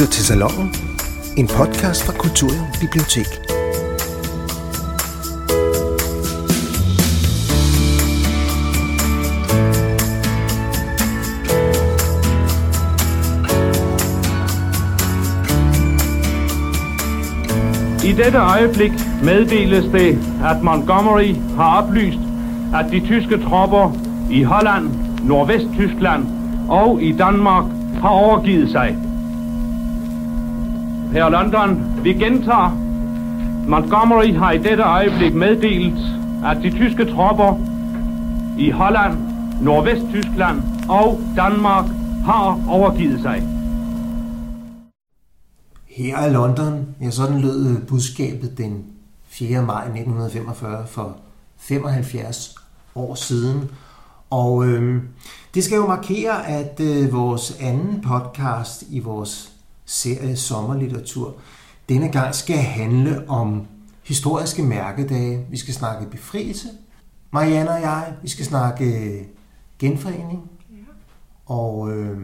lytter 0.00 0.12
til 0.12 0.24
Salongen, 0.24 0.74
en 1.36 1.46
podcast 1.46 2.06
fra 2.06 2.12
Kulturium 2.12 2.66
Bibliotek. 2.80 3.26
I 18.04 18.12
dette 18.12 18.38
øjeblik 18.38 18.92
meddeles 19.22 19.84
det, 19.84 20.18
at 20.44 20.62
Montgomery 20.62 21.34
har 21.56 21.82
oplyst, 21.82 22.18
at 22.74 22.92
de 22.92 23.00
tyske 23.00 23.42
tropper 23.42 23.96
i 24.30 24.42
Holland, 24.42 24.90
Nordvesttyskland 25.22 26.26
og 26.68 27.02
i 27.02 27.12
Danmark 27.12 27.64
har 28.00 28.08
overgivet 28.08 28.70
sig. 28.70 29.09
Her 31.12 31.28
London, 31.28 32.04
vi 32.04 32.12
gentager. 32.12 32.70
Montgomery 33.68 34.34
har 34.34 34.52
i 34.52 34.58
dette 34.58 34.82
øjeblik 34.82 35.34
meddelt, 35.34 35.98
at 36.44 36.56
de 36.62 36.70
tyske 36.70 37.04
tropper 37.04 37.58
i 38.58 38.70
Holland, 38.70 39.18
Nordvesttyskland 39.62 40.62
og 40.88 41.20
Danmark 41.36 41.84
har 42.24 42.64
overgivet 42.68 43.20
sig. 43.20 43.42
Her 45.88 46.16
er 46.16 46.32
London. 46.32 46.86
Ja, 47.00 47.10
sådan 47.10 47.40
lød 47.40 47.86
budskabet 47.86 48.58
den 48.58 48.84
4. 49.28 49.62
maj 49.62 49.82
1945 49.82 50.86
for 50.86 51.16
75 51.58 52.54
år 52.94 53.14
siden. 53.14 53.70
Og 54.30 54.66
øh, 54.66 55.02
det 55.54 55.64
skal 55.64 55.76
jo 55.76 55.86
markere, 55.86 56.48
at 56.48 56.80
øh, 56.80 57.12
vores 57.12 57.56
anden 57.60 58.00
podcast 58.00 58.84
i 58.90 58.98
vores 58.98 59.59
serie 59.90 60.36
Sommerlitteratur 60.36 61.36
denne 61.90 62.08
gang 62.08 62.34
skal 62.34 62.56
handle 62.56 63.28
om 63.28 63.66
historiske 64.02 64.62
mærkedage. 64.62 65.46
Vi 65.50 65.56
skal 65.56 65.74
snakke 65.74 66.10
befrielse, 66.10 66.68
Marianne 67.30 67.70
og 67.70 67.80
jeg. 67.80 68.14
Vi 68.22 68.28
skal 68.28 68.44
snakke 68.44 69.26
genforening. 69.78 70.50
Og 71.46 71.90
øh, 71.92 72.18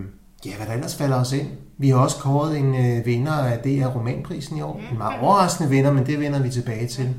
ja, 0.47 0.57
hvad 0.57 0.67
der 0.67 0.73
ellers 0.73 0.97
falder 0.97 1.17
os 1.17 1.33
ind. 1.33 1.49
Vi 1.79 1.89
har 1.89 1.97
også 1.97 2.17
kåret 2.17 2.59
en 2.59 2.75
øh, 2.75 3.07
vinder 3.07 3.33
af 3.33 3.59
DR 3.59 3.87
Romanprisen 3.87 4.57
i 4.57 4.61
år. 4.61 4.81
En 4.93 4.99
meget 4.99 5.21
overraskende 5.21 5.71
vinder, 5.71 5.93
men 5.93 6.07
det 6.07 6.21
vender 6.21 6.43
vi 6.43 6.51
tilbage 6.51 6.87
til. 6.89 7.15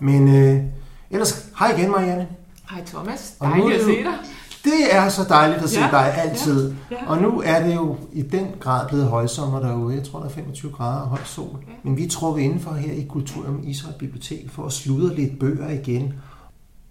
Men 0.00 0.28
øh, 0.28 0.62
ellers, 1.10 1.48
hej 1.58 1.72
igen 1.78 1.90
Marianne. 1.90 2.28
Hej 2.70 2.84
Thomas, 2.86 3.36
dejligt 3.40 3.74
at 3.74 3.84
se 3.84 4.04
dig. 4.04 4.14
Det 4.64 4.94
er 4.94 5.08
så 5.08 5.24
dejligt 5.28 5.62
at 5.62 5.70
se 5.70 5.80
Ja, 5.80 5.88
dig 5.90 6.14
altid. 6.18 6.74
ja, 6.90 6.96
ja. 6.96 7.10
Og 7.10 7.22
nu 7.22 7.42
er 7.44 7.66
det 7.66 7.74
jo 7.74 7.96
i 8.12 8.22
den 8.22 8.46
grad 8.60 8.88
blevet 8.88 9.06
højsommer 9.06 9.60
derude. 9.60 9.94
Jeg 9.96 10.04
tror, 10.04 10.18
der 10.18 10.26
er 10.26 10.30
25 10.30 10.72
grader 10.72 11.00
og 11.00 11.08
høj 11.08 11.20
sol. 11.24 11.56
Ja. 11.68 11.72
Men 11.82 11.96
vi 11.96 12.04
er 12.04 12.08
trukket 12.08 12.42
indenfor 12.42 12.72
her 12.72 12.92
i 12.92 13.06
Kulturum 13.08 13.60
Ishøj 13.64 13.92
Bibliotek 13.98 14.50
for 14.50 14.66
at 14.66 14.72
sludre 14.72 15.14
lidt 15.14 15.38
bøger 15.38 15.70
igen. 15.70 16.14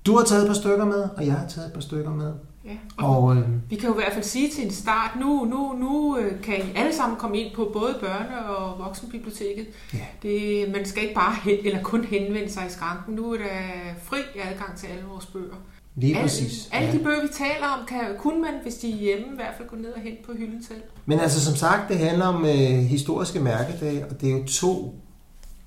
Du 0.05 0.17
har 0.17 0.23
taget 0.23 0.41
et 0.41 0.47
par 0.47 0.53
stykker 0.53 0.85
med, 0.85 1.03
og 1.17 1.25
jeg 1.25 1.33
har 1.33 1.47
taget 1.47 1.67
et 1.67 1.73
par 1.73 1.81
stykker 1.81 2.11
med. 2.11 2.33
Ja. 2.65 2.69
Og 3.05 3.35
øh, 3.37 3.47
Vi 3.69 3.75
kan 3.75 3.89
jo 3.89 3.93
i 3.95 3.97
hvert 3.97 4.13
fald 4.13 4.23
sige 4.25 4.49
til 4.49 4.65
en 4.65 4.71
start, 4.71 5.11
nu, 5.19 5.45
nu, 5.45 5.73
nu 5.79 6.17
øh, 6.17 6.41
kan 6.41 6.55
I 6.57 6.71
alle 6.75 6.95
sammen 6.95 7.17
komme 7.17 7.37
ind 7.37 7.55
på 7.55 7.69
både 7.73 7.93
børne- 8.01 8.47
og 8.49 8.85
voksenbiblioteket. 8.85 9.67
Ja. 9.93 9.99
Det, 10.23 10.65
man 10.75 10.85
skal 10.85 11.03
ikke 11.03 11.15
bare 11.15 11.35
hen, 11.43 11.57
eller 11.65 11.83
kun 11.83 12.03
henvende 12.03 12.51
sig 12.51 12.63
i 12.67 12.71
skranken. 12.71 13.15
Nu 13.15 13.33
er 13.33 13.37
der 13.37 13.45
fri 14.03 14.17
adgang 14.43 14.77
til 14.77 14.87
alle 14.87 15.03
vores 15.11 15.25
bøger. 15.25 15.55
Lige 15.95 16.15
alle, 16.15 16.27
præcis. 16.27 16.69
Alle 16.71 16.87
ja. 16.87 16.97
de 16.97 17.03
bøger, 17.03 17.21
vi 17.21 17.27
taler 17.37 17.67
om, 17.79 17.85
kan, 17.87 17.99
kunne 18.19 18.41
man, 18.41 18.51
hvis 18.63 18.75
de 18.75 18.91
er 18.91 18.97
hjemme, 18.97 19.25
i 19.33 19.35
hvert 19.35 19.53
fald 19.57 19.67
gå 19.69 19.75
ned 19.75 19.93
og 19.93 20.01
hente 20.01 20.23
på 20.25 20.31
hylden 20.33 20.63
selv. 20.63 20.81
Men 21.05 21.19
altså 21.19 21.45
som 21.45 21.55
sagt, 21.55 21.89
det 21.89 21.97
handler 21.97 22.25
om 22.25 22.45
øh, 22.45 22.79
historiske 22.79 23.39
mærkedage, 23.39 24.05
og 24.05 24.21
det 24.21 24.29
er 24.29 24.37
jo 24.37 24.45
to 24.45 24.95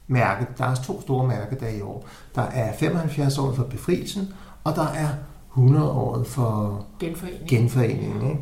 mærke, 0.07 0.47
der 0.59 0.65
er 0.65 0.75
to 0.75 1.01
store 1.01 1.29
mærkedage 1.29 1.79
i 1.79 1.81
år. 1.81 2.09
Der 2.35 2.43
er 2.43 2.73
75 2.77 3.39
år 3.39 3.53
for 3.55 3.65
befrielsen, 3.65 4.29
og 4.65 4.75
der 4.75 4.87
er 4.87 5.09
100 5.51 5.91
år 5.91 6.25
for 6.25 6.85
Genforening. 7.01 7.49
genforeningen. 7.49 8.31
Ikke? 8.31 8.41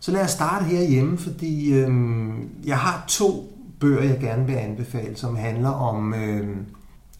Så 0.00 0.12
lad 0.12 0.22
os 0.22 0.30
starte 0.30 0.64
herhjemme, 0.64 1.18
fordi 1.18 1.72
øhm, 1.72 2.48
jeg 2.64 2.78
har 2.78 3.04
to 3.08 3.52
bøger, 3.80 4.02
jeg 4.02 4.18
gerne 4.20 4.46
vil 4.46 4.54
anbefale, 4.54 5.16
som 5.16 5.36
handler 5.36 5.68
om 5.70 6.14
øhm, 6.14 6.66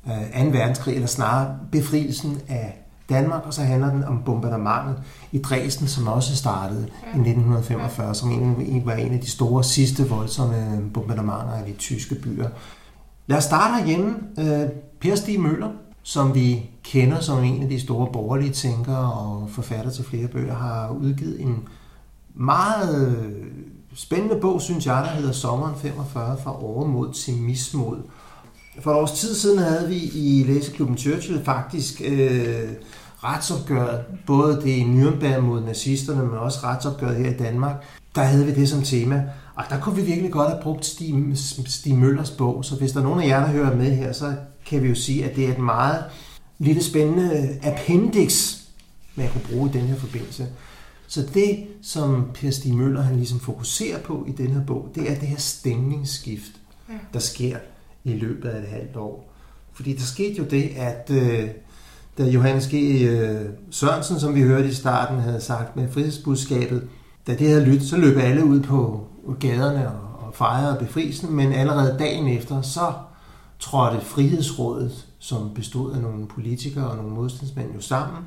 øh, 0.07 0.45
2. 0.45 0.51
verdenskrig, 0.51 0.95
eller 0.95 1.09
snarere 1.09 1.59
befrielsen 1.73 2.41
af 2.49 2.80
Danmark, 3.11 3.43
og 3.47 3.55
så 3.55 3.63
handler 3.63 3.91
den 3.91 4.05
om 4.05 4.23
bombardementet 4.25 5.03
i 5.33 5.39
Dresden, 5.39 5.89
som 5.89 6.07
også 6.07 6.37
startede 6.37 6.87
ja. 7.03 7.07
i 7.07 7.21
1945, 7.21 8.15
som 8.15 8.31
en, 8.31 8.83
var 8.87 8.93
en 8.93 9.13
af 9.13 9.21
de 9.21 9.31
store 9.31 9.65
sidste 9.65 10.09
voldsomme 10.09 10.91
bombardementer 10.95 11.53
af 11.53 11.65
de 11.67 11.73
tyske 11.73 12.15
byer. 12.15 12.49
Lad 13.27 13.39
os 13.39 13.45
starte 13.45 13.75
herhjemme. 13.75 14.15
Øh, 14.39 14.69
per 15.01 15.15
Stig 15.15 15.41
Møller, 15.41 15.71
som 16.03 16.35
vi 16.35 16.71
kender 16.83 17.21
som 17.21 17.45
en 17.45 17.63
af 17.63 17.69
de 17.69 17.81
store 17.81 18.09
borgerlige 18.13 18.53
tænkere 18.53 19.13
og 19.13 19.51
forfatter 19.51 19.91
til 19.91 20.05
flere 20.05 20.29
bøger, 20.29 20.55
har 20.55 20.91
udgivet 20.91 21.41
en 21.41 21.69
meget 22.35 23.17
spændende 23.95 24.41
bog, 24.41 24.61
synes 24.61 24.87
jeg, 24.87 25.05
der 25.05 25.11
hedder 25.11 25.33
Sommeren 25.33 25.75
45 25.77 26.37
fra 26.45 26.65
overmod 26.65 27.13
til 27.13 27.35
mismod. 27.35 27.99
For 28.81 28.91
et 28.91 28.97
års 28.97 29.13
tid 29.13 29.35
siden 29.35 29.59
havde 29.59 29.89
vi 29.89 29.97
i 29.97 30.45
læseklubben 30.47 30.99
Churchill 30.99 31.45
faktisk 31.45 32.03
øh, 32.05 32.69
retsopgøret, 33.25 34.05
både 34.27 34.57
det 34.57 34.67
i 34.71 34.83
Nürnberg 34.83 35.39
mod 35.41 35.61
nazisterne, 35.61 36.23
men 36.23 36.39
også 36.39 36.59
retsopgøret 36.65 37.17
her 37.17 37.31
i 37.31 37.37
Danmark. 37.37 37.75
Der 38.15 38.23
havde 38.23 38.47
vi 38.47 38.55
det 38.55 38.69
som 38.69 38.83
tema, 38.83 39.25
og 39.55 39.65
der 39.71 39.81
kunne 39.81 39.97
vi 39.97 40.03
virkelig 40.03 40.31
godt 40.33 40.51
have 40.51 40.63
brugt 40.63 40.87
Stig, 40.87 41.15
Stig 41.67 41.95
Møllers 41.99 42.31
bog, 42.31 42.65
så 42.65 42.77
hvis 42.77 42.93
der 42.93 43.01
er 43.01 43.05
nogen 43.05 43.21
af 43.23 43.27
jer, 43.29 43.41
der 43.41 43.53
hører 43.53 43.77
med 43.77 43.97
her, 43.97 44.13
så 44.13 44.35
kan 44.67 44.83
vi 44.83 44.89
jo 44.89 44.95
sige, 44.95 45.25
at 45.31 45.37
det 45.37 45.47
er 45.49 45.53
et 45.53 45.59
meget 45.59 46.05
lille 46.59 46.83
spændende 46.83 47.59
appendix, 47.63 48.57
man 49.15 49.29
kunne 49.33 49.45
bruge 49.53 49.71
i 49.71 49.73
den 49.73 49.81
her 49.87 49.97
forbindelse. 49.97 50.47
Så 51.07 51.23
det, 51.35 51.67
som 51.83 52.31
Per 52.35 52.51
Stig 52.51 52.75
Møller 52.75 53.03
han 53.03 53.17
ligesom 53.17 53.41
fokuserer 53.41 53.99
på 54.01 54.25
i 54.29 54.33
den 54.33 54.51
her 54.51 54.65
bog, 54.65 54.89
det 54.95 55.11
er 55.11 55.15
det 55.19 55.29
her 55.29 55.37
stemningsskift, 55.39 56.53
Ja. 56.89 56.95
der 57.13 57.19
sker 57.19 57.57
i 58.05 58.13
løbet 58.13 58.49
af 58.49 58.59
et 58.63 58.69
halvt 58.69 58.97
år. 58.97 59.33
Fordi 59.73 59.93
der 59.93 60.03
skete 60.03 60.39
jo 60.39 60.45
det, 60.45 60.63
at 60.77 61.11
øh, 61.11 61.49
da 62.19 62.25
Johannes 62.25 62.67
G. 62.67 62.75
Sørensen, 63.71 64.21
som 64.21 64.35
vi 64.35 64.43
hørte 64.43 64.69
i 64.69 64.73
starten, 64.73 65.21
havde 65.21 65.41
sagt 65.41 65.77
med 65.77 65.89
frihedsbudskabet, 65.89 66.89
da 67.27 67.35
det 67.35 67.49
havde 67.49 67.65
lyttet, 67.65 67.89
så 67.89 67.97
løb 67.97 68.19
alle 68.19 68.45
ud 68.45 68.61
på 68.61 69.07
gaderne 69.41 69.89
og, 69.89 70.27
og 70.27 70.35
fejrede 70.35 70.77
befrielsen, 70.79 71.37
men 71.37 71.53
allerede 71.53 71.97
dagen 71.99 72.27
efter, 72.27 72.63
så 72.63 72.93
trådte 73.59 74.01
Frihedsrådet, 74.01 75.07
som 75.19 75.51
bestod 75.55 75.93
af 75.93 76.01
nogle 76.01 76.27
politikere 76.27 76.91
og 76.91 76.97
nogle 76.97 77.13
modstandsmænd 77.13 77.75
jo 77.75 77.81
sammen, 77.81 78.19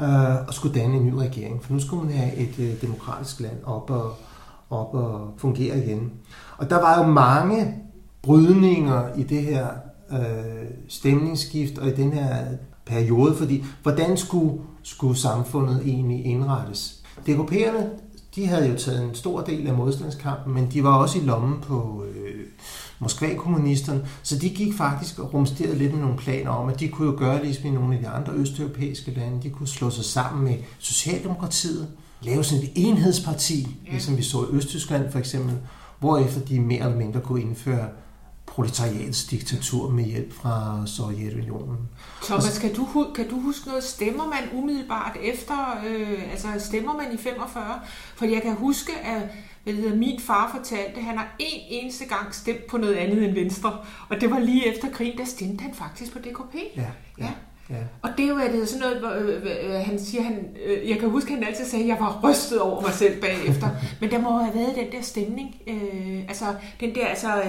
øh, 0.00 0.46
og 0.48 0.54
skulle 0.54 0.80
danne 0.80 0.96
en 0.96 1.06
ny 1.06 1.12
regering. 1.12 1.64
For 1.64 1.72
nu 1.72 1.80
skulle 1.80 2.04
man 2.04 2.14
have 2.14 2.34
et 2.34 2.58
øh, 2.58 2.80
demokratisk 2.80 3.40
land 3.40 3.64
op 3.64 3.90
og, 3.90 4.14
op 4.70 4.94
og 4.94 5.34
fungere 5.36 5.78
igen. 5.78 6.12
Og 6.58 6.70
der 6.70 6.80
var 6.80 7.04
jo 7.04 7.12
mange 7.12 7.74
brydninger 8.22 9.14
i 9.16 9.22
det 9.22 9.42
her 9.42 9.66
øh, 10.12 10.70
stemningsskift 10.88 11.78
og 11.78 11.88
i 11.88 11.94
den 11.94 12.12
her 12.12 12.46
periode, 12.86 13.36
fordi 13.36 13.64
hvordan 13.82 14.16
skulle, 14.16 14.60
skulle 14.82 15.16
samfundet 15.18 15.82
egentlig 15.84 16.24
indrettes? 16.26 17.02
DKP'erne, 17.28 17.84
de 18.34 18.46
havde 18.46 18.68
jo 18.68 18.76
taget 18.76 19.04
en 19.04 19.14
stor 19.14 19.40
del 19.40 19.66
af 19.66 19.74
modstandskampen, 19.74 20.54
men 20.54 20.68
de 20.72 20.84
var 20.84 20.96
også 20.96 21.18
i 21.18 21.20
lommen 21.20 21.60
på 21.60 22.04
øh, 22.14 22.40
Moskva-kommunisterne, 22.98 24.06
så 24.22 24.38
de 24.38 24.48
gik 24.50 24.74
faktisk 24.74 25.18
og 25.18 25.34
rumsterede 25.34 25.78
lidt 25.78 25.92
med 25.92 26.00
nogle 26.00 26.16
planer 26.16 26.50
om, 26.50 26.68
at 26.68 26.80
de 26.80 26.88
kunne 26.88 27.08
jo 27.10 27.18
gøre 27.18 27.44
ligesom 27.44 27.66
i 27.66 27.70
nogle 27.70 27.94
af 27.94 28.00
de 28.00 28.08
andre 28.08 28.32
østeuropæiske 28.32 29.10
lande, 29.14 29.42
de 29.42 29.50
kunne 29.50 29.68
slå 29.68 29.90
sig 29.90 30.04
sammen 30.04 30.44
med 30.44 30.54
Socialdemokratiet, 30.78 31.88
lave 32.22 32.44
sådan 32.44 32.64
et 32.64 32.70
enhedsparti, 32.74 33.76
Ja. 33.86 33.90
ligesom 33.90 34.16
vi 34.16 34.22
så 34.22 34.42
i 34.42 34.56
Østtyskland 34.56 35.12
for 35.12 35.18
eksempel, 35.18 35.54
hvorefter 35.98 36.40
de 36.40 36.60
mere 36.60 36.84
eller 36.84 36.96
mindre 36.96 37.20
kunne 37.20 37.42
indføre 37.42 37.88
proletariatets 38.46 39.24
diktatur 39.24 39.90
med 39.90 40.04
hjælp 40.04 40.32
fra 40.32 40.82
Sovjetunionen. 40.86 41.78
Thomas, 42.22 42.58
kan 42.58 42.74
du, 42.74 43.06
kan 43.14 43.28
du 43.28 43.40
huske 43.40 43.68
noget? 43.68 43.84
Stemmer 43.84 44.26
man 44.26 44.60
umiddelbart 44.62 45.16
efter, 45.22 45.82
øh, 45.86 46.32
altså 46.32 46.48
stemmer 46.58 46.96
man 46.96 47.14
i 47.14 47.16
45? 47.16 47.80
For 48.16 48.24
jeg 48.24 48.42
kan 48.42 48.54
huske, 48.54 48.92
at 48.92 49.22
hvad 49.64 49.74
hedder, 49.74 49.96
min 49.96 50.20
far 50.20 50.56
fortalte, 50.56 50.96
at 50.96 51.04
han 51.04 51.18
har 51.18 51.36
en 51.38 51.60
eneste 51.70 52.04
gang 52.04 52.34
stemt 52.34 52.66
på 52.66 52.76
noget 52.76 52.94
andet 52.94 53.24
end 53.24 53.34
Venstre. 53.34 53.78
Og 54.08 54.20
det 54.20 54.30
var 54.30 54.38
lige 54.38 54.66
efter 54.66 54.90
krigen, 54.90 55.18
der 55.18 55.24
stemte 55.24 55.62
han 55.62 55.74
faktisk 55.74 56.12
på 56.12 56.18
DKP. 56.18 56.54
Ja, 56.76 56.82
ja, 57.18 57.30
ja. 57.70 57.76
Og 58.02 58.10
det 58.16 58.24
er 58.24 58.28
jo 58.28 58.38
det 58.38 58.68
sådan 58.68 58.80
noget, 58.80 58.98
hvor, 58.98 59.10
øh, 59.10 59.42
øh, 59.42 59.86
han 59.86 60.00
siger, 60.00 60.22
han, 60.22 60.46
øh, 60.66 60.90
jeg 60.90 60.98
kan 60.98 61.10
huske, 61.10 61.32
at 61.32 61.38
han 61.38 61.48
altid 61.48 61.64
sagde, 61.64 61.84
at 61.84 61.88
jeg 61.88 61.96
var 62.00 62.20
rystet 62.24 62.60
over 62.60 62.80
mig 62.80 62.92
selv 62.92 63.20
bagefter. 63.20 63.68
Men 64.00 64.10
der 64.10 64.18
må 64.18 64.38
have 64.38 64.54
været 64.54 64.76
den 64.76 64.92
der 64.92 65.02
stemning, 65.02 65.56
øh, 65.66 66.24
altså 66.28 66.44
den 66.80 66.94
der, 66.94 67.06
altså, 67.06 67.42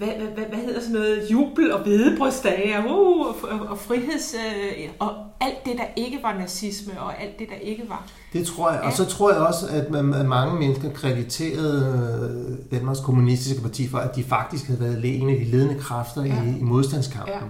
hvad, 0.00 0.08
hvad, 0.08 0.26
hvad, 0.26 0.44
hvad 0.44 0.58
hedder 0.58 0.80
sådan 0.80 0.94
noget, 0.94 1.30
jubel 1.30 1.72
og 1.72 1.82
hvedebrystdage, 1.82 2.78
og, 2.78 2.84
uh, 2.84 3.26
og, 3.26 3.68
og, 3.68 3.78
friheds, 3.78 4.34
øh, 4.34 4.88
og 4.98 5.10
alt 5.40 5.64
det, 5.64 5.78
der 5.78 5.84
ikke 5.96 6.18
var 6.22 6.38
nazisme, 6.38 7.00
og 7.00 7.22
alt 7.22 7.38
det, 7.38 7.48
der 7.48 7.56
ikke 7.56 7.82
var. 7.88 8.06
Det 8.32 8.46
tror 8.46 8.70
jeg. 8.70 8.80
Og 8.80 8.92
så 8.92 9.04
tror 9.04 9.32
jeg 9.32 9.40
også, 9.40 9.66
at, 9.70 9.90
man, 9.90 10.14
at 10.14 10.26
mange 10.26 10.58
mennesker 10.58 10.92
krediterede 10.92 12.58
øh, 12.72 12.78
Danmarks 12.78 13.00
Kommunistiske 13.00 13.62
Parti 13.62 13.88
for, 13.88 13.98
at 13.98 14.16
de 14.16 14.24
faktisk 14.24 14.66
havde 14.66 14.80
været 14.80 15.20
en 15.20 15.30
af 15.30 15.36
de 15.36 15.44
ledende 15.44 15.78
kræfter 15.78 16.24
ja. 16.24 16.42
i, 16.42 16.58
i 16.60 16.62
modstandskampen. 16.62 17.34
Ja. 17.34 17.40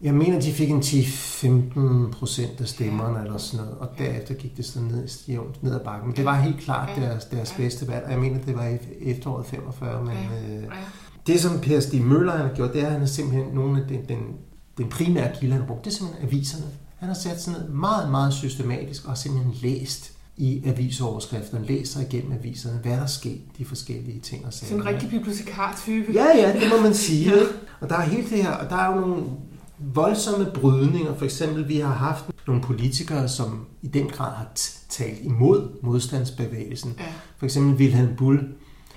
Jeg 0.00 0.14
mener, 0.14 0.40
de 0.40 0.52
fik 0.52 0.70
en 0.70 0.80
10-15 0.80 2.18
procent 2.18 2.60
af 2.60 2.68
stemmerne 2.68 3.24
eller 3.24 3.38
sådan 3.38 3.66
noget, 3.66 3.78
og 3.80 3.88
derefter 3.98 4.34
gik 4.34 4.56
det 4.56 4.64
så 4.64 4.80
ned, 4.80 5.08
jævnt 5.28 5.62
ned 5.62 5.74
ad 5.74 5.80
bakken. 5.80 6.12
Det 6.16 6.24
var 6.24 6.34
helt 6.34 6.60
klart 6.60 6.88
deres, 6.96 7.24
deres 7.24 7.54
bedste 7.56 7.88
valg, 7.88 8.04
og 8.04 8.10
jeg 8.10 8.20
mener, 8.20 8.38
det 8.46 8.56
var 8.56 8.66
i 8.66 8.78
efteråret 9.10 9.46
45, 9.46 10.04
men... 10.04 10.12
Øh. 10.12 10.64
Det, 11.28 11.40
som 11.40 11.60
Per 11.60 11.80
Stig 11.80 12.02
Møller 12.02 12.36
har 12.36 12.54
gjort, 12.54 12.72
det 12.72 12.80
er, 12.82 12.86
at 12.86 12.92
han 12.92 13.00
har 13.00 13.06
simpelthen 13.06 13.54
nogle 13.54 13.80
af 13.82 13.88
den, 13.88 14.00
den, 14.08 14.18
den 14.78 14.88
primære 14.88 15.30
kilde, 15.40 15.52
han 15.52 15.62
har 15.62 15.66
brugt, 15.68 15.84
det 15.84 15.90
er 15.90 15.94
simpelthen 15.94 16.28
aviserne. 16.28 16.64
Han 16.98 17.08
har 17.08 17.14
sat 17.14 17.42
sig 17.42 17.52
ned 17.52 17.68
meget, 17.68 18.10
meget 18.10 18.34
systematisk 18.34 19.08
og 19.08 19.18
simpelthen 19.18 19.54
læst 19.62 20.12
i 20.36 20.62
avisoverskrifterne, 20.66 21.66
læser 21.66 22.00
igennem 22.00 22.32
aviserne, 22.32 22.78
hvad 22.82 22.92
der 22.92 23.06
sker, 23.06 23.34
de 23.58 23.64
forskellige 23.64 24.20
ting 24.20 24.46
og 24.46 24.52
sager. 24.52 24.68
Sådan 24.68 24.82
en 24.82 24.88
rigtig 24.88 25.10
bibliotekar-type. 25.10 26.12
Ja, 26.12 26.26
ja, 26.36 26.60
det 26.60 26.68
må 26.76 26.82
man 26.82 26.94
sige. 26.94 27.30
ja. 27.30 27.42
Og 27.80 27.88
der 27.88 27.96
er 27.96 28.02
helt 28.02 28.30
det 28.30 28.42
her, 28.42 28.50
og 28.50 28.70
der 28.70 28.76
er 28.76 28.94
jo 28.94 29.00
nogle 29.00 29.24
voldsomme 29.78 30.46
brydninger. 30.54 31.14
For 31.14 31.24
eksempel, 31.24 31.68
vi 31.68 31.76
har 31.76 31.92
haft 31.92 32.24
nogle 32.46 32.62
politikere, 32.62 33.28
som 33.28 33.66
i 33.82 33.86
den 33.86 34.06
grad 34.06 34.32
har 34.32 34.48
talt 34.88 35.18
imod 35.22 35.68
modstandsbevægelsen. 35.82 36.94
Ja. 36.98 37.04
For 37.38 37.46
eksempel 37.46 37.74
Wilhelm 37.74 38.16
Bull. 38.16 38.48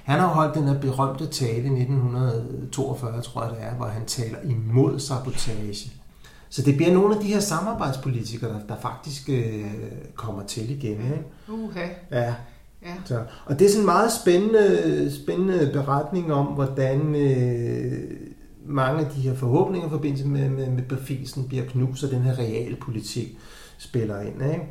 Han 0.03 0.19
har 0.19 0.27
holdt 0.27 0.55
den 0.55 0.63
her 0.63 0.79
berømte 0.79 1.27
tale 1.27 1.63
i 1.63 1.81
1942, 1.81 3.21
tror 3.21 3.43
jeg 3.43 3.51
det 3.51 3.63
er, 3.63 3.75
hvor 3.75 3.85
han 3.85 4.05
taler 4.05 4.37
imod 4.43 4.99
sabotage. 4.99 5.91
Så 6.49 6.61
det 6.61 6.77
bliver 6.77 6.93
nogle 6.93 7.15
af 7.15 7.21
de 7.21 7.27
her 7.27 7.39
samarbejdspolitikere, 7.39 8.49
der, 8.49 8.59
der 8.67 8.75
faktisk 8.81 9.29
øh, 9.29 9.65
kommer 10.15 10.43
til 10.43 10.69
igen. 10.69 10.91
Ikke? 10.91 11.23
Okay. 11.69 11.89
Ja. 12.11 12.35
Ja. 12.85 12.93
Så, 13.05 13.23
og 13.45 13.59
det 13.59 13.65
er 13.65 13.69
sådan 13.69 13.81
en 13.81 13.85
meget 13.85 14.11
spændende, 14.11 15.11
spændende 15.23 15.69
beretning 15.73 16.33
om, 16.33 16.45
hvordan 16.45 17.15
øh, 17.15 18.11
mange 18.65 19.05
af 19.05 19.11
de 19.11 19.21
her 19.21 19.35
forhåbninger 19.35 19.87
i 19.87 19.89
forbindelse 19.89 20.27
med, 20.27 20.49
med, 20.49 20.69
med 20.69 20.83
befrielsen 20.83 21.47
bliver 21.47 21.65
knust, 21.65 22.03
og 22.03 22.11
den 22.11 22.21
her 22.21 22.39
realpolitik 22.39 23.37
spiller 23.77 24.21
ind. 24.21 24.43
Ikke? 24.43 24.65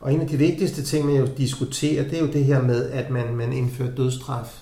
Og 0.00 0.12
en 0.12 0.20
af 0.20 0.26
de 0.26 0.36
vigtigste 0.36 0.82
ting, 0.82 1.06
man 1.06 1.16
jo 1.16 1.26
diskuterer, 1.36 2.04
det 2.04 2.18
er 2.18 2.20
jo 2.20 2.32
det 2.32 2.44
her 2.44 2.62
med, 2.62 2.90
at 2.90 3.10
man, 3.10 3.34
man 3.34 3.52
indfører 3.52 3.94
dødstraf 3.94 4.58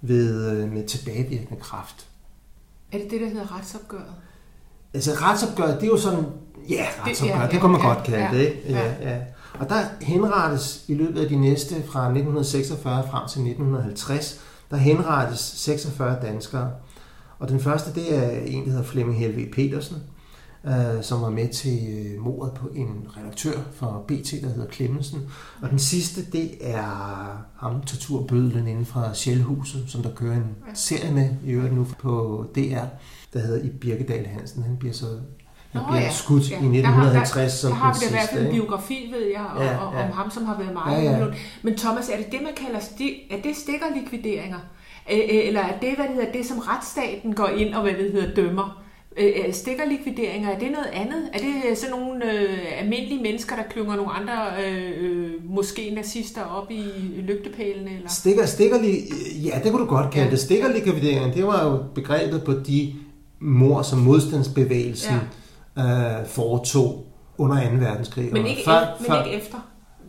ved, 0.00 0.50
øh, 0.50 0.72
med 0.72 0.86
tilbagevirkende 0.86 1.60
kraft. 1.60 2.06
Er 2.92 2.98
det 2.98 3.10
det, 3.10 3.20
der 3.20 3.28
hedder 3.28 3.58
retsopgøret? 3.58 4.14
Altså 4.94 5.10
retsopgøret, 5.12 5.80
det 5.80 5.86
er 5.86 5.90
jo 5.90 5.96
sådan, 5.96 6.24
ja, 6.68 6.86
retsopgøret, 7.06 7.40
det, 7.40 7.46
ja, 7.46 7.52
det 7.52 7.60
kan 7.60 7.70
man 7.70 7.80
ja, 7.80 7.86
godt 7.86 8.04
kalde 8.04 8.24
ja, 8.24 8.30
det, 8.32 8.46
ikke? 8.46 8.60
Ja, 8.68 9.10
ja. 9.10 9.18
Og 9.60 9.68
der 9.68 9.82
henrettes 10.00 10.84
i 10.88 10.94
løbet 10.94 11.20
af 11.20 11.28
de 11.28 11.36
næste, 11.36 11.74
fra 11.74 12.04
1946 12.04 13.08
frem 13.10 13.28
til 13.28 13.40
1950, 13.40 14.40
der 14.70 14.76
henrettes 14.76 15.40
46 15.40 16.18
danskere. 16.22 16.70
Og 17.38 17.48
den 17.48 17.60
første, 17.60 17.94
det 17.94 18.14
er 18.14 18.30
en, 18.30 18.64
der 18.64 18.70
hedder 18.70 18.84
Flemming 18.84 19.18
Helve 19.18 19.46
Petersen, 19.52 19.96
øh, 20.66 21.02
som 21.02 21.22
var 21.22 21.30
med 21.30 21.48
til 21.48 21.78
øh, 21.88 22.22
mordet 22.24 22.54
på 22.54 22.68
en 22.68 23.06
redaktør 23.16 23.58
for 23.72 24.04
BT, 24.08 24.32
der 24.42 24.48
hedder 24.48 24.66
Klemmensen. 24.66 25.20
Og 25.62 25.70
den 25.70 25.78
sidste, 25.78 26.24
det 26.32 26.50
er 26.60 27.46
ham, 27.56 27.82
torturbødlen 27.82 28.66
inden 28.66 28.86
fra 28.86 29.14
Sjælhuset, 29.14 29.84
som 29.88 30.02
der 30.02 30.10
kører 30.14 30.36
en 30.36 30.56
serie 30.74 31.12
med 31.12 31.30
i 31.44 31.50
øvrigt 31.50 31.74
nu 31.74 31.86
på 31.98 32.44
DR, 32.54 32.84
der 33.32 33.38
hedder 33.38 33.64
I 33.64 33.68
Birkedal 33.68 34.26
Hansen. 34.26 34.62
Han 34.62 34.76
bliver 34.76 34.94
så 34.94 35.06
han 35.72 35.84
bliver 35.88 36.02
ja. 36.02 36.12
skudt 36.12 36.50
ja. 36.50 36.54
i 36.54 36.78
1950 36.78 37.52
som 37.52 37.70
der, 37.70 37.76
der 37.76 37.84
har 37.84 37.94
vi 37.94 37.98
da 38.00 38.06
i 38.06 38.10
hvert 38.10 38.28
fald 38.28 38.46
en 38.46 38.52
biografi, 38.52 39.10
ved 39.12 39.26
jeg, 39.26 39.46
ja, 39.58 39.64
ja. 39.64 40.06
om 40.06 40.12
ham, 40.12 40.30
som 40.30 40.44
har 40.44 40.58
været 40.58 40.72
meget 40.72 41.04
ja, 41.04 41.18
ja. 41.18 41.26
Men 41.62 41.76
Thomas, 41.76 42.08
er 42.08 42.16
det 42.16 42.32
det, 42.32 42.40
man 42.42 42.52
kalder 42.56 42.80
sti- 42.80 43.28
er 43.30 43.42
det 43.42 43.56
stikkerlikvideringer? 43.56 44.58
Eller 45.08 45.60
er 45.60 45.78
det, 45.80 45.96
hvad 45.96 46.06
det 46.08 46.14
hedder, 46.14 46.32
det 46.32 46.46
som 46.46 46.58
retsstaten 46.58 47.34
går 47.34 47.46
ind 47.46 47.74
og 47.74 47.82
hvad 47.82 47.92
det 47.92 48.12
hedder, 48.12 48.34
dømmer? 48.34 48.82
Stikkerlikvideringer, 49.52 50.50
er 50.50 50.58
det 50.58 50.70
noget 50.70 50.88
andet? 50.92 51.30
Er 51.32 51.38
det 51.38 51.78
sådan 51.78 51.96
nogle 51.96 52.32
øh, 52.32 52.80
almindelige 52.82 53.22
mennesker, 53.22 53.56
der 53.56 53.62
klynger 53.70 53.96
nogle 53.96 54.12
andre, 54.12 54.34
øh, 54.66 55.30
måske 55.44 55.90
nazister 55.94 56.44
op 56.44 56.70
i 56.70 56.82
lygtepælene? 57.16 57.90
Eller? 57.94 58.08
Stikker, 58.08 58.46
stikkerlig, 58.46 58.98
ja, 59.44 59.60
det 59.64 59.70
kunne 59.72 59.82
du 59.82 59.88
godt 59.88 60.10
kalde 60.12 60.24
ja. 60.24 60.30
det. 60.30 60.40
Stikkerlikvideringer, 60.40 61.32
det 61.32 61.46
var 61.46 61.64
jo 61.64 61.78
begrebet 61.94 62.44
på 62.44 62.52
de 62.52 62.94
mor, 63.40 63.82
som 63.82 63.98
modstandsbevægelsen 63.98 65.14
ja. 65.76 66.20
øh, 66.20 66.26
foretog 66.26 67.06
under 67.38 67.70
2. 67.70 67.76
verdenskrig. 67.76 68.32
Men 68.32 68.46
ikke, 68.46 68.62
før, 68.64 68.96
men 68.98 69.06
før, 69.06 69.24
ikke 69.24 69.36
efter? 69.36 69.58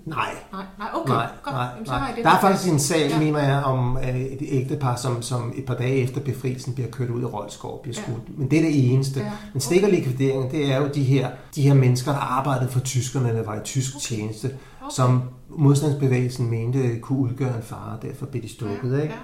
Nej. 0.08 0.30
Nej, 0.52 0.66
nej 0.80 0.88
okay. 0.94 1.14
Nej, 1.14 1.28
Godt. 1.44 1.56
nej, 1.56 1.68
Jamen, 1.74 1.86
så 1.86 1.92
nej. 1.92 2.14
Det, 2.16 2.24
der 2.24 2.30
er 2.30 2.40
faktisk 2.40 2.72
en 2.72 2.80
sag, 2.80 3.10
ja. 3.10 3.20
mener 3.20 3.40
jeg, 3.40 3.64
om 3.64 3.98
øh, 3.98 4.16
et 4.16 4.42
ægtepar, 4.42 4.96
som, 4.96 5.22
som 5.22 5.54
et 5.56 5.66
par 5.66 5.74
dage 5.74 5.96
efter 5.96 6.22
befrielsen 6.22 6.74
bliver 6.74 6.90
kørt 6.90 7.10
ud 7.10 7.22
i 7.22 7.26
Rolskov 7.26 7.82
bliver 7.82 7.96
skudt. 7.96 8.08
Ja. 8.28 8.34
Men 8.38 8.52
det 8.52 8.60
er 8.60 8.64
det 8.64 8.92
eneste. 8.92 9.20
Ja. 9.20 9.32
Men 9.54 9.62
stikkerlikvideringen, 9.62 10.52
det 10.52 10.74
er 10.74 10.78
jo 10.78 10.90
de 10.96 11.04
her, 11.04 11.30
de 11.56 11.62
her 11.62 11.74
mennesker, 11.74 12.12
der 12.12 12.20
arbejdede 12.20 12.70
for 12.70 12.80
tyskerne, 12.80 13.30
eller 13.30 13.44
var 13.44 13.56
i 13.56 13.64
tysk 13.64 13.96
okay. 13.96 14.16
tjeneste, 14.16 14.48
okay. 14.48 14.94
som 14.96 15.22
modstandsbevægelsen 15.50 16.50
mente 16.50 17.00
kunne 17.00 17.20
udgøre 17.20 17.56
en 17.56 17.64
fare, 17.64 17.98
derfor 18.02 18.26
blev 18.26 18.44
de 18.44 18.50
stukket. 18.50 18.98
Ja. 18.98 19.02
Ikke? 19.02 19.14
Ja. 19.14 19.20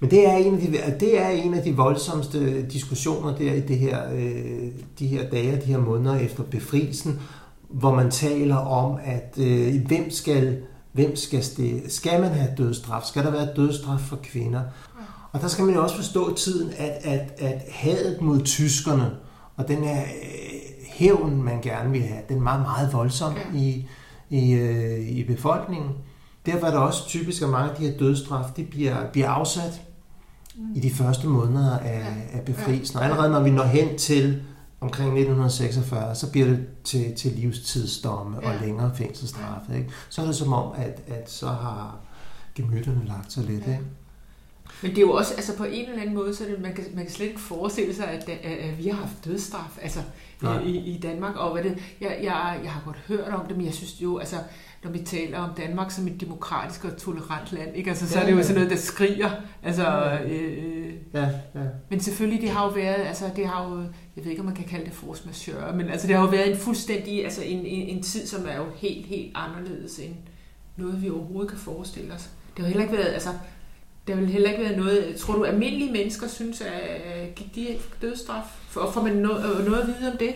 Men 0.00 0.10
det 0.10 0.28
er 0.28 0.36
en 0.36 0.54
af 0.54 0.60
de, 0.60 0.94
det 1.00 1.20
er 1.20 1.28
en 1.28 1.54
af 1.54 1.62
de 1.62 1.76
voldsomste 1.76 2.62
diskussioner 2.62 3.36
der 3.36 3.52
i 3.52 3.60
det 3.60 3.78
her, 3.78 3.98
øh, 4.14 4.70
de 4.98 5.06
her 5.06 5.30
dage, 5.30 5.56
de 5.56 5.66
her 5.66 5.78
måneder 5.78 6.16
efter 6.16 6.42
befrielsen, 6.42 7.20
hvor 7.72 7.94
man 7.94 8.10
taler 8.10 8.56
om, 8.56 8.98
at 9.04 9.34
øh, 9.38 9.86
hvem 9.86 10.10
skal 10.10 10.62
hvem 10.92 11.16
skal, 11.16 11.44
det, 11.56 11.92
skal 11.92 12.20
man 12.20 12.30
have 12.30 12.48
dødsstraf? 12.58 13.02
Skal 13.04 13.24
der 13.24 13.30
være 13.30 13.48
dødsstraf 13.56 14.00
for 14.00 14.18
kvinder? 14.22 14.62
Og 15.32 15.40
der 15.40 15.48
skal 15.48 15.64
man 15.64 15.74
jo 15.74 15.82
også 15.82 15.96
forstå 15.96 16.34
tiden, 16.34 16.72
at, 16.78 16.90
at, 17.04 17.34
at 17.38 17.62
hadet 17.68 18.20
mod 18.20 18.42
tyskerne, 18.42 19.10
og 19.56 19.68
den 19.68 19.84
her 19.84 20.00
øh, 20.02 20.58
hævn, 20.88 21.42
man 21.42 21.60
gerne 21.60 21.90
vil 21.90 22.02
have, 22.02 22.20
den 22.28 22.36
er 22.36 22.42
meget, 22.42 22.60
meget 22.60 22.92
voldsom 22.92 23.34
ja. 23.34 23.58
i, 23.58 23.88
i, 24.30 24.52
øh, 24.52 25.08
i 25.08 25.24
befolkningen. 25.24 25.90
Derfor 26.46 26.66
er 26.66 26.70
det 26.70 26.80
også 26.80 27.06
typisk, 27.06 27.42
at 27.42 27.48
mange 27.48 27.70
af 27.70 27.76
de 27.76 27.88
her 27.88 27.98
dødsstraf, 27.98 28.44
de 28.56 28.64
bliver, 28.64 29.10
bliver 29.12 29.28
afsat 29.28 29.82
i 30.74 30.80
de 30.80 30.90
første 30.90 31.26
måneder 31.26 31.78
af, 31.78 32.00
ja. 32.00 32.38
af 32.38 32.44
befrielsen. 32.44 32.98
Og 32.98 33.04
allerede 33.04 33.30
når 33.30 33.40
vi 33.40 33.50
når 33.50 33.64
hen 33.64 33.98
til 33.98 34.42
omkring 34.82 35.08
1946, 35.08 36.14
så 36.14 36.30
bliver 36.30 36.46
det 36.46 36.66
til, 36.84 37.14
til 37.16 37.32
livstidsdomme 37.32 38.38
ja. 38.42 38.48
og 38.48 38.60
længere 38.60 38.90
fængselsstraffe. 38.94 39.76
Ikke? 39.76 39.90
Så 40.08 40.22
er 40.22 40.26
det 40.26 40.36
som 40.36 40.52
om, 40.52 40.72
at, 40.76 41.02
at 41.06 41.30
så 41.30 41.46
har 41.46 41.96
gemytterne 42.54 43.04
lagt 43.06 43.32
sig 43.32 43.44
lidt. 43.44 43.66
Ja. 43.66 43.72
Ikke? 43.72 43.84
Men 44.82 44.90
det 44.90 44.98
er 44.98 45.02
jo 45.02 45.12
også, 45.12 45.34
altså 45.34 45.56
på 45.56 45.64
en 45.64 45.88
eller 45.88 46.00
anden 46.00 46.14
måde, 46.14 46.34
så 46.34 46.44
det, 46.44 46.60
man, 46.60 46.74
kan, 46.74 46.84
man 46.94 47.04
kan 47.04 47.12
slet 47.12 47.26
ikke 47.26 47.40
forestille 47.40 47.94
sig, 47.94 48.06
at, 48.08 48.28
at, 48.28 48.78
vi 48.78 48.88
har 48.88 48.96
haft 48.96 49.24
dødsstraf 49.24 49.78
altså, 49.82 50.00
i, 50.64 50.78
i 50.78 51.00
Danmark. 51.02 51.36
Og 51.36 51.52
hvad 51.52 51.62
det, 51.62 51.78
jeg, 52.00 52.18
jeg, 52.22 52.60
jeg 52.64 52.72
har 52.72 52.82
godt 52.84 52.96
hørt 53.08 53.28
om 53.28 53.46
det, 53.46 53.56
men 53.56 53.66
jeg 53.66 53.74
synes 53.74 54.02
jo, 54.02 54.18
altså, 54.18 54.36
når 54.84 54.90
vi 54.90 54.98
taler 54.98 55.38
om 55.38 55.50
Danmark 55.56 55.90
som 55.90 56.06
et 56.06 56.20
demokratisk 56.20 56.84
og 56.84 56.96
tolerant 56.96 57.52
land, 57.52 57.76
ikke? 57.76 57.90
Altså, 57.90 58.08
så 58.08 58.18
ja, 58.18 58.22
er 58.22 58.26
det 58.28 58.36
jo 58.36 58.42
sådan 58.42 58.54
noget, 58.54 58.70
der 58.70 58.76
skriger. 58.76 59.30
Altså, 59.62 59.82
ja. 59.82 60.24
Øh, 60.24 60.94
ja, 61.14 61.28
ja. 61.54 61.60
Men 61.90 62.00
selvfølgelig, 62.00 62.42
det 62.42 62.50
har 62.50 62.64
jo 62.64 62.70
været, 62.70 63.06
altså, 63.06 63.24
det 63.36 63.46
har 63.46 63.68
jo, 63.68 63.76
jeg 64.16 64.24
ved 64.24 64.30
ikke, 64.30 64.40
om 64.40 64.46
man 64.46 64.54
kan 64.54 64.64
kalde 64.64 64.84
det 64.84 64.92
force 64.92 65.22
majeure, 65.26 65.76
men 65.76 65.88
altså, 65.88 66.06
det 66.06 66.16
har 66.16 66.22
jo 66.22 66.30
været 66.30 66.50
en 66.50 66.56
fuldstændig, 66.56 67.24
altså 67.24 67.42
en, 67.42 67.58
en, 67.58 67.96
en 67.96 68.02
tid, 68.02 68.26
som 68.26 68.46
er 68.48 68.56
jo 68.56 68.64
helt, 68.76 69.06
helt 69.06 69.32
anderledes 69.34 69.98
end 69.98 70.14
noget, 70.76 71.02
vi 71.02 71.10
overhovedet 71.10 71.50
kan 71.50 71.58
forestille 71.58 72.14
os. 72.14 72.30
Det 72.56 72.64
har 72.64 72.66
heller 72.66 72.82
ikke 72.82 72.96
været, 72.96 73.12
altså, 73.12 73.30
det 74.06 74.16
vil 74.16 74.26
heller 74.26 74.50
ikke 74.50 74.64
være 74.64 74.76
noget, 74.76 75.16
tror 75.16 75.34
du, 75.34 75.44
almindelige 75.44 75.92
mennesker 75.92 76.28
synes, 76.28 76.60
at 76.60 77.34
gik 77.34 77.54
de 77.54 77.66
dødsstraf? 78.02 78.42
For, 78.68 78.90
får 78.94 79.02
man 79.02 79.12
noget, 79.12 79.64
noget 79.64 79.80
at 79.80 79.86
vide 79.86 80.12
om 80.12 80.18
det? 80.18 80.34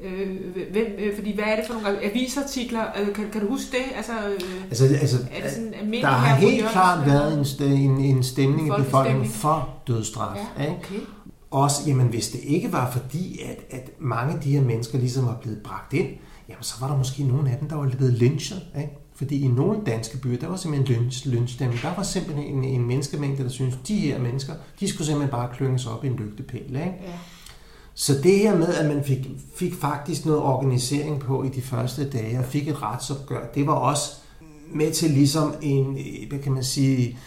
Øh, 0.00 0.28
hvem, 0.72 0.86
øh, 0.98 1.16
fordi 1.16 1.34
hvad 1.34 1.44
er 1.44 1.56
det 1.56 1.64
for 1.66 1.74
nogle 1.74 2.04
avisartikler? 2.04 2.84
Øh, 3.00 3.14
kan, 3.14 3.30
kan 3.32 3.40
du 3.40 3.48
huske 3.48 3.70
det? 3.70 3.96
Altså, 3.96 4.12
øh, 4.12 4.62
altså, 4.70 4.84
altså 4.84 5.16
er 5.32 5.42
det 5.42 5.52
sådan 5.52 5.92
der 5.92 6.06
har 6.06 6.36
helt 6.36 6.66
klart 6.66 7.06
været 7.06 7.60
en, 7.60 7.72
en, 7.72 8.00
en 8.00 8.22
stemning 8.22 8.68
i 8.68 8.70
befolkningen 8.82 9.28
for 9.28 9.68
dødsstraf. 9.86 10.36
Ja, 10.58 10.64
okay. 10.64 10.94
Ikke? 10.94 11.06
Også, 11.50 11.82
jamen, 11.86 12.06
hvis 12.06 12.28
det 12.28 12.40
ikke 12.42 12.72
var 12.72 12.90
fordi, 12.90 13.40
at, 13.42 13.78
at 13.78 13.90
mange 13.98 14.34
af 14.34 14.40
de 14.40 14.50
her 14.50 14.62
mennesker 14.62 14.98
ligesom 14.98 15.26
var 15.26 15.38
blevet 15.42 15.58
bragt 15.64 15.92
ind, 15.92 16.08
jamen, 16.48 16.62
så 16.62 16.74
var 16.80 16.88
der 16.88 16.96
måske 16.96 17.22
nogle 17.22 17.50
af 17.50 17.58
dem, 17.58 17.68
der 17.68 17.76
var 17.76 17.88
blevet 17.88 18.14
lynchet. 18.14 18.62
Ikke? 18.78 18.98
Fordi 19.18 19.40
i 19.40 19.48
nogle 19.48 19.80
danske 19.86 20.18
byer, 20.18 20.38
der 20.38 20.48
var 20.48 20.56
simpelthen 20.56 20.96
lynch, 20.96 21.28
lynchtstemning. 21.28 21.82
Der 21.82 21.94
var 21.96 22.02
simpelthen 22.02 22.44
en, 22.44 22.64
en 22.64 22.86
menneskemængde, 22.86 23.42
der 23.42 23.48
syntes, 23.48 23.78
de 23.88 23.96
her 23.96 24.18
mennesker, 24.18 24.52
de 24.80 24.88
skulle 24.88 25.06
simpelthen 25.06 25.30
bare 25.30 25.48
klynges 25.54 25.86
op 25.86 26.04
i 26.04 26.06
en 26.06 26.16
lygtepæl. 26.16 26.60
Ikke? 26.60 26.80
Ja. 26.80 26.92
Så 27.94 28.14
det 28.22 28.38
her 28.38 28.58
med, 28.58 28.74
at 28.74 28.94
man 28.94 29.04
fik, 29.04 29.18
fik 29.54 29.74
faktisk 29.74 30.26
noget 30.26 30.40
organisering 30.40 31.20
på 31.20 31.44
i 31.44 31.48
de 31.48 31.62
første 31.62 32.10
dage, 32.10 32.38
og 32.38 32.44
fik 32.44 32.68
et 32.68 32.82
retsopgør, 32.82 33.46
det 33.54 33.66
var 33.66 33.72
også 33.72 34.12
med 34.72 34.92
til 34.92 35.10
ligesom 35.10 35.54
en, 35.62 35.98
hvad 36.28 36.38
kan 36.38 36.52
man 36.52 36.64
sige, 36.64 37.18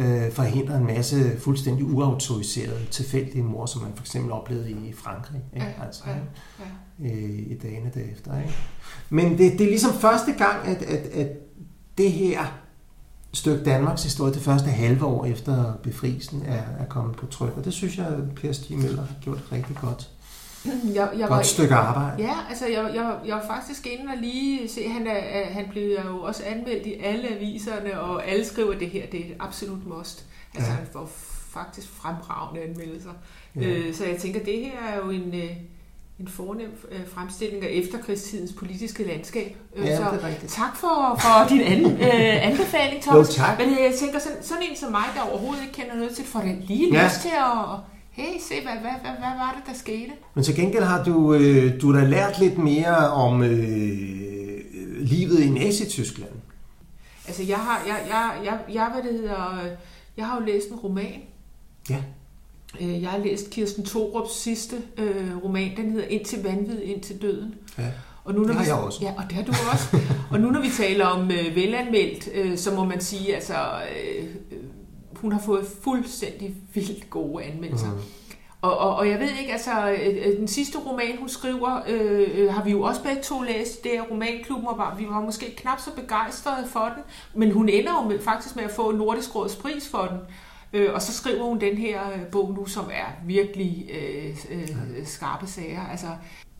øh, 0.00 0.32
forhindre 0.32 0.76
en 0.76 0.86
masse 0.86 1.38
fuldstændig 1.38 1.84
uautoriserede, 1.84 2.86
tilfældige 2.90 3.42
mor, 3.42 3.66
som 3.66 3.82
man 3.82 3.92
for 3.94 4.02
eksempel 4.02 4.32
oplevede 4.32 4.70
i 4.70 4.92
Frankrig. 4.92 5.40
Ikke? 5.54 5.66
Ja, 5.66 5.84
altså, 5.86 6.02
ja, 6.06 6.14
ja. 7.04 7.14
Øh, 7.14 7.38
i 7.38 7.58
dagene 7.62 7.90
derefter. 7.94 8.38
Ikke? 8.38 8.54
Men 9.10 9.38
det, 9.38 9.52
det 9.52 9.60
er 9.60 9.70
ligesom 9.70 9.92
første 9.92 10.32
gang, 10.32 10.66
at, 10.66 10.82
at, 10.82 11.06
at 11.06 11.28
det 11.98 12.12
her 12.12 12.60
stykke 13.32 13.64
Danmarks 13.64 14.02
historie, 14.02 14.34
det 14.34 14.42
første 14.42 14.70
halve 14.70 15.04
år 15.04 15.24
efter 15.24 15.72
befrielsen, 15.82 16.42
er, 16.46 16.62
er 16.78 16.84
kommet 16.88 17.16
på 17.16 17.26
tryk. 17.26 17.56
Og 17.56 17.64
det 17.64 17.72
synes 17.72 17.98
jeg, 17.98 18.16
Per 18.36 18.52
Stig 18.52 18.78
Møller 18.78 19.02
har 19.02 19.14
gjort 19.20 19.44
rigtig 19.52 19.76
godt. 19.76 20.10
Jeg, 20.94 21.08
jeg 21.18 21.28
Godt 21.28 21.46
stykke 21.46 21.74
arbejde. 21.74 22.22
Ja, 22.22 22.34
altså 22.48 22.66
jeg, 22.66 22.90
jeg, 22.94 23.14
jeg 23.26 23.36
var 23.36 23.46
faktisk 23.46 23.86
inde 23.86 24.12
og 24.12 24.18
lige 24.20 24.68
se, 24.68 24.88
han, 24.88 25.06
er, 25.06 25.44
han 25.52 25.64
blev 25.70 25.98
jo 26.08 26.22
også 26.22 26.42
anmeldt 26.46 26.86
i 26.86 26.94
alle 26.94 27.28
aviserne, 27.28 28.00
og 28.00 28.28
alle 28.28 28.44
skriver, 28.46 28.72
at 28.74 28.80
det 28.80 28.90
her 28.90 29.06
det 29.06 29.20
er 29.20 29.24
et 29.24 29.36
absolut 29.40 29.86
must. 29.86 30.24
Altså 30.54 30.70
Ja. 30.70 30.76
han 30.76 30.86
får 30.92 31.10
faktisk 31.52 31.88
fremragende 31.88 32.62
anmeldelser. 32.62 33.10
Ja. 33.56 33.60
Øh, 33.60 33.94
så 33.94 34.04
jeg 34.04 34.16
tænker, 34.16 34.40
det 34.44 34.58
her 34.58 34.88
er 34.92 34.96
jo 35.04 35.10
en, 35.10 35.34
øh, 35.34 35.50
en 36.20 36.28
fornem 36.28 36.86
øh, 36.90 37.00
fremstilling 37.14 37.64
af 37.64 37.68
efterkrigstidens 37.72 38.52
politiske 38.52 39.04
landskab. 39.06 39.56
Ja, 39.76 39.96
så 39.96 40.04
tak 40.48 40.76
for, 40.76 41.18
for 41.20 41.48
din 41.48 41.60
an, 41.60 41.84
øh, 42.06 42.46
anbefaling, 42.46 43.02
Thomas. 43.02 43.38
Jo, 43.38 43.42
tak. 43.42 43.58
Men 43.58 43.68
jeg 43.70 43.92
tænker, 43.98 44.18
sådan, 44.18 44.42
sådan 44.42 44.62
en 44.70 44.76
som 44.76 44.90
mig, 44.90 45.04
der 45.14 45.20
overhovedet 45.30 45.62
ikke 45.62 45.74
kender 45.74 45.94
noget 45.94 46.16
til 46.16 46.24
får 46.24 46.40
den 46.40 46.64
lige 46.68 46.92
Ja. 46.94 47.04
lyst 47.04 47.20
til 47.20 47.30
at... 47.38 47.76
Hey, 48.10 48.38
se, 48.48 48.54
hvad, 48.62 48.72
hvad, 48.72 48.90
hvad, 49.00 49.10
hvad 49.10 49.38
var 49.38 49.54
det, 49.58 49.72
der 49.72 49.78
skete? 49.78 50.12
Men 50.34 50.44
til 50.44 50.54
gengæld 50.56 50.84
har 50.84 51.04
du, 51.04 51.34
øh, 51.34 51.80
du 51.80 51.94
da 51.94 52.04
lært 52.04 52.38
lidt 52.40 52.58
mere 52.58 53.10
om 53.10 53.42
øh, 53.42 53.98
livet 55.00 55.40
i 55.40 55.50
Nazi-Tyskland. 55.50 56.30
Altså, 57.26 57.42
jeg 57.42 57.56
har, 57.58 57.82
jeg, 57.86 57.96
jeg, 58.08 58.32
jeg, 58.44 58.58
jeg, 58.74 58.90
hvad 58.94 59.02
det 59.12 59.20
hedder, 59.20 59.60
øh, 59.64 59.70
jeg 60.16 60.26
har 60.26 60.40
jo 60.40 60.46
læst 60.46 60.68
en 60.68 60.76
roman. 60.76 61.20
Ja. 61.90 61.96
Øh, 62.80 63.02
Jeg 63.02 63.10
har 63.10 63.18
læst 63.18 63.50
Kirsten 63.50 63.84
Thorups 63.84 64.32
sidste 64.34 64.76
øh, 64.96 65.44
roman, 65.44 65.76
den 65.76 65.90
hedder 65.92 66.06
Indtil 66.08 66.42
vanvid, 66.42 66.80
indtil 66.82 67.22
døden. 67.22 67.54
ja. 67.78 67.84
Og 68.24 68.34
nu, 68.34 68.40
når 68.40 68.46
Det 68.46 68.56
har 68.56 68.62
vi, 68.64 68.68
jeg 68.68 68.76
også. 68.78 68.98
Ja, 69.02 69.12
og 69.16 69.22
det 69.24 69.32
har 69.32 69.42
du 69.42 69.52
også. 69.72 69.96
og 70.30 70.40
nu 70.40 70.50
når 70.50 70.60
vi 70.60 70.68
taler 70.76 71.06
om 71.06 71.30
øh, 71.30 71.56
velanmeldt, 71.56 72.28
øh, 72.34 72.58
så 72.58 72.74
må 72.74 72.84
man 72.84 73.00
sige, 73.00 73.34
altså, 73.34 73.54
øh, 73.96 74.24
hun 75.20 75.32
har 75.32 75.40
fået 75.40 75.66
fuldstændig 75.82 76.56
vildt 76.74 77.10
gode 77.10 77.44
anmeldelser. 77.44 77.90
Mm. 77.90 78.00
Og, 78.62 78.78
og, 78.78 78.96
og 78.96 79.08
jeg 79.08 79.20
ved 79.20 79.28
ikke, 79.40 79.52
altså, 79.52 79.90
øh, 79.90 80.16
øh, 80.26 80.36
den 80.38 80.48
sidste 80.48 80.78
roman, 80.78 81.18
hun 81.18 81.28
skriver, 81.28 81.80
øh, 81.88 82.28
øh, 82.34 82.52
har 82.52 82.64
vi 82.64 82.70
jo 82.70 82.82
også 82.82 83.02
begge 83.02 83.22
to 83.22 83.42
læst. 83.42 83.84
Det 83.84 83.96
er 83.96 84.02
romanklubben, 84.02 84.68
og 84.68 84.78
var, 84.78 84.94
vi 84.98 85.06
var 85.08 85.20
måske 85.20 85.56
knap 85.56 85.80
så 85.80 85.90
begejstrede 85.96 86.66
for 86.68 86.92
den. 86.96 87.02
Men 87.34 87.52
hun 87.52 87.68
ender 87.68 87.92
jo 88.02 88.08
med, 88.08 88.20
faktisk 88.20 88.56
med 88.56 88.64
at 88.64 88.70
få 88.70 88.92
Nordisk 88.92 89.34
Råds 89.34 89.56
pris 89.56 89.88
for 89.88 90.02
den. 90.02 90.18
Øh, 90.72 90.94
og 90.94 91.02
så 91.02 91.12
skriver 91.12 91.44
hun 91.44 91.60
den 91.60 91.76
her 91.76 92.00
bog 92.32 92.54
nu, 92.54 92.66
som 92.66 92.84
er 92.84 93.26
virkelig 93.26 93.90
øh, 93.90 94.36
øh, 94.50 95.06
skarpe 95.06 95.46
sager. 95.46 95.86
Altså, 95.90 96.06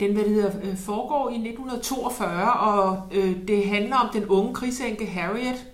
den 0.01 0.13
hvad 0.13 0.25
det 0.25 0.33
hedder, 0.33 0.77
foregår 0.77 1.31
i 1.31 1.35
1942, 1.35 2.53
og 2.53 3.03
øh, 3.13 3.49
det 3.49 3.69
handler 3.69 3.97
om 3.97 4.09
den 4.13 4.27
unge 4.27 4.55
krigsenke 4.55 5.07
Harriet, 5.07 5.67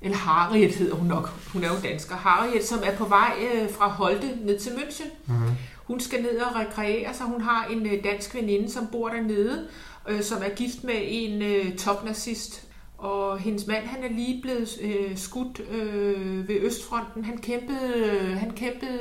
eller 0.00 0.16
Harriet 0.16 0.74
hedder 0.74 0.94
hun 0.94 1.06
nok, 1.06 1.28
hun 1.52 1.64
er 1.64 1.68
jo 1.68 1.80
dansker, 1.82 2.16
Harriet, 2.16 2.64
som 2.64 2.78
er 2.84 2.96
på 2.96 3.04
vej 3.04 3.32
øh, 3.54 3.70
fra 3.70 3.88
Holte 3.88 4.38
ned 4.44 4.58
til 4.58 4.70
München. 4.70 5.08
Mm-hmm. 5.26 5.50
Hun 5.86 6.00
skal 6.00 6.22
ned 6.22 6.38
og 6.38 6.56
rekreere 6.56 7.14
sig. 7.14 7.26
Hun 7.26 7.40
har 7.40 7.66
en 7.66 7.86
øh, 7.86 8.04
dansk 8.04 8.34
veninde, 8.34 8.70
som 8.70 8.86
bor 8.92 9.08
dernede, 9.08 9.68
øh, 10.08 10.22
som 10.22 10.38
er 10.42 10.48
gift 10.48 10.84
med 10.84 10.94
en 10.98 11.42
øh, 11.42 11.76
topnazist. 11.76 12.62
Og 12.98 13.38
hendes 13.38 13.66
mand, 13.66 13.84
han 13.86 14.04
er 14.04 14.08
lige 14.08 14.42
blevet 14.42 14.78
øh, 14.82 15.16
skudt 15.16 15.60
øh, 15.70 16.48
ved 16.48 16.60
Østfronten. 16.60 17.24
Han 17.24 17.38
kæmpede, 17.38 17.94
øh, 17.96 18.36
han 18.36 18.50
kæmpede 18.50 19.00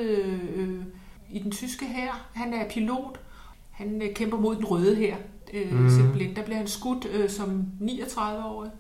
øh, 0.56 0.80
i 1.32 1.40
den 1.40 1.52
tyske 1.52 1.86
hær. 1.86 2.28
Han 2.34 2.54
er 2.54 2.70
pilot. 2.70 3.20
Han 3.72 4.02
øh, 4.02 4.14
kæmper 4.14 4.38
mod 4.38 4.56
den 4.56 4.66
røde 4.66 4.96
her. 4.96 5.16
Øh, 5.54 5.74
mm. 5.74 5.90
simpelthen. 5.90 6.36
Der 6.36 6.44
bliver 6.44 6.58
han 6.58 6.68
skudt 6.68 7.06
øh, 7.06 7.30
som 7.30 7.66
39-årig. 7.82 8.72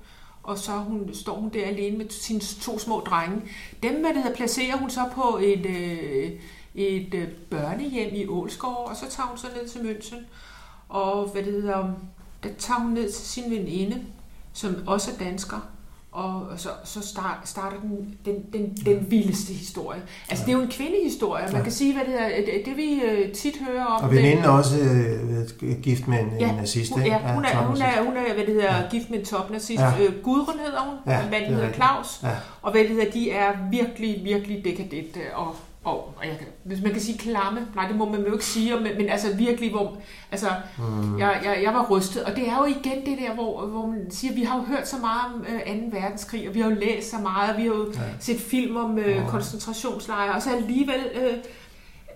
Og 0.45 0.57
så 0.57 0.71
hun, 0.71 1.13
står 1.13 1.39
hun 1.39 1.49
der 1.49 1.65
alene 1.65 1.97
med 1.97 2.09
sine 2.09 2.39
to 2.39 2.79
små 2.79 2.99
drenge. 2.99 3.41
Dem, 3.83 4.01
hvad 4.01 4.13
det 4.13 4.23
hedder, 4.23 4.35
placerer 4.35 4.77
hun 4.77 4.89
så 4.89 5.09
på 5.13 5.39
et, 5.41 5.65
øh, 5.65 6.31
et 6.75 7.13
øh, 7.13 7.27
børnehjem 7.27 8.15
i 8.15 8.27
Ålskov, 8.27 8.87
og 8.89 8.95
så 8.95 9.09
tager 9.09 9.27
hun 9.27 9.37
så 9.37 9.47
ned 9.55 9.67
til 9.67 9.79
München. 9.79 10.25
Og 10.89 11.27
hvad 11.27 11.43
det 11.43 11.53
hedder, 11.53 11.93
der 12.43 12.49
tager 12.57 12.79
hun 12.79 12.91
ned 12.91 13.11
til 13.11 13.25
sin 13.25 13.51
veninde, 13.51 14.05
som 14.53 14.75
også 14.87 15.11
er 15.11 15.17
dansker, 15.17 15.69
og 16.15 16.59
så, 16.59 16.69
så 16.83 17.07
start, 17.07 17.37
starter 17.43 17.77
den, 17.79 18.15
den, 18.25 18.35
den, 18.53 18.77
den 18.85 19.11
vildeste 19.11 19.53
historie. 19.53 20.01
Altså, 20.29 20.45
det 20.45 20.51
er 20.51 20.57
jo 20.57 20.63
en 20.63 20.71
kvindehistorie. 20.71 21.51
Man 21.53 21.63
kan 21.63 21.71
sige, 21.71 21.93
hvad 21.93 22.05
det 22.05 22.21
er, 22.21 22.45
det, 22.45 22.65
det 22.65 22.77
vi 22.77 23.01
øh, 23.01 23.31
tit 23.31 23.53
hører 23.67 23.85
om. 23.85 24.03
Og 24.03 24.11
veninden 24.11 24.45
er 24.45 24.49
også 24.49 24.79
øh, 24.79 25.81
gift 25.81 26.07
med 26.07 26.19
en, 26.19 26.31
ja, 26.39 26.51
nazist, 26.51 26.91
hun, 26.91 27.03
ikke? 27.03 27.15
ja, 27.15 27.33
hun 27.33 27.45
er, 27.45 27.57
hun 27.57 27.77
er, 27.77 28.03
hun 28.03 28.17
er, 28.17 28.33
hvad 28.33 28.45
det 28.45 28.53
hedder, 28.53 28.75
ja. 28.75 28.89
gift 28.91 29.09
med 29.09 29.19
en 29.19 29.25
topnazist. 29.25 29.81
Ja. 29.81 29.89
Ja. 29.89 30.03
Øh, 30.03 30.23
Gudrun 30.23 30.59
hedder 30.65 30.81
hun, 30.81 30.95
Ja, 31.05 31.19
ja, 31.19 31.29
manden 31.31 31.53
hedder. 31.53 31.73
Claus. 31.73 32.19
Ja. 32.23 32.29
Og 32.61 32.71
hvad 32.71 32.81
det 32.81 32.89
hedder, 32.89 33.11
de 33.11 33.31
er 33.31 33.51
virkelig, 33.71 34.21
virkelig 34.23 34.65
dekadente 34.65 35.19
og 35.35 35.55
og, 35.85 36.13
og 36.17 36.27
jeg 36.27 36.37
kan, 36.37 36.47
hvis 36.63 36.81
man 36.81 36.91
kan 36.91 37.01
sige 37.01 37.17
klamme, 37.17 37.67
nej 37.75 37.87
det 37.87 37.95
må 37.95 38.09
man 38.09 38.25
jo 38.25 38.33
ikke 38.33 38.45
sige, 38.45 38.75
men, 38.75 38.97
men 38.97 39.09
altså 39.09 39.35
virkelig, 39.35 39.71
hvor, 39.71 39.97
altså, 40.31 40.47
mm. 40.77 41.19
jeg, 41.19 41.41
jeg, 41.43 41.59
jeg 41.63 41.73
var 41.73 41.87
rystet, 41.89 42.23
og 42.23 42.35
det 42.35 42.47
er 42.47 42.57
jo 42.57 42.65
igen 42.65 43.05
det 43.05 43.17
der, 43.17 43.33
hvor, 43.33 43.65
hvor 43.65 43.85
man 43.85 44.11
siger, 44.11 44.33
vi 44.33 44.43
har 44.43 44.57
jo 44.57 44.63
hørt 44.63 44.87
så 44.87 44.97
meget 44.97 45.33
om 45.33 45.45
øh, 45.49 45.91
2. 45.91 45.97
verdenskrig, 45.97 46.47
og 46.47 46.55
vi 46.55 46.59
har 46.59 46.69
jo 46.69 46.75
læst 46.75 47.11
så 47.11 47.17
meget, 47.17 47.51
og 47.51 47.57
vi 47.57 47.61
har 47.61 47.69
jo 47.69 47.91
ja. 47.93 47.99
set 48.19 48.39
film 48.39 48.75
om 48.75 48.99
øh, 48.99 49.27
koncentrationslejre, 49.27 50.33
og 50.33 50.41
så 50.41 50.55
alligevel, 50.55 51.01
øh, 51.15 51.33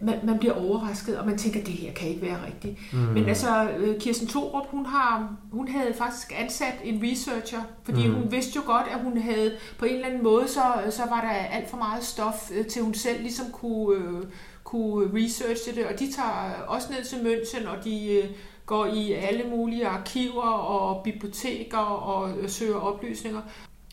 man, 0.01 0.19
man 0.23 0.39
bliver 0.39 0.53
overrasket, 0.53 1.17
og 1.17 1.25
man 1.25 1.37
tænker, 1.37 1.63
det 1.63 1.73
her 1.73 1.93
kan 1.93 2.07
ikke 2.09 2.21
være 2.21 2.45
rigtigt. 2.45 2.93
Mm. 2.93 2.99
Men 2.99 3.25
altså, 3.29 3.69
øh, 3.77 3.99
Kirsten 3.99 4.27
Thorup, 4.27 4.67
hun, 4.67 4.85
har, 4.85 5.35
hun 5.51 5.67
havde 5.67 5.93
faktisk 5.93 6.33
ansat 6.39 6.73
en 6.83 7.03
researcher, 7.03 7.61
fordi 7.83 8.07
mm. 8.07 8.13
hun 8.13 8.31
vidste 8.31 8.51
jo 8.55 8.61
godt, 8.65 8.85
at 8.91 8.99
hun 9.03 9.17
havde 9.17 9.55
på 9.79 9.85
en 9.85 9.93
eller 9.93 10.07
anden 10.07 10.23
måde, 10.23 10.47
så, 10.47 10.61
så 10.89 11.01
var 11.09 11.21
der 11.21 11.29
alt 11.29 11.69
for 11.69 11.77
meget 11.77 12.03
stof 12.03 12.51
øh, 12.55 12.65
til 12.65 12.81
hun 12.81 12.93
selv 12.93 13.21
ligesom 13.21 13.45
kunne, 13.51 13.97
øh, 13.97 14.23
kunne 14.63 15.23
researche 15.23 15.75
det, 15.75 15.85
og 15.85 15.99
de 15.99 16.11
tager 16.11 16.63
også 16.67 16.87
ned 16.91 17.03
til 17.03 17.15
München, 17.15 17.69
og 17.69 17.83
de 17.83 18.13
øh, 18.13 18.29
går 18.65 18.85
i 18.85 19.11
alle 19.11 19.43
mulige 19.49 19.87
arkiver 19.87 20.51
og 20.51 21.03
biblioteker 21.03 21.77
og 21.77 22.29
søger 22.47 22.75
oplysninger. 22.75 23.41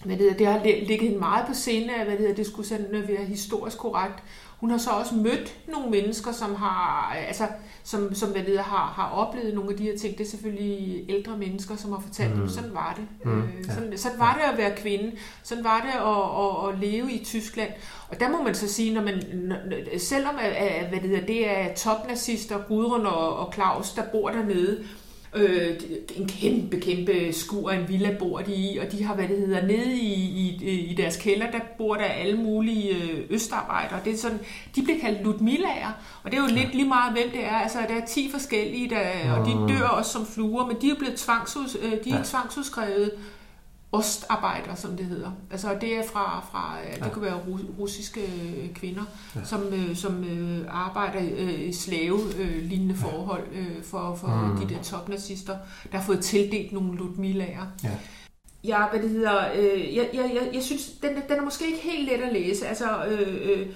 Hvad 0.04 0.16
det, 0.16 0.22
hedder, 0.22 0.36
det 0.36 0.46
har 0.46 0.58
li- 0.58 0.86
ligget 0.86 1.08
hende 1.08 1.18
meget 1.18 1.46
på 1.46 1.54
scene, 1.54 1.94
at 1.94 2.04
hvad 2.04 2.12
det, 2.12 2.20
hedder, 2.20 2.34
det 2.34 2.46
skulle 2.46 2.68
sådan 2.68 3.04
være 3.08 3.24
historisk 3.24 3.78
korrekt. 3.78 4.22
Hun 4.56 4.70
har 4.70 4.78
så 4.78 4.90
også 4.90 5.14
mødt 5.14 5.56
nogle 5.68 5.90
mennesker, 5.90 6.32
som 6.32 6.54
har, 6.54 7.12
altså, 7.28 7.48
som, 7.84 8.14
som 8.14 8.30
hvad 8.30 8.42
hedder, 8.42 8.62
har, 8.62 8.86
har 8.86 9.10
oplevet 9.10 9.54
nogle 9.54 9.70
af 9.70 9.76
de 9.76 9.82
her 9.82 9.98
ting. 9.98 10.18
Det 10.18 10.26
er 10.26 10.30
selvfølgelig 10.30 11.04
ældre 11.08 11.38
mennesker, 11.38 11.76
som 11.76 11.92
har 11.92 12.00
fortalt 12.00 12.34
mm. 12.34 12.38
dem, 12.38 12.48
sådan 12.48 12.74
var 12.74 12.94
det. 12.96 13.04
Mm. 13.24 13.42
Øh, 13.42 13.64
sådan, 13.64 13.98
sådan 13.98 14.18
var 14.18 14.34
det 14.34 14.52
at 14.52 14.58
være 14.58 14.76
kvinde. 14.76 15.12
Sådan 15.42 15.64
var 15.64 15.80
det 15.80 15.88
at, 15.88 16.68
at, 16.68 16.74
at 16.74 16.90
leve 16.90 17.12
i 17.12 17.24
Tyskland. 17.24 17.70
Og 18.08 18.20
der 18.20 18.30
må 18.30 18.42
man 18.42 18.54
så 18.54 18.68
sige, 18.68 18.94
når 18.94 19.02
man, 19.02 19.22
selvom 19.98 20.34
at, 20.40 20.88
hvad 20.88 21.00
det, 21.00 21.08
hedder, 21.08 21.26
det 21.26 21.50
er 21.50 21.74
topnazister, 21.74 22.58
Gudrun 22.68 23.06
og, 23.06 23.36
og 23.36 23.54
Claus, 23.54 23.92
der 23.92 24.02
bor 24.12 24.30
dernede, 24.30 24.84
Øh, 25.34 25.80
en 26.16 26.28
kæmpe, 26.28 26.80
kæmpe 26.80 27.32
skur 27.32 27.70
af 27.70 27.76
en 27.76 27.88
villa 27.88 28.16
bor 28.18 28.38
de 28.38 28.54
i, 28.54 28.78
og 28.78 28.92
de 28.92 29.04
har, 29.04 29.14
hvad 29.14 29.28
det 29.28 29.38
hedder, 29.38 29.66
nede 29.66 29.94
i, 29.94 30.12
i, 30.12 30.86
i 30.90 30.94
deres 30.94 31.16
kælder, 31.16 31.50
der 31.50 31.60
bor 31.78 31.94
der 31.94 32.04
alle 32.04 32.36
mulige 32.36 32.94
øh, 32.94 33.20
østarbejdere. 33.30 34.00
Det 34.04 34.12
er 34.12 34.16
sådan, 34.16 34.38
de 34.76 34.82
bliver 34.82 35.00
kaldt 35.00 35.24
Ludmillaer, 35.24 35.92
og 36.22 36.30
det 36.30 36.38
er 36.38 36.42
jo 36.42 36.54
lidt 36.54 36.74
lige 36.74 36.88
meget, 36.88 37.12
hvem 37.12 37.30
det 37.30 37.44
er. 37.44 37.56
Altså, 37.56 37.78
der 37.88 37.94
er 37.94 38.06
10 38.06 38.30
forskellige, 38.30 38.90
der, 38.90 39.32
og 39.32 39.46
de 39.46 39.74
dør 39.74 39.88
også 39.88 40.12
som 40.12 40.26
fluer, 40.26 40.66
men 40.66 40.76
de 40.80 40.90
er 40.90 40.94
blevet 40.94 41.16
tvangshus, 41.16 41.76
øh, 41.82 41.92
de 42.04 42.10
er 42.10 42.24
tvangsudskrevet 42.24 43.10
ostarbejdere, 43.92 44.76
som 44.76 44.96
det 44.96 45.06
hedder. 45.06 45.30
Altså 45.50 45.76
det 45.80 45.96
er 45.96 46.02
fra, 46.12 46.44
fra 46.50 46.76
ja. 46.78 47.04
det 47.04 47.12
kunne 47.12 47.24
være 47.24 47.38
ru- 47.38 47.80
russiske 47.80 48.20
øh, 48.20 48.74
kvinder, 48.74 49.02
ja. 49.36 49.44
som, 49.44 49.62
øh, 49.62 49.96
som 49.96 50.24
øh, 50.24 50.64
arbejder 50.68 51.20
øh, 51.38 51.60
i 51.60 51.72
slave-lignende 51.72 52.94
øh, 52.94 53.00
forhold 53.00 53.42
øh, 53.52 53.84
for, 53.84 54.14
for 54.14 54.26
mm. 54.26 54.66
de 54.66 54.74
der 54.74 54.82
topnazister, 54.82 55.56
der 55.92 55.98
har 55.98 56.04
fået 56.04 56.20
tildelt 56.20 56.72
nogle 56.72 56.98
Ludmillaer. 56.98 57.66
Ja. 57.84 57.90
Ja, 58.64 58.88
hvad 58.90 59.00
det 59.00 59.10
hedder, 59.10 59.52
øh, 59.56 59.96
jeg, 59.96 60.10
jeg, 60.14 60.30
jeg, 60.34 60.50
jeg 60.54 60.62
synes, 60.62 60.90
den, 61.02 61.10
den 61.28 61.38
er 61.38 61.44
måske 61.44 61.66
ikke 61.66 61.78
helt 61.82 62.08
let 62.12 62.20
at 62.20 62.32
læse. 62.32 62.66
Altså, 62.66 63.04
øh, 63.04 63.36
øh, 63.50 63.66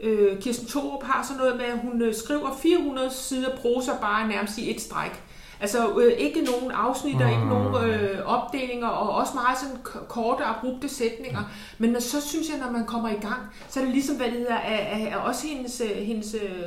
øh, 0.00 0.40
Kirsten 0.40 0.68
Thorup 0.68 1.02
har 1.02 1.24
sådan 1.24 1.38
noget 1.38 1.56
med, 1.56 1.64
at 1.64 1.78
hun 1.78 2.02
øh, 2.02 2.14
skriver 2.14 2.56
400 2.62 3.10
sider 3.10 3.56
prosa 3.56 3.92
bare 4.00 4.28
nærmest 4.28 4.58
i 4.58 4.74
et 4.74 4.80
stræk. 4.80 5.22
Altså 5.60 5.98
øh, 6.00 6.12
ikke 6.18 6.40
nogen 6.40 6.70
afsnitter, 6.70 7.26
mm. 7.26 7.32
ikke 7.32 7.46
nogen 7.46 7.90
øh, 7.90 8.18
opdelinger, 8.26 8.88
og 8.88 9.14
også 9.14 9.32
meget 9.34 9.58
sådan 9.58 9.76
korte, 10.08 10.44
abrupte 10.44 10.88
sætninger. 10.88 11.40
Mm. 11.40 11.46
Men 11.78 11.90
når, 11.90 12.00
så 12.00 12.28
synes 12.28 12.48
jeg, 12.48 12.58
når 12.58 12.70
man 12.70 12.86
kommer 12.86 13.08
i 13.08 13.20
gang, 13.20 13.40
så 13.68 13.80
er 13.80 13.84
det 13.84 13.92
ligesom, 13.92 14.16
hvad 14.16 14.26
det 14.26 14.38
hedder, 14.38 14.54
er, 14.54 14.98
er, 14.98 15.06
er 15.06 15.16
også 15.16 15.46
hendes, 15.46 15.80
øh, 15.80 15.96
hendes, 16.02 16.34
øh, 16.34 16.66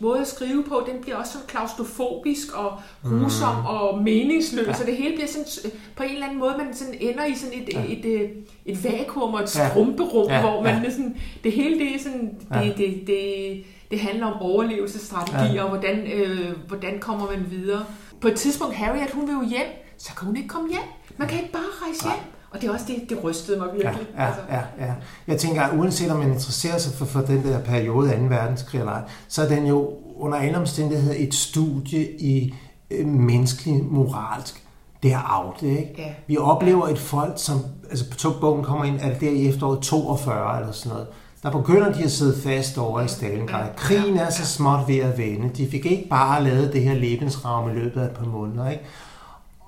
måde 0.00 0.20
at 0.20 0.26
skrive 0.26 0.64
på, 0.64 0.82
den 0.92 1.02
bliver 1.02 1.16
også 1.16 1.32
sådan 1.32 1.46
klaustrofobisk 1.46 2.56
og 2.56 2.72
grusom 3.02 3.56
mm. 3.56 3.66
og 3.66 4.02
meningsløs, 4.02 4.66
ja. 4.66 4.72
så 4.72 4.84
det 4.86 4.96
hele 4.96 5.14
bliver 5.14 5.28
sådan, 5.28 5.72
på 5.96 6.02
en 6.02 6.10
eller 6.10 6.26
anden 6.26 6.38
måde, 6.38 6.54
man 6.58 6.74
sådan 6.74 6.94
ender 7.00 7.24
i 7.24 7.34
sådan 7.34 7.58
et, 7.62 7.74
ja. 7.74 7.82
et, 7.88 8.22
et, 8.22 8.30
et, 8.66 8.84
vakuum 8.84 9.34
og 9.34 9.42
et 9.42 9.48
skrumperum, 9.48 10.30
ja. 10.30 10.40
hvor 10.40 10.62
man 10.62 10.84
ja. 10.84 10.90
sådan, 10.90 11.16
det 11.44 11.52
hele 11.52 11.78
det 11.78 11.94
er 11.94 11.98
sådan, 11.98 12.34
det, 12.38 12.56
ja. 12.56 12.64
det, 12.64 12.76
det, 12.76 13.06
det, 13.06 13.64
det 13.90 14.00
handler 14.00 14.26
om 14.26 14.42
overlevelsesstrategier, 14.42 15.54
ja. 15.54 15.62
og 15.62 15.68
hvordan, 15.68 16.06
øh, 16.06 16.50
hvordan 16.68 16.98
kommer 17.00 17.26
man 17.30 17.46
videre. 17.50 17.84
På 18.20 18.28
et 18.28 18.34
tidspunkt, 18.34 18.74
Harriet, 18.74 19.10
hun 19.10 19.26
vil 19.26 19.32
jo 19.32 19.42
hjem, 19.48 19.66
så 19.98 20.14
kan 20.14 20.26
hun 20.26 20.36
ikke 20.36 20.48
komme 20.48 20.68
hjem. 20.68 20.82
Man 21.16 21.28
kan 21.28 21.38
ikke 21.38 21.52
bare 21.52 21.86
rejse 21.86 22.04
hjem. 22.04 22.32
Og 22.50 22.60
det 22.60 22.68
er 22.68 22.72
også 22.72 22.84
det, 22.88 23.10
det 23.10 23.24
rystede 23.24 23.58
mig 23.58 23.68
virkelig. 23.72 24.06
Ja, 24.16 24.22
ja, 24.22 24.28
altså. 24.28 24.42
ja, 24.50 24.86
ja. 24.86 24.94
Jeg 25.26 25.40
tænker, 25.40 25.62
at 25.62 25.78
uanset 25.78 26.10
om 26.10 26.18
man 26.18 26.28
interesserer 26.32 26.78
sig 26.78 26.94
for, 26.94 27.04
for 27.04 27.20
den 27.20 27.44
der 27.44 27.60
periode 27.60 28.12
af 28.12 28.18
2. 28.18 28.24
verdenskrig 28.24 28.78
eller 28.78 28.92
ej, 28.92 29.02
så 29.28 29.42
er 29.42 29.48
den 29.48 29.66
jo 29.66 29.92
under 30.16 30.38
alle 30.38 30.58
omstændigheder 30.58 31.14
et 31.18 31.34
studie 31.34 32.20
i 32.20 32.54
øh, 32.90 33.06
menneskelig 33.06 33.84
moralsk 33.84 34.64
det 35.02 35.12
er 35.12 35.44
out, 35.44 35.62
ikke? 35.62 35.94
Ja. 35.98 36.14
Vi 36.26 36.36
oplever 36.36 36.88
et 36.88 36.98
folk, 36.98 37.32
som, 37.36 37.60
altså 37.90 38.10
på 38.10 38.16
togbogen 38.16 38.64
kommer 38.64 38.84
ind, 38.84 39.00
er 39.00 39.08
det 39.08 39.20
der 39.20 39.30
i 39.30 39.48
efteråret 39.48 39.82
42 39.82 40.60
eller 40.60 40.72
sådan 40.72 40.92
noget, 40.92 41.08
der 41.42 41.50
begynder 41.50 41.92
de 41.92 42.04
at 42.04 42.12
sidde 42.12 42.40
fast 42.42 42.78
over 42.78 43.00
i 43.00 43.08
Stalingrad. 43.08 43.68
Krigen 43.76 44.16
er 44.16 44.30
så 44.30 44.46
småt 44.46 44.88
ved 44.88 44.98
at 44.98 45.18
vende. 45.18 45.48
De 45.48 45.70
fik 45.70 45.86
ikke 45.86 46.08
bare 46.10 46.44
lavet 46.44 46.72
det 46.72 46.82
her 46.82 46.94
lebensramme 46.94 47.72
i 47.72 47.74
løbet 47.74 48.00
af 48.00 48.04
et 48.04 48.10
par 48.10 48.26
måneder, 48.26 48.70
ikke? 48.70 48.84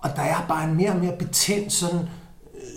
Og 0.01 0.11
der 0.17 0.23
er 0.23 0.45
bare 0.49 0.65
en 0.65 0.77
mere 0.77 0.91
og 0.91 0.99
mere 0.99 1.17
betændt 1.19 1.73
sådan 1.73 2.01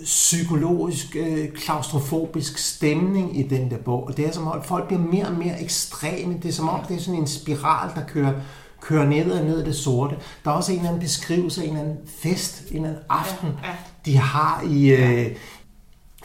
psykologisk, 0.04 1.16
øh, 1.16 1.48
klaustrofobisk 1.48 2.58
stemning 2.58 3.38
i 3.38 3.42
den 3.42 3.70
der 3.70 3.76
bog. 3.76 4.06
Og 4.06 4.16
det 4.16 4.26
er 4.26 4.32
som 4.32 4.48
om, 4.48 4.62
folk 4.62 4.86
bliver 4.86 5.02
mere 5.02 5.26
og 5.26 5.32
mere 5.32 5.62
ekstreme. 5.62 6.34
Det 6.42 6.48
er 6.48 6.52
som 6.52 6.68
om, 6.68 6.80
det 6.88 6.96
er 6.96 7.00
sådan 7.00 7.20
en 7.20 7.26
spiral, 7.26 7.90
der 7.94 8.06
kører, 8.06 8.32
kører 8.80 9.06
ned 9.06 9.30
og 9.30 9.44
ned 9.44 9.64
det 9.64 9.76
sorte. 9.76 10.16
Der 10.44 10.50
er 10.50 10.54
også 10.54 10.72
en 10.72 10.78
eller 10.78 10.88
anden 10.88 11.02
beskrivelse 11.02 11.62
af 11.62 11.64
en 11.64 11.70
eller 11.70 11.82
anden 11.82 11.98
fest, 12.22 12.62
en 12.70 12.76
eller 12.76 12.88
anden 12.88 13.02
aften, 13.08 13.48
de 14.06 14.16
har 14.16 14.62
i, 14.66 14.86
øh, 14.86 15.26
i 15.26 15.36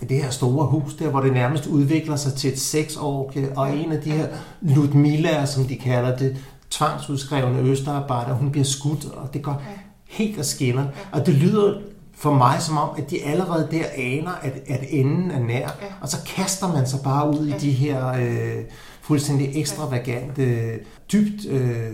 det 0.05 0.23
her 0.23 0.29
store 0.29 0.65
hus 0.65 0.93
der, 0.93 1.09
hvor 1.09 1.21
det 1.21 1.33
nærmest 1.33 1.65
udvikler 1.67 2.15
sig 2.15 2.33
til 2.33 2.51
et 2.51 2.59
seksårige, 2.59 3.57
og 3.57 3.77
en 3.77 3.91
af 3.91 4.01
de 4.01 4.11
her 4.11 4.27
Ludmilla, 4.61 5.45
som 5.45 5.63
de 5.65 5.75
kalder 5.75 6.17
det, 6.17 6.37
tvangsudskrevne 6.69 7.59
østarbejder, 7.59 8.33
hun 8.33 8.51
bliver 8.51 8.65
skudt, 8.65 9.05
og 9.05 9.33
det 9.33 9.41
går 9.41 9.61
helt 10.07 10.39
og 10.39 10.45
skinner. 10.45 10.85
Og 11.11 11.25
det 11.25 11.33
lyder 11.33 11.73
for 12.19 12.33
mig 12.33 12.61
som 12.61 12.77
om, 12.77 12.89
at 12.97 13.09
de 13.09 13.23
allerede 13.23 13.67
der 13.71 13.85
aner, 13.95 14.31
at, 14.41 14.53
at 14.67 14.83
enden 14.89 15.31
er 15.31 15.39
nær, 15.39 15.57
ja. 15.57 15.71
og 16.01 16.07
så 16.07 16.17
kaster 16.35 16.73
man 16.73 16.87
sig 16.87 16.99
bare 17.03 17.29
ud 17.29 17.47
ja. 17.47 17.55
i 17.55 17.59
de 17.59 17.71
her 17.71 18.07
øh, 18.07 18.63
fuldstændig 19.01 19.61
ekstravagante, 19.61 20.69
dybt 21.11 21.45
øh, 21.49 21.91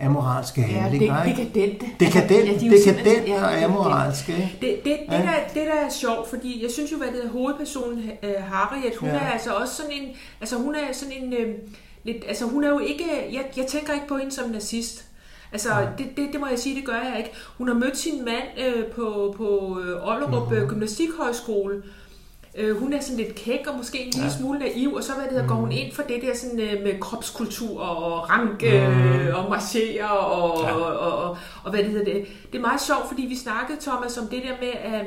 amoralske 0.00 0.60
ja, 0.60 0.66
handlinger. 0.66 1.24
Det, 1.24 1.36
dekadente. 1.36 1.86
Dekadente, 2.00 2.50
altså, 2.50 2.90
ja, 2.90 2.96
dekadente 2.96 3.30
ja, 3.30 3.44
og 3.44 3.62
amoralske. 3.62 4.32
Det, 4.32 4.50
det, 4.60 4.80
det, 4.84 4.98
ja. 5.10 5.16
der, 5.16 5.32
det 5.54 5.66
der 5.66 5.86
er 5.86 5.90
sjovt, 5.90 6.30
fordi 6.30 6.62
jeg 6.62 6.70
synes 6.70 6.92
jo, 6.92 6.96
hvad 6.96 7.08
det 7.08 7.24
er 7.24 7.28
hovedpersonen 7.28 7.98
uh, 7.98 8.44
Harriet, 8.44 8.96
hun 8.96 9.08
ja. 9.08 9.14
er 9.14 9.30
altså 9.30 9.50
også 9.50 9.74
sådan 9.74 9.92
en, 9.92 10.08
altså 10.40 10.56
hun 10.56 10.74
er 10.74 10.92
sådan 10.92 11.14
en, 11.22 11.32
uh, 11.32 11.54
lidt, 12.04 12.24
altså 12.28 12.44
hun 12.44 12.64
er 12.64 12.68
jo 12.68 12.78
ikke, 12.78 13.04
jeg, 13.32 13.44
jeg 13.56 13.66
tænker 13.66 13.92
ikke 13.92 14.08
på 14.08 14.16
hende 14.16 14.32
som 14.32 14.50
nazist. 14.50 15.04
Altså, 15.52 15.74
ja. 15.74 15.86
det, 15.98 16.06
det, 16.16 16.28
det 16.32 16.40
må 16.40 16.46
jeg 16.46 16.58
sige, 16.58 16.76
det 16.76 16.84
gør 16.84 17.00
jeg 17.10 17.14
ikke. 17.18 17.30
Hun 17.58 17.68
har 17.68 17.74
mødt 17.74 17.96
sin 17.96 18.24
mand 18.24 18.66
øh, 18.66 18.86
på, 18.86 19.34
på 19.36 19.80
øh, 19.84 20.08
Ollerup 20.08 20.52
mm-hmm. 20.52 20.68
Gymnastikhøjskole. 20.68 21.82
Øh, 22.58 22.76
hun 22.76 22.92
er 22.92 23.00
sådan 23.00 23.16
lidt 23.16 23.34
kæk 23.34 23.66
og 23.66 23.76
måske 23.76 23.98
en 23.98 24.10
lille 24.12 24.26
ja. 24.26 24.36
smule 24.38 24.58
naiv, 24.58 24.94
og 24.94 25.02
så 25.04 25.12
hvad 25.14 25.24
det 25.24 25.32
hedder, 25.32 25.42
mm. 25.42 25.48
går 25.48 25.56
hun 25.56 25.72
ind 25.72 25.92
for 25.92 26.02
det 26.02 26.22
der 26.22 26.36
sådan, 26.36 26.60
øh, 26.60 26.82
med 26.82 27.00
kropskultur 27.00 27.80
og 27.80 28.30
rank 28.30 28.62
øh, 28.62 28.88
mm. 28.88 29.34
og 29.34 29.50
marchere 29.50 30.10
og, 30.10 30.62
ja. 30.62 30.72
og, 30.72 30.98
og, 30.98 31.24
og, 31.24 31.38
og 31.64 31.70
hvad 31.70 31.82
det 31.82 31.90
hedder 31.90 32.04
det. 32.04 32.26
Det 32.52 32.58
er 32.58 32.62
meget 32.62 32.80
sjovt, 32.80 33.08
fordi 33.08 33.22
vi 33.22 33.36
snakkede, 33.36 33.78
Thomas, 33.80 34.18
om 34.18 34.26
det 34.26 34.42
der 34.42 34.54
med, 34.60 34.72
at 34.94 35.06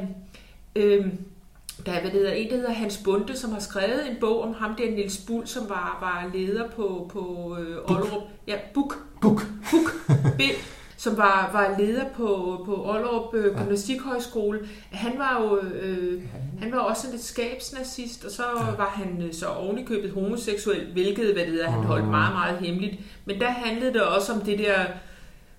øh, 0.75 1.05
der 1.85 1.91
er 1.91 2.01
hvad 2.01 2.11
hedder, 2.11 2.31
en, 2.31 2.49
der 2.49 2.55
hedder 2.55 2.73
Hans 2.73 2.97
Bunde, 2.97 3.37
som 3.37 3.51
har 3.51 3.59
skrevet 3.59 4.09
en 4.09 4.17
bog 4.19 4.43
om 4.43 4.53
ham 4.53 4.75
der 4.75 4.91
Niels 4.91 5.17
Bull, 5.17 5.47
som 5.47 5.69
var, 5.69 5.97
var 6.01 6.31
leder 6.33 6.69
på, 6.69 7.09
på 7.13 7.57
øh, 7.59 7.77
Ollerup. 7.91 8.23
Ja, 8.47 8.55
Buk. 8.73 8.97
Buk. 9.21 9.45
Buk. 9.71 9.95
B, 10.37 10.41
som 10.97 11.17
var, 11.17 11.49
var 11.53 11.75
leder 11.79 12.05
på, 12.15 12.61
på 12.65 12.91
Ollerup 12.91 13.33
øh, 13.33 13.57
Gymnastikhøjskole. 13.57 14.59
Han 14.91 15.11
var 15.17 15.41
jo 15.41 15.57
øh, 15.57 16.21
han 16.59 16.71
var 16.71 16.79
også 16.79 17.07
en 17.07 17.13
lidt 17.13 17.23
skabsnazist, 17.23 18.25
og 18.25 18.31
så 18.31 18.43
var 18.77 18.93
han 18.95 19.21
øh, 19.21 19.33
så 19.33 19.47
ovenikøbet 19.47 20.11
homoseksuel, 20.11 20.91
hvilket 20.93 21.33
hvad 21.33 21.43
det 21.43 21.51
hedder, 21.51 21.69
han 21.69 21.83
holdt 21.83 22.07
meget, 22.07 22.33
meget 22.33 22.57
hemmeligt. 22.57 22.99
Men 23.25 23.39
der 23.39 23.49
handlede 23.49 23.93
det 23.93 24.01
også 24.01 24.33
om 24.33 24.41
det 24.41 24.59
der 24.59 24.85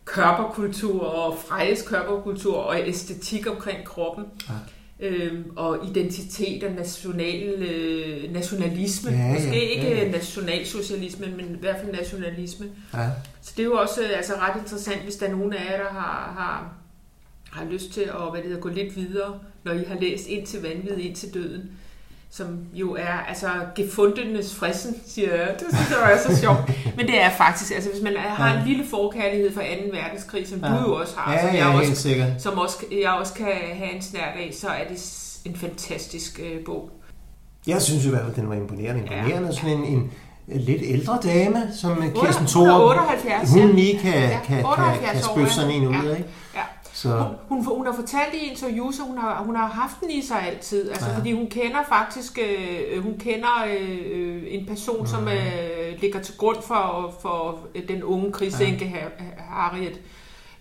körperkultur 0.07 1.03
og 1.03 1.39
frejes 1.39 1.83
körperkultur 1.83 2.57
og 2.57 2.89
æstetik 2.89 3.47
omkring 3.51 3.85
kroppen. 3.85 4.25
Ja 4.49 4.55
øh, 5.01 5.45
og 5.57 5.87
identitet 5.89 6.65
og 6.65 6.73
national, 6.73 7.63
øh, 7.63 8.33
nationalisme. 8.33 9.11
Ja, 9.11 9.33
Måske 9.33 9.49
ja, 9.49 9.55
ikke 9.55 9.89
ja, 9.89 10.05
ja. 10.05 10.11
nationalsocialisme, 10.11 11.27
men 11.27 11.55
i 11.55 11.59
hvert 11.61 11.81
fald 11.81 11.93
nationalisme. 11.93 12.67
Ja. 12.95 13.09
Så 13.43 13.53
det 13.57 13.63
er 13.63 13.67
jo 13.67 13.75
også 13.75 14.01
altså, 14.17 14.33
ret 14.35 14.61
interessant, 14.61 15.03
hvis 15.03 15.17
der 15.17 15.27
er 15.27 15.31
nogen 15.31 15.53
af 15.53 15.71
jer, 15.71 15.77
der 15.77 15.91
har, 15.91 16.35
har, 16.39 16.75
har 17.51 17.71
lyst 17.71 17.93
til 17.93 18.01
at 18.01 18.31
hvad 18.31 18.41
det 18.41 18.45
hedder, 18.45 18.61
gå 18.61 18.69
lidt 18.69 18.97
videre, 18.97 19.41
når 19.65 19.73
I 19.73 19.85
har 19.85 20.01
læst 20.01 20.27
Ind 20.27 20.47
til 20.47 20.63
vanvid, 20.63 20.97
ind 20.97 21.17
til 21.17 21.35
døden 21.35 21.71
som 22.37 22.59
jo 22.73 22.95
er 22.95 23.19
altså 23.29 23.49
gefundenes 23.77 24.55
frissen, 24.55 24.95
siger 25.07 25.35
jeg. 25.35 25.55
Det 25.59 25.67
synes 25.73 25.91
jeg 25.91 26.13
er 26.13 26.35
så 26.35 26.41
sjovt. 26.41 26.59
Men 26.97 27.07
det 27.07 27.23
er 27.23 27.31
faktisk, 27.31 27.73
altså 27.75 27.91
hvis 27.91 28.03
man 28.03 28.17
har 28.17 28.59
en 28.59 28.69
lille 28.69 28.85
forkærlighed 28.91 29.53
for 29.53 29.61
2. 29.61 29.67
verdenskrig, 29.93 30.49
som 30.49 30.59
ja. 30.59 30.69
du 30.69 30.75
jo 30.75 30.95
også 30.95 31.15
har, 31.17 31.33
ja, 31.33 31.41
som, 31.41 31.49
jeg 31.49 31.59
ja, 31.59 31.79
også, 31.79 31.95
sikkert. 31.95 32.29
som 32.39 32.59
også, 32.59 32.77
jeg 33.03 33.11
også 33.11 33.35
kan 33.35 33.47
have 33.75 33.95
en 33.95 34.03
snært 34.03 34.35
af, 34.37 34.51
så 34.55 34.69
er 34.69 34.89
det 34.89 34.99
en 35.45 35.57
fantastisk 35.57 36.41
øh, 36.45 36.65
bog. 36.65 36.91
Jeg 37.67 37.83
synes 37.83 38.07
i 38.07 38.09
hvert 38.09 38.23
fald, 38.25 38.35
den 38.35 38.49
var 38.49 38.55
imponerende. 38.55 39.01
Imponerende, 39.01 39.49
ja. 39.49 39.55
sådan 39.55 39.79
en, 39.79 39.85
en, 39.85 40.11
lidt 40.61 40.83
ældre 40.85 41.19
dame, 41.23 41.63
som 41.81 42.03
Kirsten 42.21 42.47
Thor, 42.47 43.61
hun 43.61 43.77
lige 43.77 43.99
kan, 43.99 44.13
ja, 44.13 44.41
kan, 44.45 44.65
kan, 44.77 45.13
kan 45.13 45.23
spøge 45.23 45.51
sådan 45.51 45.71
en 45.71 45.89
ud, 45.89 45.95
ja. 45.95 46.15
ikke? 46.15 46.29
Så... 47.05 47.35
Hun, 47.49 47.65
hun, 47.65 47.77
hun 47.77 47.87
har 47.87 47.93
fortalt 47.93 48.35
i 48.35 48.51
interviews, 48.51 49.01
at 49.01 49.07
hun 49.07 49.19
har, 49.19 49.43
hun 49.43 49.57
har 49.57 49.67
haft 49.67 50.01
den 50.01 50.11
i 50.11 50.23
sig 50.23 50.43
altid, 50.43 50.91
altså 50.91 51.11
ja. 51.11 51.17
fordi 51.17 51.33
hun 51.33 51.47
kender 51.47 51.83
faktisk 51.89 52.39
øh, 52.39 53.03
hun 53.03 53.19
kender 53.19 53.65
øh, 53.81 54.43
en 54.47 54.67
person, 54.67 55.01
mm. 55.01 55.07
som 55.07 55.29
øh, 55.29 56.01
ligger 56.01 56.21
til 56.21 56.37
grund 56.37 56.63
for, 56.63 57.15
for 57.21 57.59
den 57.89 58.03
unge 58.03 58.33
krigsænke 58.33 58.85
ja. 58.85 59.25
Harriet. 59.39 60.01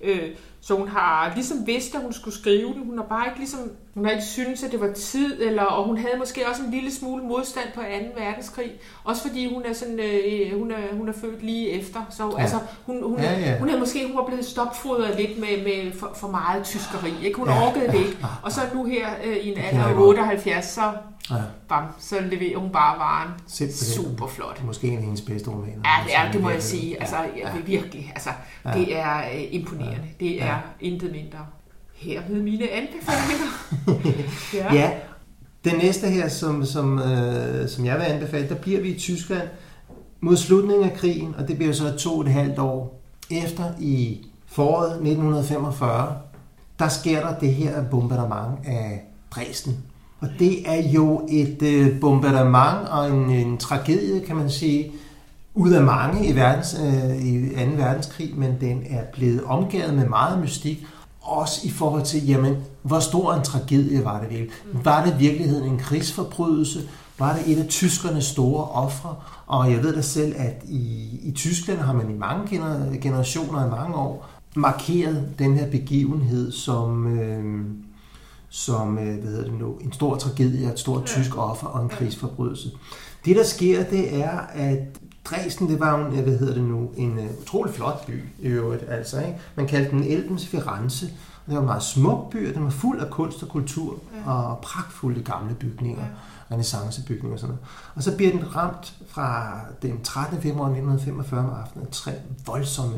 Øh, 0.02 0.30
så 0.66 0.76
hun 0.76 0.88
har 0.88 1.32
ligesom 1.36 1.68
vidst, 1.68 1.96
at 1.96 2.02
hun 2.02 2.14
skulle 2.14 2.38
skrive 2.38 2.74
den. 2.74 2.86
Hun 2.86 2.98
har 2.98 3.06
bare 3.06 3.28
ikke 3.28 3.40
ligesom, 3.40 3.60
hun 3.94 4.06
har 4.06 4.12
ikke 4.12 4.24
syntes, 4.24 4.64
at 4.64 4.72
det 4.72 4.80
var 4.82 4.94
tid, 4.94 5.42
eller, 5.42 5.64
og 5.64 5.86
hun 5.86 5.98
havde 5.98 6.18
måske 6.18 6.48
også 6.50 6.64
en 6.64 6.72
lille 6.72 6.92
smule 6.92 7.24
modstand 7.24 7.68
på 7.76 7.82
2. 7.82 8.22
verdenskrig. 8.22 8.72
Også 9.04 9.22
fordi 9.22 9.54
hun 9.54 9.64
er 9.66 9.74
sådan, 9.74 10.00
øh, 10.00 10.60
hun, 10.60 10.72
er, 10.72 10.96
hun 10.98 11.10
er 11.10 11.14
født 11.14 11.44
lige 11.44 11.70
efter. 11.70 12.00
Så 12.10 12.34
ja. 12.38 12.42
altså, 12.42 12.60
hun, 12.86 13.04
hun, 13.04 13.20
ja, 13.20 13.40
ja. 13.40 13.60
hun 13.60 13.70
er 13.70 13.80
måske 13.80 14.08
hun 14.08 14.18
var 14.18 14.26
blevet 14.26 14.46
stopfodret 14.46 15.20
lidt 15.20 15.40
med, 15.40 15.64
med 15.64 16.00
for, 16.00 16.12
for 16.16 16.28
meget 16.28 16.64
tyskeri. 16.64 17.14
Ikke? 17.24 17.38
Hun 17.38 17.48
ja, 17.48 17.68
orkede 17.68 17.88
det 17.88 18.00
ikke. 18.00 18.18
Og 18.44 18.52
så 18.52 18.62
nu 18.74 18.86
her 18.86 19.08
øh, 19.24 19.38
i 19.38 19.52
en 19.52 19.58
alder 19.58 19.84
af 19.84 19.96
78, 19.98 20.66
så 20.66 20.82
Ja. 21.32 21.36
Bam, 21.70 21.84
så 22.00 22.16
leverer 22.22 22.58
hun 22.58 22.72
bare 22.72 23.00
varen. 23.00 23.32
Simpelthen. 23.48 24.04
Super 24.04 24.28
flot. 24.28 24.64
Måske 24.64 24.88
en 24.88 24.98
af 24.98 25.04
hendes 25.04 25.22
bedste 25.22 25.50
romaner. 25.50 25.82
Ja, 25.86 26.04
det, 26.06 26.16
er, 26.16 26.32
det 26.32 26.42
må 26.42 26.50
jeg 26.50 26.64
sige. 26.64 27.02
Altså, 27.02 27.16
ja. 27.38 27.50
virkelig. 27.66 28.12
Altså, 28.16 28.30
ja. 28.66 28.74
Det 28.74 28.98
er 28.98 29.18
uh, 29.20 29.54
imponerende. 29.54 30.08
Ja. 30.20 30.26
Det 30.26 30.42
er 30.42 30.46
ja. 30.46 30.58
intet 30.80 31.12
mindre. 31.12 31.40
Her 31.94 32.22
med 32.30 32.42
mine 32.42 32.70
anbefalinger. 32.70 33.48
ja. 34.54 34.74
ja. 34.74 34.92
Den 35.66 35.78
næste 35.78 36.08
her, 36.08 36.28
som, 36.28 36.66
som, 36.66 37.00
øh, 37.00 37.70
som 37.70 37.86
jeg 37.86 37.96
vil 37.96 38.04
anbefale, 38.04 38.50
der 38.50 38.56
bliver 38.56 38.82
vi 38.82 38.90
i 38.90 39.00
Tyskland 39.00 39.48
mod 40.22 40.38
slutningen 40.38 40.90
af 40.90 40.98
krigen, 40.98 41.36
og 41.38 41.48
det 41.48 41.58
bliver 41.58 41.74
så 41.74 41.98
to 41.98 42.18
og 42.18 42.22
et 42.22 42.32
halvt 42.32 42.60
år 42.60 43.02
efter 43.32 43.64
i 43.80 44.26
foråret 44.46 44.92
1945, 44.92 46.18
der 46.80 46.88
sker 46.88 47.28
der 47.28 47.40
det 47.40 47.54
her 47.54 47.84
bombardement 47.84 48.60
af 48.66 49.02
Dresden 49.32 49.84
og 50.24 50.30
det 50.40 50.70
er 50.70 50.90
jo 50.90 51.28
et 51.30 51.62
øh, 51.62 52.00
bombardement 52.00 52.88
og 52.90 53.10
en, 53.10 53.30
en 53.30 53.58
tragedie, 53.58 54.26
kan 54.26 54.36
man 54.36 54.50
sige, 54.50 54.92
ud 55.54 55.72
af 55.72 55.84
mange 55.84 56.28
i, 56.28 56.36
verdens, 56.36 56.78
øh, 56.86 57.26
i 57.26 57.50
2. 57.50 57.62
verdenskrig, 57.78 58.34
men 58.38 58.58
den 58.62 58.84
er 58.90 59.04
blevet 59.14 59.44
omgivet 59.44 59.94
med 59.94 60.06
meget 60.08 60.40
mystik, 60.42 60.86
også 61.22 61.62
i 61.64 61.70
forhold 61.70 62.04
til, 62.04 62.28
jamen, 62.28 62.56
hvor 62.82 63.00
stor 63.00 63.34
en 63.34 63.44
tragedie 63.44 64.06
var 64.06 64.20
det 64.20 64.30
virkelig? 64.30 64.52
Var 64.84 65.06
det 65.06 65.14
i 65.14 65.18
virkeligheden 65.18 65.72
en 65.72 65.78
krigsforbrydelse? 65.78 66.80
Var 67.20 67.36
det 67.36 67.54
et 67.54 67.60
af 67.60 67.68
tyskernes 67.68 68.26
store 68.26 68.66
ofre? 68.66 69.16
Og 69.48 69.72
jeg 69.72 69.84
ved 69.84 69.96
da 69.96 70.02
selv, 70.02 70.36
at 70.38 70.64
i, 70.70 71.10
i 71.24 71.32
Tyskland 71.32 71.80
har 71.80 71.94
man 71.94 72.10
i 72.10 72.18
mange 72.18 72.60
generationer, 73.02 73.66
i 73.66 73.70
mange 73.70 73.96
år, 73.96 74.30
markeret 74.56 75.30
den 75.40 75.58
her 75.58 75.72
begivenhed 75.72 76.52
som... 76.52 77.20
Øh, 77.20 77.66
som 78.54 78.98
øh, 78.98 79.20
hvad 79.20 79.32
hedder 79.32 79.44
det 79.44 79.60
nu, 79.60 79.78
en 79.82 79.94
stor 79.94 80.16
tragedie, 80.16 80.72
et 80.72 80.80
stort 80.80 81.06
tysk 81.06 81.38
offer 81.38 81.68
og 81.68 81.84
en 81.84 81.90
krigsforbrydelse. 81.90 82.72
Det, 83.26 83.36
der 83.36 83.44
sker, 83.44 83.84
det 83.84 84.22
er, 84.24 84.40
at 84.40 84.80
Dresden, 85.26 85.70
det 85.70 85.80
var 85.80 86.00
jo, 86.00 86.06
en, 86.06 86.24
hvad 86.24 86.38
hedder 86.38 86.54
det 86.54 86.64
nu, 86.64 86.92
en 86.98 87.18
uh, 87.18 87.26
utrolig 87.42 87.74
flot 87.74 88.06
by 88.06 88.24
i 88.40 88.48
øvrigt, 88.48 88.84
altså, 88.90 89.20
ikke? 89.20 89.40
Man 89.56 89.68
kaldte 89.68 89.92
den 89.92 90.04
Elbens 90.04 90.48
Firenze, 90.48 91.06
og 91.06 91.48
det 91.48 91.54
var 91.54 91.60
en 91.60 91.66
meget 91.66 91.84
smuk 91.84 92.32
by, 92.32 92.50
og 92.50 92.56
den 92.56 92.64
var 92.64 92.70
fuld 92.70 93.00
af 93.00 93.10
kunst 93.10 93.44
og 93.44 93.50
kultur, 93.50 94.00
ja. 94.26 94.32
og 94.32 94.60
pragtfulde 94.60 95.24
gamle 95.24 95.56
bygninger, 95.56 96.04
ja. 96.04 96.10
renaissancebygninger 96.52 97.34
og 97.34 97.40
sådan 97.40 97.56
noget. 97.56 97.68
Og 97.96 98.04
så 98.04 98.16
bliver 98.16 98.32
den 98.32 98.56
ramt 98.56 98.94
fra 99.08 99.60
den 99.82 100.02
13. 100.04 100.42
februar 100.42 100.66
1945 100.66 101.40
om 101.40 101.50
aftenen 101.62 101.88
af 101.88 101.94
tre 101.94 102.12
voldsomme 102.46 102.98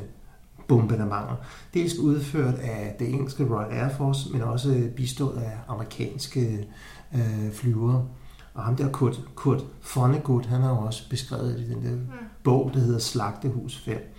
bombardementer. 0.67 1.35
Dels 1.73 1.97
udført 1.97 2.55
af 2.55 2.95
det 2.99 3.09
engelske 3.09 3.47
Royal 3.49 3.71
Air 3.71 3.89
Force, 3.97 4.29
men 4.31 4.41
også 4.41 4.89
bistået 4.95 5.37
af 5.37 5.51
amerikanske 5.67 6.67
øh, 7.15 7.51
flyvere. 7.53 8.05
Og 8.53 8.63
ham 8.63 8.75
der 8.75 8.91
Kurt, 8.91 9.21
Kurt 9.35 9.65
Vonnegut, 9.95 10.45
han 10.45 10.61
har 10.61 10.69
jo 10.69 10.77
også 10.77 11.09
beskrevet 11.09 11.59
i 11.59 11.73
den 11.73 11.83
der 11.83 11.97
bog, 12.43 12.71
der 12.73 12.79
hedder 12.79 12.99
Slagtehus 12.99 13.77
5. 13.77 14.15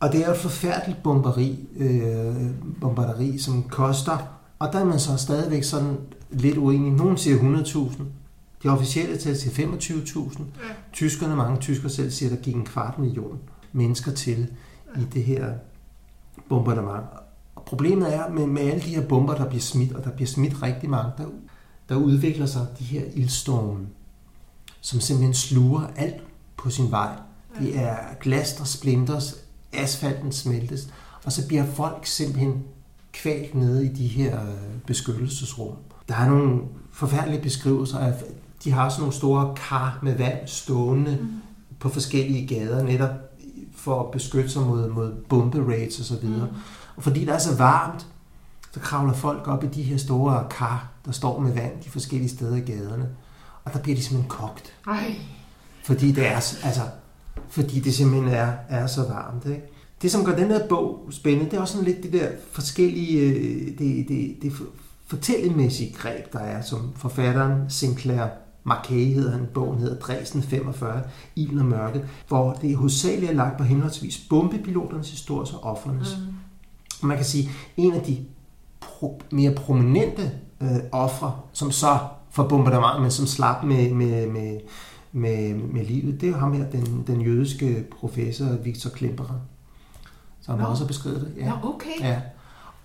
Og 0.00 0.12
det 0.12 0.26
er 0.26 0.30
et 0.30 0.36
forfærdeligt 0.36 1.02
bomberi, 1.02 1.68
øh, 1.76 2.50
bombarderi, 2.80 3.38
som 3.38 3.62
koster, 3.62 4.18
og 4.58 4.72
der 4.72 4.78
er 4.78 4.84
man 4.84 5.00
så 5.00 5.16
stadigvæk 5.16 5.62
sådan 5.64 5.96
lidt 6.30 6.58
uenig. 6.58 6.92
Nogen 6.92 7.16
siger 7.16 7.36
100.000, 7.36 8.02
de 8.62 8.68
officielle 8.68 9.16
tal 9.16 9.36
siger 9.36 9.68
25.000. 9.68 10.38
Ja. 10.38 10.44
Tyskerne, 10.92 11.36
mange 11.36 11.60
tyskere 11.60 11.90
selv 11.90 12.10
siger, 12.10 12.30
der 12.30 12.36
gik 12.36 12.54
en 12.54 12.64
kvart 12.64 12.98
million 12.98 13.38
mennesker 13.72 14.12
til. 14.12 14.48
I 14.96 15.04
det 15.14 15.24
her 15.24 15.52
bombardement. 16.48 17.04
Og 17.54 17.62
problemet 17.62 18.14
er 18.14 18.28
med, 18.28 18.46
med 18.46 18.62
alle 18.62 18.82
de 18.82 18.94
her 18.94 19.06
bomber, 19.06 19.34
der 19.34 19.48
bliver 19.48 19.62
smidt, 19.62 19.92
og 19.92 20.04
der 20.04 20.10
bliver 20.10 20.28
smidt 20.28 20.62
rigtig 20.62 20.90
mange, 20.90 21.12
der, 21.18 21.24
der 21.88 21.96
udvikler 21.96 22.46
sig 22.46 22.66
de 22.78 22.84
her 22.84 23.02
ildstorme, 23.14 23.86
som 24.80 25.00
simpelthen 25.00 25.34
sluger 25.34 25.86
alt 25.96 26.22
på 26.56 26.70
sin 26.70 26.90
vej. 26.90 27.16
Det 27.58 27.78
er 27.78 27.96
glas, 28.20 28.54
der 28.54 28.64
splinters, 28.64 29.34
asfalten 29.72 30.32
smeltes, 30.32 30.88
og 31.24 31.32
så 31.32 31.48
bliver 31.48 31.66
folk 31.66 32.06
simpelthen 32.06 32.64
kvalt 33.12 33.54
nede 33.54 33.86
i 33.86 33.88
de 33.88 34.06
her 34.06 34.42
øh, 34.42 34.80
beskyttelsesrum. 34.86 35.76
Der 36.08 36.14
er 36.14 36.28
nogle 36.28 36.62
forfærdelige 36.92 37.42
beskrivelser 37.42 37.98
af, 37.98 38.12
de 38.64 38.70
har 38.70 38.88
sådan 38.88 39.00
nogle 39.00 39.14
store 39.14 39.54
kar 39.56 39.98
med 40.02 40.16
vand 40.16 40.38
stående 40.46 41.18
mm. 41.20 41.28
på 41.78 41.88
forskellige 41.88 42.46
gader, 42.46 42.82
netop 42.82 43.10
for 43.84 44.00
at 44.00 44.10
beskytte 44.10 44.50
sig 44.50 44.62
mod, 44.62 44.88
mod 44.88 45.12
bomberaids 45.28 45.98
og 45.98 46.04
så 46.04 46.16
videre. 46.16 46.48
Mm. 46.52 46.56
Og 46.96 47.02
fordi 47.02 47.20
det 47.20 47.34
er 47.34 47.38
så 47.38 47.56
varmt, 47.56 48.06
så 48.72 48.80
kravler 48.80 49.12
folk 49.12 49.48
op 49.48 49.64
i 49.64 49.66
de 49.66 49.82
her 49.82 49.96
store 49.96 50.46
kar, 50.50 50.88
der 51.06 51.12
står 51.12 51.40
med 51.40 51.52
vand 51.52 51.72
de 51.84 51.90
forskellige 51.90 52.28
steder 52.28 52.56
i 52.56 52.60
gaderne. 52.60 53.08
Og 53.64 53.72
der 53.72 53.78
bliver 53.78 53.96
de 53.96 54.02
simpelthen 54.02 54.30
kogt. 54.30 54.72
Ej. 54.86 55.16
Fordi 55.84 56.12
det 56.12 56.26
er, 56.26 56.34
altså, 56.64 56.82
fordi 57.48 57.80
det 57.80 57.94
simpelthen 57.94 58.34
er, 58.34 58.52
er 58.68 58.86
så 58.86 59.02
varmt. 59.02 59.46
Ikke? 59.46 59.62
Det, 60.02 60.10
som 60.10 60.24
gør 60.24 60.36
den 60.36 60.48
her 60.48 60.68
bog 60.68 61.08
spændende, 61.10 61.50
det 61.50 61.56
er 61.56 61.60
også 61.60 61.74
sådan 61.74 61.88
lidt 61.88 62.02
det 62.02 62.12
der 62.12 62.28
forskellige, 62.52 63.20
øh, 63.20 63.78
det, 63.78 64.08
det, 64.08 64.36
det 64.42 64.52
fortællemæssige 65.06 65.92
greb, 65.92 66.32
der 66.32 66.38
er, 66.38 66.62
som 66.62 66.92
forfatteren 66.96 67.70
Sinclair 67.70 68.26
Marquet 68.64 69.14
hedder 69.14 69.32
han, 69.32 69.46
bogen 69.54 69.78
hedder 69.78 69.96
Dresden 69.98 70.42
45, 70.42 71.02
Ilden 71.36 71.58
og 71.58 71.64
Mørket, 71.64 72.08
hvor 72.28 72.52
det 72.52 72.76
hovedsageligt 72.76 73.30
er 73.30 73.34
lagt 73.34 73.58
på 73.58 73.64
henholdsvis 73.64 74.26
bombepiloternes 74.30 75.10
historie 75.10 75.48
og 75.54 75.70
offrenes. 75.70 76.16
Mm. 77.02 77.08
Man 77.08 77.16
kan 77.16 77.26
sige, 77.26 77.50
en 77.76 77.94
af 77.94 78.02
de 78.02 78.24
pro, 78.80 79.20
mere 79.30 79.54
prominente 79.54 80.32
øh, 80.60 80.76
ofre, 80.92 81.36
som 81.52 81.70
så 81.70 81.98
for 82.30 82.48
bombardement, 82.48 83.02
men 83.02 83.10
som 83.10 83.26
slap 83.26 83.64
med, 83.64 83.90
med, 83.94 84.26
med, 84.26 84.60
med, 85.12 85.54
med 85.54 85.84
livet, 85.84 86.20
det 86.20 86.26
er 86.26 86.32
jo 86.32 86.38
ham 86.38 86.52
her, 86.52 86.70
den, 86.70 87.04
den 87.06 87.20
jødiske 87.20 87.86
professor 88.00 88.46
Victor 88.64 88.90
Klemperer, 88.90 89.40
som 90.40 90.58
Nå. 90.58 90.64
også 90.64 90.82
har 90.82 90.88
beskrevet 90.88 91.20
det. 91.20 91.42
Ja. 91.42 91.48
Nå, 91.48 91.68
okay. 91.68 92.00
Ja. 92.00 92.20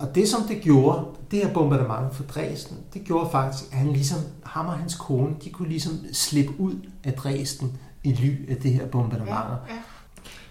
Og 0.00 0.14
det, 0.14 0.28
som 0.28 0.42
det 0.42 0.60
gjorde, 0.60 1.04
det 1.30 1.38
her 1.38 1.52
bombardement 1.52 2.14
for 2.16 2.22
Dresden, 2.22 2.76
det 2.94 3.04
gjorde 3.04 3.28
faktisk, 3.32 3.64
at 3.72 3.78
han 3.78 3.92
ligesom, 3.92 4.18
ham 4.44 4.66
og 4.66 4.72
hans 4.72 4.94
kone, 4.94 5.36
de 5.44 5.50
kunne 5.50 5.68
ligesom 5.68 5.92
slippe 6.12 6.52
ud 6.58 6.74
af 7.04 7.12
Dresden 7.12 7.72
i 8.04 8.12
ly 8.12 8.50
af 8.50 8.56
det 8.56 8.72
her 8.72 8.86
bombardement. 8.86 9.30
Ja, 9.30 9.74
ja. 9.74 9.78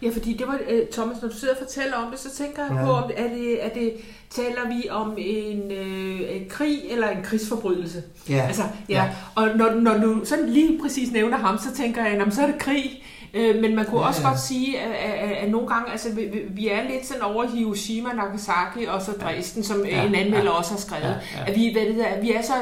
Ja, 0.01 0.09
fordi 0.13 0.33
det 0.37 0.47
var, 0.47 0.59
øh, 0.69 0.81
Thomas, 0.91 1.17
når 1.21 1.29
du 1.29 1.35
sidder 1.35 1.53
og 1.53 1.59
fortæller 1.67 1.97
om 1.97 2.11
det, 2.11 2.19
så 2.19 2.35
tænker 2.37 2.63
jeg 2.63 2.75
Ja. 2.75 2.85
på, 2.85 2.91
om 2.91 3.11
er 3.17 3.27
det, 3.27 3.65
er 3.65 3.69
det, 3.69 3.93
taler 4.29 4.67
vi 4.67 4.89
om 4.89 5.13
en, 5.17 5.71
øh, 5.71 6.19
en 6.35 6.49
krig 6.49 6.79
eller 6.91 7.09
en 7.09 7.23
krigsforbrydelse? 7.23 8.03
Ja. 8.29 8.35
Altså, 8.47 8.61
ja. 8.89 9.03
Ja. 9.03 9.09
Og 9.35 9.47
når, 9.57 9.73
når 9.73 9.97
du 9.97 10.21
sådan 10.25 10.49
lige 10.49 10.79
præcis 10.81 11.11
nævner 11.11 11.37
ham, 11.37 11.57
så 11.57 11.75
tænker 11.75 12.05
jeg, 12.05 12.17
"Nå, 12.17 12.31
så 12.31 12.41
er 12.41 12.47
det 12.47 12.59
krig. 12.59 13.03
Øh, 13.33 13.61
men 13.61 13.75
man 13.75 13.85
kunne 13.85 14.01
Ja, 14.01 14.07
også 14.07 14.21
ja. 14.21 14.27
godt 14.29 14.39
sige, 14.39 14.79
at, 14.79 14.91
at, 15.29 15.31
at 15.37 15.49
nogle 15.51 15.67
gange, 15.67 15.91
altså 15.91 16.13
vi, 16.15 16.21
vi- 16.49 16.67
er 16.67 16.89
lidt 16.89 17.05
sådan 17.05 17.21
over 17.21 17.47
Hiroshima, 17.47 18.09
Nagasaki 18.13 18.85
og 18.87 19.01
så 19.01 19.11
Dresden, 19.11 19.63
som 19.63 19.85
Ja, 19.85 20.05
en 20.05 20.15
anmelder 20.15 20.43
ja. 20.43 20.49
også 20.57 20.71
har 20.71 20.79
skrevet. 20.79 21.03
Ja, 21.03 21.39
ja. 21.39 21.45
At, 21.51 21.55
vi, 21.55 21.71
hvad 21.73 21.81
det 21.85 21.93
hedder, 21.93 22.21
vi 22.21 22.31
er 22.33 22.41
så 22.41 22.53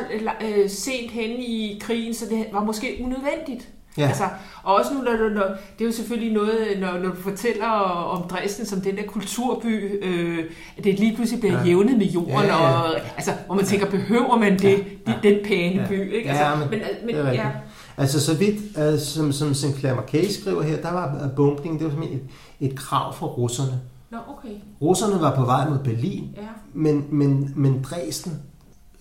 øh, 0.46 0.70
sent 0.70 1.12
henne 1.12 1.36
i 1.44 1.78
krigen, 1.82 2.14
så 2.14 2.26
det 2.30 2.46
var 2.52 2.64
måske 2.64 2.98
unødvendigt. 3.04 3.68
Ja. 3.98 4.08
Altså, 4.08 4.24
og 4.64 4.76
også 4.76 4.94
nu, 4.94 5.02
når 5.02 5.30
når, 5.30 5.44
det 5.80 5.82
er 5.82 5.86
jo 5.86 5.92
selvfølgelig 5.92 6.34
noget, 6.34 6.58
når, 6.80 6.92
når 6.94 7.10
du 7.10 7.16
fortæller 7.22 7.68
om 7.68 8.28
Dresden 8.30 8.66
som 8.66 8.82
den 8.82 8.96
der 8.98 9.04
kulturby, 9.04 10.04
øh, 10.06 10.40
at 10.78 10.84
det 10.84 11.00
lige 11.00 11.16
pludselig 11.16 11.40
bliver 11.40 11.54
Ja. 11.54 11.60
ja. 11.60 11.66
jævnet 11.66 11.98
med 11.98 12.06
jorden, 12.06 12.32
Ja, 12.34 12.42
ja, 12.42 12.68
ja. 12.70 12.80
og 12.82 12.96
altså, 13.16 13.32
hvor 13.46 13.56
man 13.56 13.66
tænker, 13.66 13.90
behøver 13.90 14.38
man 14.38 14.60
det, 14.60 14.64
Ja, 15.08 15.12
ja. 15.12 15.14
den 15.30 15.38
pæne 15.46 15.82
Ja. 15.82 15.88
by, 15.88 16.14
ikke? 16.14 16.30
Ja, 16.30 16.36
Altså, 16.36 16.60
men 16.60 16.70
men, 16.70 16.80
men, 17.06 17.16
det 17.16 17.26
er 17.28 17.32
ja. 17.34 17.52
Altså 17.98 18.22
så 18.26 18.36
vidt, 18.36 18.78
uh, 18.94 19.00
som, 19.00 19.32
som 19.32 19.54
Sinclair 19.54 19.96
Marquet 19.96 20.34
skriver 20.34 20.62
her, 20.64 20.82
der 20.82 20.92
var 20.94 21.16
uh, 21.26 21.36
bombning, 21.36 21.80
det 21.80 21.84
var 21.86 21.92
simpelthen 21.92 22.20
et, 22.60 22.70
et 22.72 22.78
krav 22.80 23.14
fra 23.14 23.26
russerne. 23.26 23.80
Nå, 24.12 24.18
okay. 24.38 24.56
Russerne 24.82 25.22
var 25.22 25.36
på 25.36 25.46
vej 25.46 25.70
mod 25.70 25.78
Berlin, 25.84 26.30
Ja. 26.38 26.42
men, 26.74 27.06
men, 27.12 27.54
men 27.56 27.82
Dresden 27.90 28.34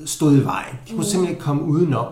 stod 0.04 0.36
i 0.36 0.44
vejen. 0.44 0.76
De 0.88 0.90
kunne 0.90 0.96
Mm. 0.96 1.02
simpelthen 1.04 1.28
ikke 1.36 1.42
komme 1.44 1.62
udenom, 1.62 2.06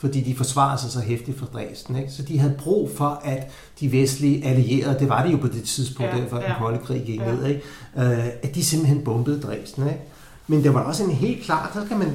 fordi 0.00 0.20
de 0.20 0.34
forsvarede 0.34 0.80
sig 0.80 0.90
så 0.90 1.00
hæftigt 1.00 1.38
for 1.38 1.46
Dresden. 1.46 1.96
Ikke? 1.96 2.12
Så 2.12 2.22
de 2.22 2.38
havde 2.38 2.54
brug 2.58 2.90
for, 2.96 3.20
at 3.24 3.50
de 3.80 3.92
vestlige 3.92 4.44
allierede, 4.44 4.98
det 4.98 5.08
var 5.08 5.24
det 5.24 5.32
jo 5.32 5.36
på 5.36 5.46
det 5.48 5.62
tidspunkt, 5.62 6.12
Ja, 6.12 6.24
før 6.30 6.40
ja. 6.40 6.46
den 6.46 6.54
kolde 6.58 6.78
krig 6.78 7.02
gik 7.06 7.20
Ja. 7.20 7.32
ned, 7.34 7.46
ikke? 7.46 7.60
Uh, 7.96 8.02
at 8.42 8.54
de 8.54 8.64
simpelthen 8.64 9.04
bombede 9.04 9.40
Dresden. 9.40 9.86
Ikke? 9.86 10.00
Men 10.46 10.62
det 10.64 10.74
var 10.74 10.80
også 10.80 11.04
en 11.04 11.10
helt 11.10 11.42
klart, 11.44 11.70
så 11.74 11.84
kan 11.88 11.98
man 11.98 12.08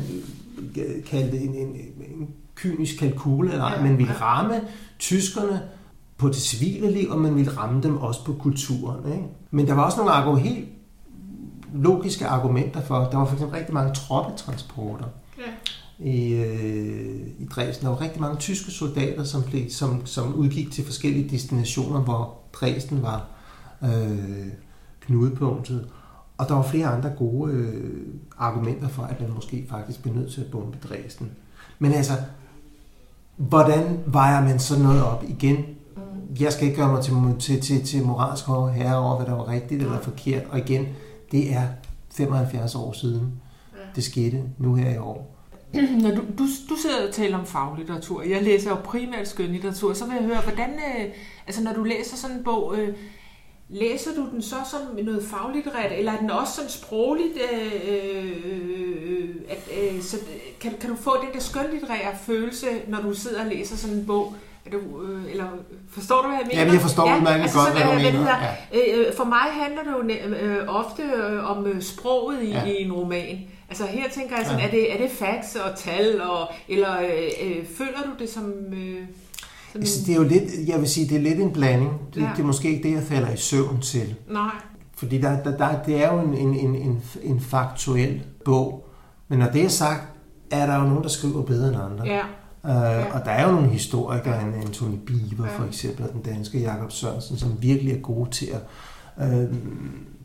øh, 0.76 1.04
kalde 1.10 1.32
det 1.32 1.42
en, 1.42 1.56
en, 1.56 1.68
en 2.20 2.28
kynisk 2.56 2.98
kalkule, 3.00 3.52
eller 3.52 3.72
Ja, 3.72 3.82
man 3.82 3.98
ville 3.98 4.14
ramme 4.22 4.62
tyskerne 5.00 5.62
på 6.18 6.28
det 6.28 6.36
civile 6.36 6.92
liv, 6.92 7.10
og 7.12 7.20
man 7.20 7.36
ville 7.36 7.58
ramme 7.58 7.84
dem 7.84 7.98
også 7.98 8.24
på 8.26 8.34
kulturen. 8.34 9.12
Ikke? 9.12 9.24
Men 9.52 9.68
der 9.68 9.74
var 9.74 9.84
også 9.84 9.98
nogle 9.98 10.12
argu- 10.12 10.36
helt 10.36 10.66
logiske 11.74 12.26
argumenter 12.28 12.82
for, 12.82 12.96
der 13.00 13.18
var 13.18 13.26
for 13.26 13.34
eksempel 13.34 13.58
rigtig 13.58 13.74
mange 13.74 13.94
troppetransporter 13.94 15.06
Ja. 15.38 15.44
I, 16.04 16.34
øh, 16.34 17.28
i 17.40 17.46
Dresden. 17.46 17.86
Der 17.86 17.90
var 17.90 18.02
rigtig 18.02 18.22
mange 18.22 18.38
tyske 18.38 18.72
soldater, 18.72 19.24
som, 19.24 19.44
blev, 19.44 19.70
som, 19.70 20.06
som 20.06 20.34
udgik 20.34 20.72
til 20.72 20.86
forskellige 20.86 21.30
destinationer, 21.30 22.00
hvor 22.00 22.38
Dresden 22.54 23.02
var 23.02 23.26
øh, 23.84 24.48
knudepunktet. 25.00 25.88
Og 26.38 26.48
der 26.48 26.56
var 26.56 26.64
flere 26.64 26.88
andre 26.88 27.10
gode 27.18 27.54
øh, 27.54 28.08
argumenter 28.38 28.88
for, 28.88 29.04
at 29.04 29.22
man 29.22 29.34
måske 29.34 29.66
faktisk 29.70 30.02
blev 30.02 30.14
nødt 30.14 30.32
til 30.32 30.42
at 30.42 30.52
bombe 30.52 30.78
Dresden. 30.90 31.32
Men 31.80 31.92
altså, 31.92 32.14
hvordan 33.36 34.00
vejer 34.06 34.42
man 34.42 34.60
sådan 34.60 34.84
noget 34.84 35.04
op 35.04 35.24
igen? 35.28 35.66
Jeg 36.40 36.54
skal 36.54 36.68
ikke 36.68 36.78
gøre 36.78 36.92
mig 36.92 37.04
til, 37.04 37.14
til, 37.40 37.62
til, 37.62 37.86
til 37.86 38.04
moralsk 38.04 38.46
herre 38.48 38.98
over, 38.98 39.16
hvad 39.16 39.26
der 39.26 39.34
var 39.34 39.48
rigtigt 39.48 39.82
eller 39.82 40.00
forkert. 40.02 40.44
Og 40.50 40.60
igen, 40.60 40.88
det 41.32 41.54
er 41.54 41.68
75 42.12 42.76
år 42.76 42.94
siden, 42.94 43.32
det 43.96 44.04
skete 44.04 44.44
nu 44.58 44.76
her 44.76 44.94
i 44.94 44.98
år. 44.98 45.34
Når 46.04 46.10
du, 46.10 46.22
du, 46.38 46.44
du 46.70 46.76
sidder 46.82 47.08
og 47.08 47.14
taler 47.14 47.38
om 47.38 47.46
faglitteratur, 47.46 48.22
jeg 48.22 48.42
læser 48.44 48.70
jo 48.70 48.76
primært 48.84 49.28
skønlitteratur, 49.28 49.94
så 49.94 50.06
vil 50.06 50.16
jeg 50.16 50.24
høre, 50.24 50.42
hvordan, 50.42 50.70
øh, 50.70 51.06
altså 51.48 51.64
når 51.64 51.74
du 51.74 51.84
læser 51.84 52.18
sådan 52.18 52.38
en 52.38 52.44
bog, 52.44 52.76
øh, 52.78 52.90
læser 53.70 54.12
du 54.16 54.28
den 54.32 54.42
så 54.42 54.56
som 54.72 55.06
noget 55.06 55.24
faglitterært, 55.24 55.92
eller 55.92 56.12
er 56.12 56.18
den 56.20 56.30
også 56.32 56.54
sådan 56.54 56.70
sprogligt, 56.70 57.34
øh, 57.54 57.72
øh, 57.88 59.30
at, 59.50 59.70
øh, 59.96 60.02
så, 60.02 60.18
kan, 60.62 60.74
kan 60.82 60.90
du 60.90 60.96
få 60.96 61.16
den 61.26 61.34
der 61.34 61.40
skønlitterære 61.40 62.16
følelse, 62.26 62.68
når 62.88 63.02
du 63.02 63.14
sidder 63.14 63.44
og 63.44 63.50
læser 63.52 63.78
sådan 63.78 63.98
en 63.98 64.06
bog? 64.06 64.34
Er 64.66 64.70
du, 64.70 64.78
øh, 65.04 65.32
eller 65.32 65.46
forstår 65.90 66.22
du, 66.22 66.28
hvad 66.28 66.38
jeg 66.38 66.48
mener? 66.48 66.60
Jamen, 66.60 66.74
jeg 66.74 66.82
forstår 66.82 67.16
udmærket 67.16 67.42
godt, 67.44 67.52
sådan, 67.52 67.74
hvad 67.74 67.84
du 67.86 67.92
øh, 67.92 67.98
mener. 67.98 68.36
hedder, 68.74 69.08
øh, 69.08 69.14
for 69.18 69.24
mig 69.24 69.40
handler 69.52 69.84
det 69.84 69.92
jo 69.92 70.26
øh, 70.36 70.66
ofte 70.68 71.04
øh, 71.04 71.52
om 71.52 71.66
øh, 71.68 71.82
sproget 71.82 72.44
i, 72.44 72.48
Ja. 72.48 72.60
ja. 72.60 72.66
i 72.66 72.82
en 72.84 72.94
roman. 72.94 73.40
Altså 73.74 73.86
her 73.86 74.10
tænker 74.14 74.36
jeg 74.38 74.46
sådan, 74.46 74.60
Ja. 74.60 74.68
er, 74.68 74.72
det, 74.72 74.94
er 74.94 74.98
det 74.98 75.12
facts 75.12 75.56
og 75.56 75.78
tal, 75.78 76.22
og, 76.22 76.48
eller 76.68 77.00
øh, 77.02 77.48
øh, 77.48 77.66
føler 77.78 77.98
du 78.06 78.10
det 78.24 78.30
som... 78.30 78.44
Øh, 78.74 78.98
som 79.72 79.82
Altså, 79.82 80.06
det 80.06 80.12
er 80.14 80.18
jo 80.18 80.24
lidt, 80.24 80.68
jeg 80.68 80.80
vil 80.80 80.90
sige, 80.90 81.10
det 81.10 81.18
er 81.18 81.22
lidt 81.22 81.40
en 81.40 81.52
blanding. 81.54 81.92
Det, 82.14 82.22
Ja. 82.22 82.30
det 82.36 82.42
er 82.42 82.46
måske 82.46 82.70
ikke 82.70 82.88
det, 82.90 82.96
jeg 82.96 83.04
falder 83.04 83.32
i 83.34 83.38
søvn 83.38 83.80
til. 83.82 84.16
nej, 84.30 84.52
Fordi 84.98 85.18
der, 85.22 85.44
der, 85.44 85.58
der, 85.58 85.84
det 85.86 86.04
er 86.04 86.14
jo 86.14 86.20
en, 86.20 86.34
en, 86.34 86.54
en, 86.56 86.76
en, 86.76 87.02
en 87.24 87.40
faktuel 87.40 88.22
bog. 88.46 88.88
Men 89.28 89.40
når 89.40 89.50
det 89.50 89.64
er 89.64 89.70
sagt, 89.70 90.02
er 90.52 90.66
der 90.66 90.76
jo 90.76 90.84
nogen, 90.88 91.04
der 91.04 91.10
skriver 91.10 91.42
bedre 91.44 91.68
end 91.68 91.78
andre. 91.78 92.06
ja. 92.06 92.22
Uh, 92.66 92.70
ja. 92.70 93.14
Og 93.14 93.26
der 93.26 93.32
er 93.32 93.46
jo 93.48 93.52
nogle 93.56 93.70
historikere, 93.70 94.42
en 94.42 94.54
Anthony 94.54 94.96
Bieber 95.06 95.46
ja. 95.46 95.58
for 95.58 95.64
eksempel, 95.66 96.06
og 96.06 96.14
den 96.14 96.22
danske 96.22 96.60
Jakob 96.60 96.92
Sørensen, 96.92 97.38
som 97.38 97.50
virkelig 97.62 97.94
er 97.94 98.00
gode 98.00 98.30
til 98.30 98.48
at 99.18 99.34
uh, 99.34 99.56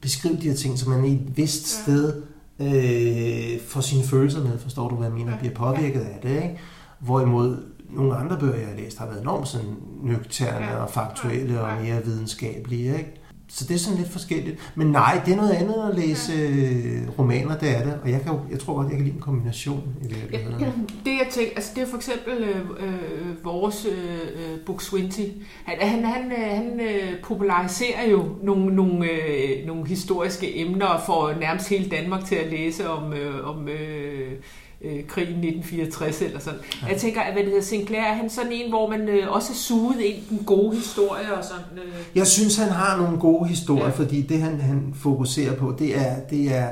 beskrive 0.01 0.37
de 0.37 0.49
her 0.49 0.55
ting, 0.57 0.79
så 0.79 0.89
man 0.91 1.05
i 1.05 1.13
et 1.13 1.37
vist 1.37 1.79
ja. 1.79 1.83
sted 1.83 2.23
uh, 2.59 3.61
får 3.69 3.81
sine 3.81 4.05
følelser 4.05 4.45
med, 4.45 4.59
forstår 4.59 4.89
du, 4.89 4.95
hvad 4.95 5.07
jeg 5.07 5.15
mener, 5.15 5.39
bliver 5.39 5.55
påvirket 5.55 6.01
af 6.01 6.19
det. 6.23 6.31
Ikke? 6.31 6.59
Hvorimod 6.99 7.63
nogle 7.91 8.17
andre 8.17 8.39
bøger, 8.39 8.57
jeg 8.57 8.69
har 8.69 8.77
læst, 8.77 8.99
har 8.99 9.07
været 9.07 9.21
enormt 9.21 9.49
sådan 9.49 9.77
nøgterne 10.03 10.81
og 10.81 10.91
faktuelle 10.91 11.61
og 11.61 11.83
mere 11.83 12.05
videnskabelige. 12.05 12.99
Ikke? 12.99 13.18
Så 13.51 13.65
det 13.65 13.75
er 13.75 13.79
sådan 13.79 13.99
lidt 13.99 14.13
forskelligt. 14.13 14.73
Men 14.75 14.87
nej, 14.87 15.21
det 15.27 15.33
er 15.33 15.37
noget 15.37 15.51
andet 15.51 15.89
at 15.91 15.99
læse 15.99 16.33
ja. 16.33 16.51
Øh, 16.51 17.19
romaner, 17.19 17.59
det 17.59 17.77
er 17.77 17.85
det. 17.85 17.99
Og 18.03 18.11
jeg, 18.11 18.23
kan, 18.23 18.33
jeg 18.51 18.59
tror 18.59 18.75
godt, 18.75 18.89
jeg 18.89 18.97
kan 18.97 19.05
lide 19.05 19.15
en 19.15 19.21
kombination 19.21 19.95
i 20.03 20.15
virkeligheden. 20.15 20.61
Ja, 20.61 21.11
det 21.11 21.19
jeg 21.19 21.27
tænker, 21.31 21.53
altså 21.57 21.73
det 21.75 21.83
er 21.83 21.87
for 21.87 21.97
eksempel 21.97 22.43
øh, 22.43 22.57
øh, 22.57 23.45
vores 23.45 23.87
øh, 23.87 24.61
Book 24.67 24.83
Swinty. 24.83 25.25
Han, 25.65 25.79
han, 25.81 26.05
han, 26.05 26.33
øh, 26.33 26.57
han 26.57 26.81
øh, 26.81 27.21
populariserer 27.23 28.11
jo 28.11 28.25
nogle, 28.43 28.75
nogle, 28.75 29.11
øh, 29.11 29.67
nogle 29.67 29.87
historiske 29.87 30.61
emner 30.61 31.03
for 31.07 31.33
nærmest 31.41 31.69
hele 31.69 31.91
Danmark 31.91 32.25
til 32.25 32.35
at 32.35 32.51
læse 32.51 32.91
om, 32.91 33.13
øh, 33.13 33.49
om 33.49 33.69
øh, 33.69 34.33
øh, 34.81 35.07
krigen 35.07 35.45
1964 35.45 36.23
eller 36.23 36.41
sådan. 36.41 36.61
Ja. 36.83 36.87
Jeg 36.87 36.97
tænker, 36.97 37.21
at 37.21 37.33
hvad 37.33 37.43
det 37.43 37.51
hedder, 37.51 37.65
Sinclair, 37.65 38.03
er 38.03 38.15
han 38.15 38.31
sådan 38.31 38.53
en, 38.53 38.71
hvor 38.71 38.89
man 38.89 39.09
øh, 39.09 39.33
også 39.33 39.53
er 39.53 39.57
suget 39.57 40.01
ind 40.01 40.17
i 40.17 40.27
den 40.31 40.45
gode 40.45 40.77
historie 40.77 41.35
og 41.35 41.45
sådan? 41.45 41.79
Øh. 41.79 41.95
Jeg 42.15 42.27
synes, 42.27 42.57
han 42.57 42.69
har 42.69 42.97
nogle 42.97 43.19
gode 43.19 43.49
historier, 43.49 43.85
ja. 43.85 43.91
fordi 43.91 44.23
det, 44.23 44.43
han, 44.43 44.61
han 44.61 44.95
fokuserer 44.95 45.57
på, 45.57 45.75
det 45.79 45.99
er, 45.99 46.21
det 46.21 46.57
er, 46.57 46.71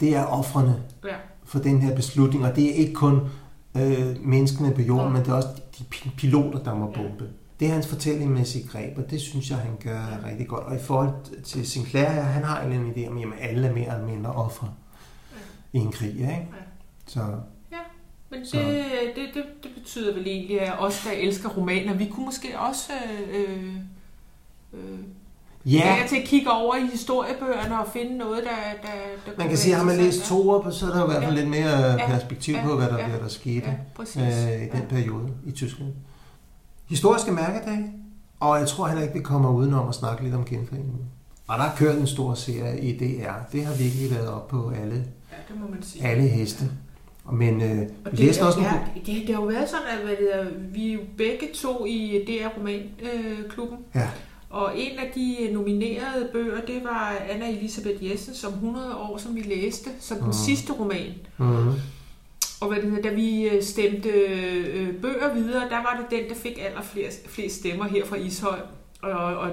det 0.00 0.16
er 0.16 0.24
offrene 0.24 0.82
ja. 1.04 1.14
for 1.44 1.58
den 1.58 1.82
her 1.82 1.96
beslutning, 1.96 2.44
og 2.44 2.56
det 2.56 2.70
er 2.70 2.74
ikke 2.74 2.92
kun 2.92 3.20
øh, 3.76 4.16
menneskene 4.20 4.74
på 4.74 4.82
jorden, 4.82 5.06
ja. 5.06 5.12
men 5.12 5.22
det 5.22 5.28
er 5.28 5.34
også 5.34 5.48
de 5.78 5.84
piloter, 6.16 6.58
der 6.58 6.74
må 6.74 6.86
bombe. 6.86 7.24
Ja. 7.24 7.30
Det 7.60 7.68
er 7.68 7.72
hans 7.72 7.86
fortællingsmæssige 7.86 8.68
greb, 8.68 8.98
og 8.98 9.10
det 9.10 9.20
synes 9.20 9.50
jeg, 9.50 9.58
han 9.58 9.76
gør 9.84 10.20
rigtig 10.26 10.48
godt. 10.48 10.64
Og 10.64 10.74
i 10.74 10.78
forhold 10.78 11.42
til 11.44 11.66
Sinclair, 11.66 12.08
han 12.08 12.44
har 12.44 12.62
en 12.62 12.92
idé 12.96 13.08
om, 13.08 13.16
at 13.16 13.50
alle 13.50 13.68
er 13.68 13.74
mere 13.74 13.94
eller 13.94 14.06
mindre 14.06 14.32
ofre 14.32 14.68
ja. 15.32 15.78
i 15.78 15.82
en 15.82 15.92
krig. 15.92 16.10
Ikke? 16.10 16.26
Ja. 16.26 16.38
Så, 17.06 17.20
ja, 17.72 17.76
men 18.30 18.40
det, 18.40 18.84
det, 19.16 19.28
det, 19.34 19.44
det 19.62 19.70
betyder 19.74 20.14
vel 20.14 20.26
egentlig, 20.26 20.60
at 20.60 20.74
os, 20.78 21.02
der 21.04 21.12
elsker 21.12 21.48
romaner, 21.48 21.94
vi 21.94 22.06
kunne 22.06 22.26
måske 22.26 22.58
også... 22.58 22.92
Øh, 23.32 23.74
øh, 24.72 24.98
Ja. 25.66 25.96
Jeg 26.00 26.08
til 26.08 26.16
at 26.16 26.24
kigge 26.24 26.50
over 26.50 26.76
i 26.76 26.86
historiebøgerne 26.86 27.80
og 27.80 27.88
finde 27.92 28.18
noget, 28.18 28.42
der... 28.44 28.88
der, 28.88 29.30
der 29.30 29.38
man 29.38 29.48
kan 29.48 29.56
sige, 29.56 29.72
at 29.72 29.78
har 29.78 29.86
man 29.86 29.96
læst 29.96 30.24
to 30.24 30.50
år, 30.50 30.70
så 30.70 30.86
er 30.86 30.90
der 30.90 31.04
i 31.04 31.06
hvert 31.06 31.22
fald 31.22 31.34
ja. 31.34 31.40
lidt 31.40 31.50
mere 31.50 31.98
perspektiv 31.98 32.54
ja. 32.54 32.62
på, 32.64 32.76
hvad 32.76 32.86
der, 32.86 32.98
ja. 32.98 33.08
der, 33.12 33.18
der 33.18 33.28
skete 33.28 33.78
ja, 34.16 34.56
øh, 34.56 34.62
i 34.62 34.68
den 34.68 34.80
ja. 34.80 34.86
periode 34.88 35.28
i 35.46 35.50
Tyskland. 35.50 35.92
Historiske 36.88 37.32
mærkedage, 37.32 37.92
og 38.40 38.58
jeg 38.58 38.68
tror 38.68 38.86
heller 38.86 39.02
ikke, 39.02 39.14
vi 39.14 39.22
kommer 39.22 39.50
udenom 39.50 39.88
at 39.88 39.94
snakke 39.94 40.22
lidt 40.22 40.34
om 40.34 40.44
genforeningen. 40.44 41.04
Og 41.46 41.58
der 41.58 41.64
har 41.64 41.76
kørt 41.76 41.96
en 41.96 42.06
stor 42.06 42.34
serie 42.34 42.80
i 42.80 42.98
DR. 42.98 43.32
Det 43.52 43.66
har 43.66 43.74
virkelig 43.74 44.10
været 44.10 44.28
op 44.28 44.48
på 44.48 44.72
alle, 44.82 44.94
ja, 44.94 45.36
det 45.48 45.60
må 45.60 45.70
man 45.70 45.82
sige. 45.82 46.06
alle 46.06 46.28
heste. 46.28 46.64
Ja. 46.64 46.70
Men 47.32 47.62
øh, 47.62 48.12
vi 48.12 48.16
læste 48.16 48.42
også 48.42 48.60
ja, 48.60 48.72
det, 48.94 49.26
det 49.26 49.34
har 49.34 49.42
jo 49.42 49.48
været 49.48 49.68
sådan, 49.68 49.86
at 49.98 50.04
hvad 50.04 50.16
det 50.16 50.34
er, 50.34 50.46
vi 50.72 50.88
er 50.88 50.94
jo 50.94 51.00
begge 51.16 51.48
to 51.54 51.86
i 51.86 52.24
DR 52.26 52.58
Romanklubben. 52.58 53.78
Øh, 53.78 54.00
ja. 54.00 54.08
Og 54.50 54.72
en 54.76 54.98
af 54.98 55.12
de 55.14 55.36
nominerede 55.52 56.28
bøger, 56.32 56.60
det 56.60 56.84
var 56.84 57.16
Anna 57.30 57.50
Elisabeth 57.50 58.10
Jessen 58.10 58.34
som 58.34 58.52
100 58.52 58.96
år, 58.96 59.18
som 59.18 59.34
vi 59.34 59.40
læste, 59.40 59.90
som 60.00 60.16
den 60.16 60.26
mm. 60.26 60.32
sidste 60.32 60.72
roman. 60.72 61.14
Mm. 61.38 61.72
Og 62.60 62.68
hvad 62.68 62.76
det 62.76 62.90
hedder, 62.90 63.08
da 63.08 63.14
vi 63.14 63.48
øh, 63.48 63.62
stemte 63.62 64.08
øh, 64.08 64.94
bøger 65.02 65.34
videre, 65.34 65.68
der 65.68 65.76
var 65.76 65.98
det 66.00 66.18
den, 66.18 66.28
der 66.28 66.34
fik 66.34 66.58
allerflest 66.68 67.28
flest 67.28 67.56
stemmer 67.56 67.84
her 67.84 68.06
fra 68.06 68.16
Ishøj. 68.16 68.58
Og, 69.02 69.12
og 69.12 69.50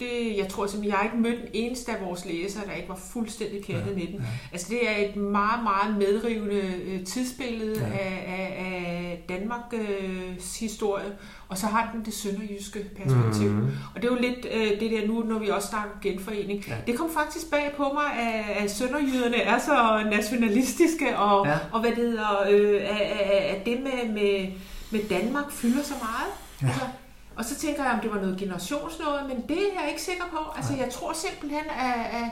det, 0.00 0.36
jeg 0.36 0.48
tror 0.48 0.66
simpelthen, 0.66 0.90
jeg 0.90 0.98
har 0.98 1.04
ikke 1.04 1.16
mødt 1.16 1.40
en 1.40 1.48
eneste 1.52 1.92
af 1.92 2.06
vores 2.06 2.24
læsere, 2.24 2.66
der 2.66 2.72
ikke 2.72 2.88
var 2.88 3.00
fuldstændig 3.12 3.64
pjattet 3.66 3.90
ja, 3.90 3.96
med 3.96 4.06
den. 4.06 4.14
Ja. 4.14 4.26
Altså 4.52 4.66
det 4.70 4.90
er 4.90 5.08
et 5.08 5.16
meget, 5.16 5.62
meget 5.62 5.96
medrivende 5.98 6.62
øh, 6.86 7.04
tidsbillede 7.04 7.80
ja. 7.80 7.86
af, 7.86 8.24
af, 8.26 8.54
af 8.58 9.24
Danmarks 9.28 9.74
øh, 9.74 10.36
historie, 10.60 11.12
og 11.48 11.58
så 11.58 11.66
har 11.66 11.90
den 11.94 12.04
det 12.04 12.14
sønderjyske 12.14 12.84
perspektiv. 12.96 13.50
Mm. 13.50 13.68
Og 13.94 14.02
det 14.02 14.04
er 14.04 14.12
jo 14.12 14.20
lidt 14.20 14.46
øh, 14.54 14.80
det 14.80 14.90
der 14.90 15.06
nu, 15.06 15.22
når 15.22 15.38
vi 15.38 15.48
også 15.48 15.68
snakker 15.68 15.94
genforening. 16.02 16.64
Ja. 16.68 16.74
Det 16.86 16.98
kom 16.98 17.10
faktisk 17.10 17.50
bag 17.50 17.72
på 17.76 17.90
mig, 17.94 18.12
at, 18.18 18.64
at 18.64 18.70
sønderjyderne 18.70 19.36
er 19.36 19.58
så 19.58 20.08
nationalistiske, 20.10 21.18
og, 21.18 21.46
ja. 21.46 21.58
og 21.72 21.80
hvad 21.80 21.90
det 21.90 21.98
hedder, 21.98 22.42
øh, 22.50 22.80
at, 22.82 23.00
at 23.56 23.66
det 23.66 23.78
med, 23.80 24.12
med, 24.14 24.52
med 24.90 25.08
Danmark 25.08 25.50
fylder 25.50 25.82
så 25.82 25.94
meget. 26.00 26.32
Ja. 26.62 26.66
Altså, 26.66 26.86
og 27.36 27.44
så 27.44 27.54
tænker 27.54 27.84
jeg, 27.84 27.92
om 27.92 28.00
det 28.00 28.10
var 28.10 28.20
noget 28.20 28.38
generationsnået, 28.38 29.20
men 29.28 29.48
det 29.48 29.58
er 29.58 29.80
jeg 29.80 29.88
ikke 29.90 30.02
sikker 30.02 30.24
på. 30.30 30.38
Altså, 30.56 30.76
jeg 30.76 30.90
tror 30.90 31.12
simpelthen, 31.12 31.64
at, 31.70 32.22
at, 32.22 32.30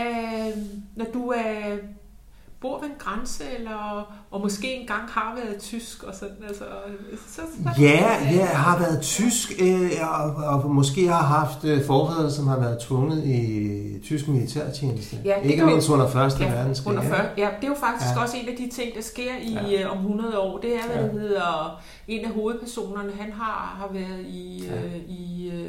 at 0.00 0.54
når 0.96 1.04
du 1.04 1.28
er 1.28 1.76
bor 2.60 2.80
ved 2.80 2.88
en 2.88 2.94
grænse, 2.98 3.44
eller, 3.58 4.12
og 4.30 4.40
måske 4.40 4.74
engang 4.74 5.02
har 5.08 5.38
været 5.44 5.60
tysk, 5.60 6.02
og 6.02 6.14
sådan, 6.14 6.36
altså, 6.48 6.64
så, 7.28 7.40
så 7.40 7.82
Ja, 7.82 8.14
jeg 8.38 8.48
har 8.48 8.78
været 8.78 9.02
tysk, 9.02 9.52
øh, 9.62 9.90
og, 10.00 10.34
og 10.34 10.70
måske 10.70 11.08
har 11.08 11.22
haft 11.22 11.64
øh, 11.64 11.84
forfædre, 11.84 12.30
som 12.30 12.46
har 12.46 12.60
været 12.60 12.80
tvunget 12.80 13.24
i 13.24 14.00
tysk 14.04 14.28
militærtjeneste. 14.28 15.16
Ja, 15.24 15.34
Ikke 15.40 15.66
mindst 15.66 15.88
under 15.88 16.08
Første 16.08 16.44
ja, 16.44 16.54
verdenskrig. 16.54 16.96
Under 16.96 17.02
før, 17.02 17.24
ja, 17.36 17.48
det 17.60 17.64
er 17.64 17.68
jo 17.68 17.76
faktisk 17.80 18.10
ja. 18.16 18.22
også 18.22 18.36
en 18.42 18.48
af 18.48 18.56
de 18.56 18.70
ting, 18.70 18.94
der 18.94 19.02
sker 19.02 19.32
i 19.42 19.52
ja. 19.52 19.82
øh, 19.82 19.92
om 19.92 19.98
100 19.98 20.38
år. 20.38 20.58
Det 20.58 20.74
er, 20.74 20.86
hvad 20.86 20.96
ja. 20.96 21.02
det 21.02 21.20
hedder, 21.20 21.80
en 22.08 22.24
af 22.24 22.30
hovedpersonerne, 22.30 23.12
han 23.20 23.32
har, 23.32 23.76
har 23.78 23.92
været 23.92 24.26
i, 24.26 24.64
ja. 24.70 24.74
øh, 24.74 24.96
i 25.08 25.50
øh, 25.54 25.66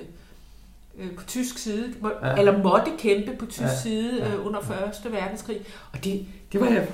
øh, 0.99 1.15
på 1.15 1.23
tysk 1.23 1.57
side, 1.57 1.93
må, 2.01 2.11
ja. 2.23 2.35
eller 2.35 2.63
måtte 2.63 2.91
kæmpe 2.97 3.35
på 3.39 3.45
tysk 3.45 3.61
ja. 3.61 3.77
side 3.83 4.25
ja. 4.25 4.33
Øh, 4.33 4.45
under 4.45 4.61
Første 4.61 5.11
verdenskrig. 5.11 5.57
Og 5.93 6.03
det, 6.03 6.25
det 6.51 6.61
var 6.61 6.67
jeg 6.67 6.87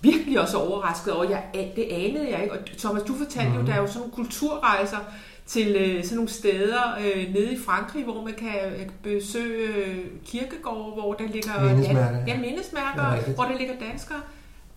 virkelig 0.00 0.40
også 0.40 0.56
overrasket 0.56 1.12
over. 1.12 1.24
Jeg, 1.24 1.72
det 1.76 1.86
anede 1.90 2.30
jeg 2.30 2.42
ikke. 2.42 2.54
Og 2.54 2.58
Thomas, 2.78 3.02
du 3.02 3.14
fortalte 3.14 3.50
mm. 3.50 3.58
jo, 3.58 3.66
der 3.66 3.72
er 3.72 3.80
jo 3.80 3.86
sådan 3.86 3.98
nogle 4.00 4.12
kulturrejser 4.12 4.98
til 5.46 5.76
øh, 5.76 6.04
sådan 6.04 6.16
nogle 6.16 6.30
steder 6.30 6.96
øh, 7.00 7.34
nede 7.34 7.52
i 7.52 7.58
Frankrig, 7.66 8.04
hvor 8.04 8.22
man 8.22 8.34
kan 8.34 8.90
besøge 9.02 9.74
øh, 9.74 10.04
kirkegårde, 10.24 10.92
hvor 10.92 11.14
der 11.14 11.28
ligger 11.28 11.64
mindesmærker, 11.64 12.18
ja, 12.26 12.40
mindesmærker 12.40 13.12
ja, 13.12 13.32
hvor 13.34 13.44
der 13.44 13.58
ligger 13.58 13.74
danskere. 13.90 14.20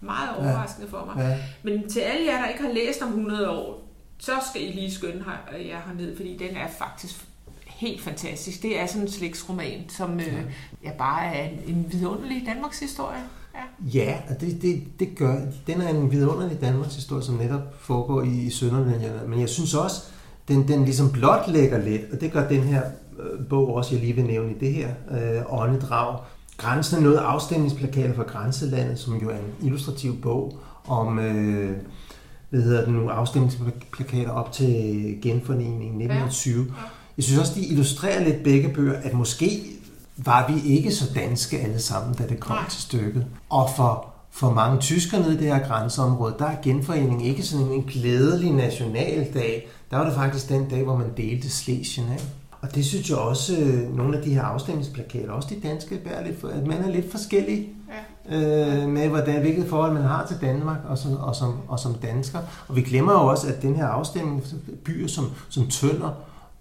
Meget 0.01 0.29
overraskende 0.37 0.87
ja. 0.91 0.97
for 0.97 1.05
mig. 1.05 1.25
Ja. 1.25 1.37
Men 1.63 1.89
til 1.89 1.99
alle 1.99 2.25
jer, 2.25 2.41
der 2.41 2.47
ikke 2.47 2.63
har 2.63 2.73
læst 2.73 3.01
om 3.01 3.07
100 3.07 3.49
år, 3.49 3.89
så 4.17 4.31
skal 4.49 4.69
I 4.69 4.71
lige 4.71 4.91
skynde 4.91 5.23
jer 5.51 5.81
herned, 5.87 6.17
fordi 6.17 6.37
den 6.37 6.57
er 6.57 6.67
faktisk 6.77 7.25
helt 7.65 8.01
fantastisk. 8.01 8.61
Det 8.61 8.79
er 8.79 8.85
sådan 8.85 9.01
en 9.01 9.11
slægtsroman, 9.11 9.89
som 9.89 10.19
øh, 10.19 10.43
ja, 10.83 10.91
bare 10.97 11.35
er 11.35 11.49
en, 11.49 11.59
en 11.67 11.85
vidunderlig 11.91 12.43
Danmarks 12.47 12.79
historie. 12.79 13.19
Ja, 13.55 13.89
ja 13.99 14.17
og 14.29 14.41
det, 14.41 14.61
det, 14.61 14.83
det 14.99 15.17
gør, 15.17 15.35
den 15.67 15.81
er 15.81 15.89
en 15.89 16.11
vidunderlig 16.11 16.61
Danmarks 16.61 16.95
historie, 16.95 17.23
som 17.23 17.35
netop 17.35 17.75
foregår 17.79 18.21
i, 18.21 18.45
i 18.45 18.49
Sønderjylland. 18.49 19.27
Men 19.27 19.39
jeg 19.39 19.49
synes 19.49 19.73
også, 19.73 20.01
den, 20.47 20.67
den 20.67 20.85
ligesom 20.85 21.11
blot 21.11 21.47
lægger 21.47 21.83
lidt, 21.83 22.01
og 22.13 22.21
det 22.21 22.31
gør 22.31 22.47
den 22.47 22.63
her 22.63 22.81
øh, 23.19 23.47
bog 23.49 23.75
også, 23.75 23.95
jeg 23.95 24.03
lige 24.03 24.13
vil 24.13 24.25
nævne 24.25 24.51
i 24.51 24.59
det 24.59 24.73
her 24.73 24.89
øh, 25.11 25.61
åndedrag. 25.61 26.19
Grænsen 26.57 26.97
er 26.97 27.01
noget 27.01 27.17
afstemningsplakater 27.17 28.13
for 28.13 28.23
Grænselandet, 28.23 28.99
som 28.99 29.17
jo 29.17 29.29
er 29.29 29.35
en 29.35 29.65
illustrativ 29.65 30.21
bog 30.21 30.59
om, 30.87 31.19
øh, 31.19 31.77
hvad 32.49 32.61
hedder 32.61 32.85
det 32.85 32.93
nu, 32.93 33.09
afstemningsplakater 33.09 34.31
op 34.31 34.51
til 34.51 35.17
genforeningen 35.21 35.81
1920. 35.81 36.65
Ja. 36.67 36.73
Jeg 37.17 37.23
synes 37.23 37.39
også, 37.39 37.53
de 37.55 37.65
illustrerer 37.65 38.23
lidt 38.23 38.43
begge 38.43 38.69
bøger, 38.69 38.99
at 39.03 39.13
måske 39.13 39.61
var 40.25 40.51
vi 40.51 40.73
ikke 40.75 40.91
så 40.91 41.13
danske 41.15 41.59
alle 41.59 41.79
sammen, 41.79 42.15
da 42.15 42.27
det 42.27 42.39
kom 42.39 42.55
Nej. 42.55 42.69
til 42.69 42.81
stykket. 42.81 43.25
Og 43.49 43.69
for, 43.75 44.07
for 44.31 44.53
mange 44.53 44.79
tyskere 44.79 45.21
nede 45.21 45.33
i 45.33 45.37
det 45.37 45.47
her 45.47 45.67
grænseområde, 45.67 46.35
der 46.39 46.45
er 46.45 46.55
genforening 46.63 47.27
ikke 47.27 47.43
sådan 47.43 47.65
en 47.65 47.83
glædelig 47.83 48.51
nationaldag. 48.51 49.67
Der 49.91 49.97
var 49.97 50.05
det 50.05 50.13
faktisk 50.13 50.49
den 50.49 50.69
dag, 50.69 50.83
hvor 50.83 50.97
man 50.97 51.11
delte 51.17 51.49
Slesien 51.49 52.07
af. 52.09 52.19
Og 52.61 52.75
det 52.75 52.85
synes 52.85 53.09
jeg 53.09 53.17
også, 53.17 53.55
øh, 53.55 53.97
nogle 53.97 54.17
af 54.17 54.23
de 54.23 54.33
her 54.33 54.41
afstemningsplakater, 54.41 55.31
også 55.31 55.49
de 55.49 55.67
danske, 55.67 55.97
bærer 55.97 56.25
lidt 56.25 56.41
for, 56.41 56.47
at 56.47 56.67
man 56.67 56.83
er 56.83 56.89
lidt 56.89 57.11
forskellig 57.11 57.69
ja. 58.29 58.81
øh, 58.83 58.89
med, 58.89 59.07
hvordan, 59.07 59.41
hvilket 59.41 59.67
forhold 59.69 59.93
man 59.93 60.03
har 60.03 60.25
til 60.27 60.37
Danmark 60.41 60.77
og 60.87 60.97
som, 60.97 61.17
og, 61.17 61.35
som, 61.35 61.57
og 61.67 61.79
som 61.79 61.93
dansker. 61.93 62.39
Og 62.67 62.75
vi 62.75 62.81
glemmer 62.81 63.13
jo 63.13 63.19
også, 63.19 63.47
at 63.47 63.61
den 63.61 63.75
her 63.75 63.87
afstemning, 63.87 64.43
byer 64.85 65.07
som, 65.07 65.25
som 65.49 65.67
Tønder, 65.67 66.09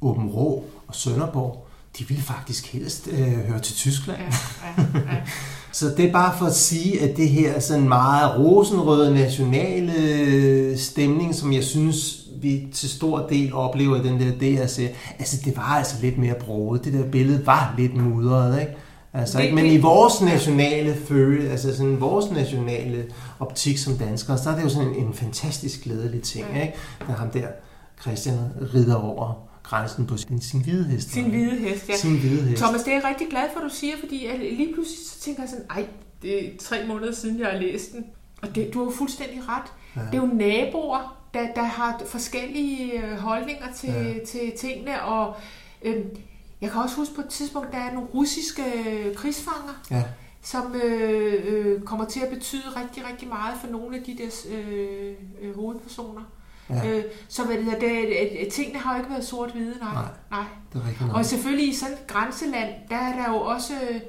Åben 0.01 0.29
Rå 0.29 0.65
og 0.89 0.95
Sønderborg, 0.95 1.68
de 1.99 2.09
ville 2.09 2.23
faktisk 2.23 2.73
helst 2.73 3.09
øh, 3.11 3.49
høre 3.49 3.59
til 3.59 3.75
Tyskland. 3.75 4.19
Ja, 4.19 4.83
ja, 4.83 4.99
ja. 5.13 5.17
så 5.73 5.95
det 5.97 6.05
er 6.05 6.13
bare 6.13 6.39
for 6.39 6.47
at 6.47 6.55
sige, 6.55 7.03
at 7.03 7.17
det 7.17 7.29
her 7.29 7.53
er 7.53 7.61
sådan 7.61 7.89
meget 7.89 8.39
rosenrøde 8.39 9.15
nationale 9.15 9.93
øh, 9.99 10.77
stemning, 10.77 11.35
som 11.35 11.53
jeg 11.53 11.65
synes, 11.65 12.25
vi 12.41 12.67
til 12.75 12.89
stor 12.89 13.27
del 13.27 13.55
oplever 13.55 13.97
i 13.97 14.09
den 14.09 14.21
der 14.21 14.31
DRC. 14.31 14.91
Altså, 15.19 15.37
det 15.45 15.57
var 15.57 15.63
altså 15.63 15.97
lidt 16.03 16.19
mere 16.19 16.35
broget. 16.35 16.85
Det 16.85 16.93
der 16.93 17.11
billede 17.11 17.47
var 17.47 17.75
lidt 17.79 17.97
mudret, 17.97 18.61
ikke? 18.61 18.73
Altså, 19.13 19.41
ikke? 19.41 19.55
Men 19.55 19.67
i 19.67 19.79
vores 19.79 20.21
nationale 20.21 20.97
følge, 21.09 21.51
altså 21.51 21.77
sådan 21.77 22.01
vores 22.01 22.31
nationale 22.31 23.05
optik 23.41 23.79
som 23.79 23.99
danskere, 23.99 24.39
så 24.39 24.51
er 24.51 24.55
det 24.55 24.65
jo 24.65 24.69
sådan 24.69 24.89
en, 24.89 25.07
en 25.07 25.15
fantastisk 25.15 25.85
glædelig 25.85 26.23
ting, 26.23 26.47
ikke? 26.55 26.75
Der 27.07 27.13
ham 27.13 27.31
der, 27.31 27.47
Christian, 28.01 28.39
rider 28.75 28.95
over 28.95 29.48
grænsen 29.69 30.07
på 30.07 30.17
sin, 30.17 30.41
sin 30.41 30.63
hvide 30.63 30.85
hest. 30.85 31.11
Sin 31.11 31.31
hvide 31.31 31.57
hest, 31.57 31.89
ja. 31.89 31.97
Sin 31.97 32.19
hvide 32.19 32.43
hest. 32.43 32.63
Thomas, 32.63 32.83
det 32.83 32.93
er 32.93 32.97
jeg 32.97 33.05
rigtig 33.05 33.27
glad 33.31 33.43
for, 33.53 33.61
at 33.61 33.65
du 33.71 33.75
siger, 33.75 33.95
fordi 34.01 34.27
jeg 34.27 34.39
lige 34.39 34.75
pludselig 34.75 35.07
så 35.09 35.21
tænker 35.21 35.43
jeg 35.43 35.51
sådan, 35.51 35.65
ej, 35.71 35.87
det 36.23 36.47
er 36.47 36.51
tre 36.61 36.87
måneder 36.87 37.13
siden, 37.15 37.39
jeg 37.39 37.47
har 37.49 37.59
læst 37.59 37.93
den. 37.93 38.05
Og 38.43 38.55
det, 38.55 38.75
du 38.75 38.79
har 38.79 38.85
jo 38.87 38.91
fuldstændig 38.91 39.41
ret. 39.49 39.73
Ja. 39.97 40.01
Det 40.01 40.15
er 40.19 40.23
jo 40.29 40.35
naboer, 40.35 41.19
der, 41.35 41.55
der 41.55 41.63
har 41.63 42.03
forskellige 42.07 43.03
øh, 43.05 43.19
holdninger 43.19 43.73
til, 43.77 43.89
Ja. 43.89 44.15
til 44.27 44.53
tingene, 44.59 45.03
og 45.03 45.35
øh, 45.83 45.97
jeg 46.61 46.71
kan 46.71 46.83
også 46.83 46.97
huske 46.97 47.15
på 47.15 47.21
et 47.21 47.29
tidspunkt, 47.29 47.73
der 47.73 47.79
er 47.79 47.93
nogle 47.93 48.09
russiske 48.15 48.63
øh, 48.89 49.15
krigsfanger, 49.15 49.83
Ja, 49.91 50.03
som 50.43 50.75
øh, 50.85 51.35
øh, 51.47 51.81
kommer 51.83 52.05
til 52.05 52.21
at 52.21 52.29
betyde 52.29 52.63
rigtig, 52.77 53.03
rigtig 53.11 53.29
meget 53.29 53.55
for 53.61 53.69
nogle 53.73 53.97
af 53.97 54.03
de 54.03 54.17
der 54.19 54.57
øh, 54.57 55.15
øh, 55.43 55.55
hovedpersoner. 55.57 56.23
Ja. 56.71 56.87
Øh, 56.89 57.05
så 57.29 57.45
hvad 57.45 57.57
det, 57.57 57.65
hedder, 57.65 57.79
det, 57.79 58.37
øh, 58.41 58.51
tingene 58.51 58.79
har 58.79 58.95
jo 58.95 58.99
ikke 58.99 59.11
været 59.11 59.25
sort-hvide, 59.25 59.79
nej. 59.81 59.95
Nej. 59.95 60.05
nej. 60.31 60.45
det 60.73 60.83
er 60.83 60.89
rigtigt 60.89 61.11
Og 61.13 61.25
selvfølgelig 61.25 61.69
i 61.69 61.75
sådan 61.75 61.95
et 61.95 62.07
grænseland, 62.07 62.71
der 62.91 62.97
er 62.97 63.17
der 63.17 63.33
jo 63.33 63.37
også 63.41 63.75
øh, 63.91 64.01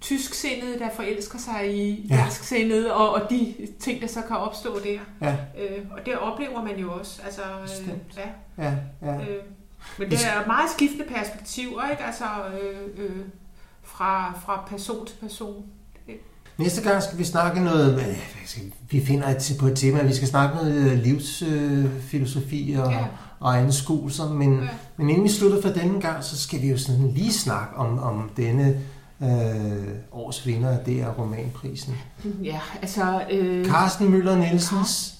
tysksindede, 0.00 0.78
der 0.78 0.90
forelsker 0.90 1.38
sig 1.38 1.74
i 1.76 2.06
Ja. 2.10 2.16
dansksindede, 2.16 2.94
og, 2.94 3.10
og 3.10 3.30
de 3.30 3.54
ting, 3.80 4.00
der 4.00 4.06
så 4.06 4.22
kan 4.22 4.36
opstå 4.36 4.78
der. 4.78 4.98
Ja, 5.20 5.36
Øh, 5.58 5.84
og 5.90 6.06
det 6.06 6.18
oplever 6.18 6.64
man 6.64 6.78
jo 6.78 6.92
også. 6.92 7.22
Altså, 7.24 7.42
øh, 7.62 7.88
ja, 8.16 8.30
ja, 8.64 8.74
ja. 9.02 9.14
øh, 9.14 9.44
men 9.98 10.10
det 10.10 10.18
er 10.26 10.46
meget 10.46 10.70
skiftende 10.70 11.04
perspektiver, 11.04 11.90
ikke? 11.90 12.02
Altså, 12.04 12.24
øh, 12.62 12.88
øh, 12.96 13.22
fra, 13.82 14.32
fra 14.44 14.64
person 14.68 15.06
til 15.06 15.16
person. 15.20 15.64
Næste 16.58 16.82
gang 16.82 17.02
skal 17.02 17.18
vi 17.18 17.24
snakke 17.24 17.60
noget, 17.60 17.94
øh, 18.00 18.16
vi- 18.90 19.00
finder 19.04 19.28
et, 19.28 19.56
på 19.58 19.66
et 19.66 19.76
tema, 19.76 20.02
vi 20.02 20.14
skal 20.14 20.28
snakke 20.28 20.56
noget 20.56 20.72
øh, 20.74 20.98
livsfilosofi 20.98 22.76
og, 22.78 22.90
Ja. 22.92 23.04
og 23.40 23.58
anskuelser, 23.58 24.28
men, 24.32 24.54
Ja. 24.54 24.68
men 24.96 25.10
inden 25.10 25.24
vi 25.24 25.28
slutter 25.28 25.62
for 25.62 25.68
denne 25.68 26.00
gang, 26.00 26.24
så 26.24 26.38
skal 26.38 26.62
vi 26.62 26.70
jo 26.70 26.78
sådan 26.78 27.08
lige 27.10 27.32
snakke 27.32 27.76
om, 27.76 27.98
om 27.98 28.30
denne 28.36 28.80
øh, 29.22 29.28
års 30.12 30.46
vinder 30.46 30.68
af 30.70 30.78
DR 30.78 31.06
Romanprisen. 31.18 31.94
Ja, 32.44 32.60
altså... 32.82 33.22
Øh, 33.30 33.66
Carsten 33.66 34.10
Møller 34.10 34.36
Nielsens 34.36 35.14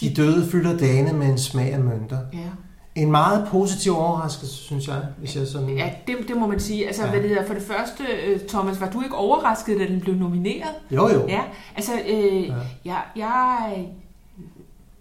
De 0.00 0.14
døde 0.14 0.50
fylder 0.50 0.76
dagene 0.78 1.12
med 1.12 1.26
en 1.26 1.38
smag 1.38 1.72
af 1.72 1.80
mønter. 1.80 2.18
ja. 2.32 2.38
En 2.94 3.10
meget 3.10 3.48
positiv 3.48 3.96
overraskelse, 3.96 4.54
synes 4.54 4.88
jeg, 4.88 5.02
hvis 5.18 5.36
jeg 5.36 5.46
sådan... 5.46 5.68
Ja, 5.76 5.90
det, 6.06 6.16
det 6.28 6.36
må 6.36 6.46
man 6.46 6.60
sige. 6.60 6.86
Altså, 6.86 7.02
Ja. 7.02 7.06
ja. 7.06 7.12
hvad 7.12 7.20
det 7.22 7.28
hedder, 7.28 7.46
for 7.46 7.54
det 7.54 7.62
første, 7.62 8.04
øh, 8.26 8.40
Thomas, 8.48 8.80
var 8.80 8.90
du 8.90 9.02
ikke 9.02 9.16
overrasket, 9.16 9.80
da 9.80 9.86
den 9.86 10.00
blev 10.00 10.14
nomineret? 10.14 10.74
Jo, 10.90 11.08
jo. 11.08 11.26
Ja, 11.28 11.42
altså, 11.76 11.92
øh, 12.08 12.42
Ja. 12.48 12.54
ja. 12.54 12.54
jeg, 12.84 13.02
jeg, 13.16 13.86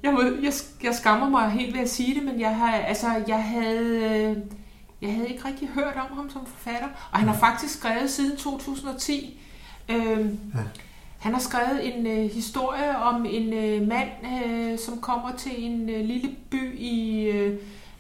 jeg, 0.04 0.14
må, 0.14 0.22
jeg, 0.44 0.54
jeg 0.84 0.96
skammer 0.96 1.30
mig 1.30 1.50
helt 1.50 1.74
ved 1.76 1.82
at 1.82 1.90
sige 1.90 2.16
det, 2.16 2.24
men 2.24 2.40
jeg, 2.40 2.56
har, 2.56 2.72
altså, 2.74 3.08
jeg, 3.28 3.44
havde, 3.44 3.96
øh, 3.96 4.38
jeg 5.02 5.14
havde 5.14 5.28
ikke 5.30 5.48
rigtig 5.48 5.68
hørt 5.68 5.96
om 6.10 6.18
ham 6.18 6.30
som 6.30 6.46
forfatter, 6.46 6.88
og 7.12 7.20
han 7.20 7.28
har 7.28 7.36
faktisk 7.36 7.74
skrevet 7.80 8.10
siden 8.10 8.38
2010. 8.38 9.40
Øh, 9.90 9.96
Ja. 9.96 10.60
han 11.20 11.34
har 11.34 11.40
skrevet 11.42 11.98
en 11.98 12.08
øh, 12.08 12.32
historie 12.32 12.98
om 12.98 13.26
en 13.30 13.54
øh, 13.54 13.88
mand, 13.88 14.10
øh, 14.46 14.80
som 14.80 14.98
kommer 15.02 15.30
til 15.38 15.52
en 15.66 15.90
øh, 15.90 16.06
lille 16.06 16.30
by 16.50 16.80
i 16.80 17.22
øh, 17.24 17.58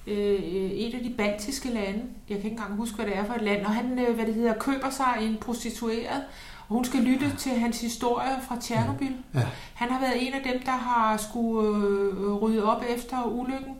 øh, 0.07 0.39
et 0.71 0.93
af 0.93 0.99
de 1.03 1.13
baltiske 1.17 1.69
lande. 1.69 2.01
Jeg 2.29 2.37
kan 2.37 2.37
ikke 2.37 2.49
engang 2.49 2.75
huske, 2.75 2.95
hvad 2.95 3.05
det 3.05 3.17
er 3.17 3.25
for 3.25 3.33
et 3.33 3.41
land. 3.41 3.65
Og 3.65 3.71
han, 3.71 3.99
øh, 3.99 4.15
hvad 4.15 4.25
det 4.25 4.33
hedder, 4.33 4.53
køber 4.53 4.89
sig 4.89 5.17
en 5.21 5.37
prostitueret, 5.41 6.23
og 6.67 6.75
hun 6.75 6.85
skal 6.85 6.99
lytte 6.99 7.35
til 7.37 7.51
hans 7.51 7.81
historie 7.81 8.31
fra 8.47 8.57
Tjernobyl. 8.61 9.13
Ja. 9.33 9.47
Han 9.73 9.89
har 9.89 9.99
været 9.99 10.27
en 10.27 10.33
af 10.33 10.41
dem, 10.53 10.61
der 10.65 10.71
har 10.71 11.17
skulle 11.17 11.67
øh, 11.67 12.33
rydde 12.33 12.63
op 12.63 12.83
efter 12.89 13.23
ulykken. 13.23 13.75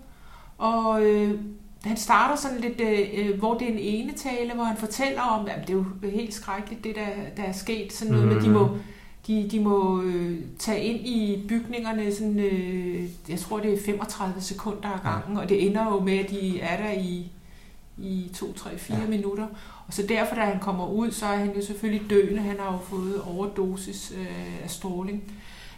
Og 0.57 1.03
øh, 1.03 1.39
han 1.83 1.97
starter 1.97 2.35
sådan 2.35 2.59
lidt, 2.59 2.81
øh, 2.81 3.39
hvor 3.39 3.53
det 3.57 3.67
er 3.67 3.71
en 3.71 3.79
ene 3.79 4.13
tale, 4.13 4.53
hvor 4.53 4.63
han 4.63 4.77
fortæller 4.77 5.21
om, 5.21 5.47
at 5.47 5.67
det 5.67 5.69
er 5.69 5.77
jo 5.77 5.85
helt 6.03 6.33
skrækkeligt, 6.33 6.83
det 6.83 6.95
der, 6.95 7.07
der 7.37 7.43
er 7.43 7.51
sket. 7.51 7.93
Sådan 7.93 8.13
noget 8.13 8.27
mm. 8.27 8.33
med, 8.33 8.41
de 8.41 8.49
må, 8.49 8.69
de, 9.31 9.47
de 9.51 9.59
må 9.59 10.01
øh, 10.01 10.37
tage 10.59 10.83
ind 10.83 11.07
i 11.07 11.45
bygningerne, 11.47 12.15
sådan, 12.15 12.39
øh, 12.39 13.03
jeg 13.29 13.39
tror 13.39 13.59
det 13.59 13.73
er 13.73 13.77
35 13.85 14.41
sekunder 14.41 14.89
ad 14.89 14.99
gangen, 15.03 15.37
og 15.37 15.49
det 15.49 15.67
ender 15.67 15.85
jo 15.85 15.99
med, 15.99 16.17
at 16.17 16.29
de 16.29 16.59
er 16.59 16.83
der 16.83 16.91
i, 16.91 17.31
i 17.97 18.31
2, 18.35 18.53
3, 18.53 18.77
4 18.77 18.97
Ja. 18.97 19.03
ja. 19.03 19.09
minutter. 19.09 19.47
Og 19.87 19.93
så 19.93 20.03
derfor, 20.09 20.35
da 20.35 20.41
han 20.41 20.59
kommer 20.59 20.87
ud, 20.87 21.11
så 21.11 21.25
er 21.25 21.37
han 21.37 21.55
jo 21.55 21.65
selvfølgelig 21.65 22.09
døende. 22.09 22.41
Han 22.41 22.59
har 22.59 22.71
jo 22.73 22.79
fået 22.79 23.21
overdosis 23.21 24.13
øh, 24.17 24.63
af 24.63 24.69
stråling. 24.69 25.23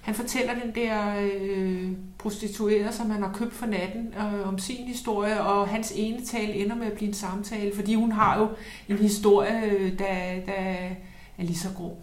Han 0.02 0.16
fortæller 0.16 0.54
den 0.54 0.76
der 0.76 1.16
øh, 1.32 1.92
prostituerede, 2.18 2.94
som 2.94 3.10
han 3.10 3.22
har 3.24 3.34
købt 3.34 3.54
for 3.54 3.66
natten, 3.66 4.14
øh, 4.18 4.48
om 4.48 4.58
sin 4.60 4.88
historie, 4.88 5.42
og 5.42 5.68
hans 5.68 5.94
ene 5.96 6.26
tale 6.26 6.54
ender 6.54 6.76
med 6.76 6.88
at 6.88 6.94
blive 6.94 7.08
en 7.08 7.14
samtale, 7.14 7.76
fordi 7.76 7.96
hun 7.96 8.12
har 8.12 8.40
jo 8.40 8.48
en 8.90 8.98
historie, 8.98 9.62
øh, 9.66 10.00
der, 10.00 10.16
der 10.46 10.54
er 11.38 11.44
lige 11.44 11.58
så 11.58 11.68
grå. 11.78 11.98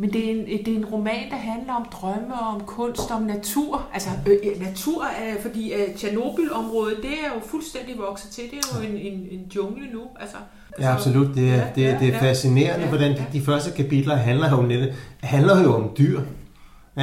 Men 0.00 0.12
det 0.12 0.26
er, 0.26 0.30
en, 0.30 0.46
det 0.64 0.68
er 0.72 0.76
en 0.76 0.84
roman, 0.84 1.30
der 1.30 1.36
handler 1.36 1.72
om 1.74 1.84
drømme, 1.92 2.34
om 2.54 2.60
kunst, 2.66 3.10
om 3.10 3.22
natur. 3.22 3.86
Altså 3.94 4.10
øh, 4.26 4.60
natur, 4.62 5.04
er, 5.04 5.40
fordi 5.42 5.72
øh, 5.72 5.94
Tjernobyl-området, 5.96 6.96
det 7.02 7.10
er 7.10 7.34
jo 7.34 7.40
fuldstændig 7.46 7.98
vokset 7.98 8.30
til. 8.30 8.44
Det 8.44 8.52
er 8.58 8.80
jo 8.80 8.88
en, 8.88 8.96
en, 8.96 9.26
en 9.30 9.40
jungle 9.56 9.82
nu. 9.92 10.00
Altså, 10.20 10.36
Ja, 10.80 10.92
absolut. 10.94 11.34
Det 11.36 11.48
er, 11.50 11.54
Ja, 11.56 11.62
det, 11.74 11.86
er- 11.86 11.90
ja, 11.92 11.98
det 11.98 12.14
er 12.14 12.18
fascinerende, 12.18 12.82
Ja, 12.84 12.88
hvordan 12.88 13.10
de, 13.12 13.16
ja. 13.16 13.24
de 13.38 13.40
første 13.44 13.70
kapitler 13.82 14.14
handler 14.16 14.50
jo, 14.50 14.62
netop, 14.62 14.94
handler 15.22 15.62
jo 15.62 15.74
om 15.74 15.90
dyr. 15.98 16.20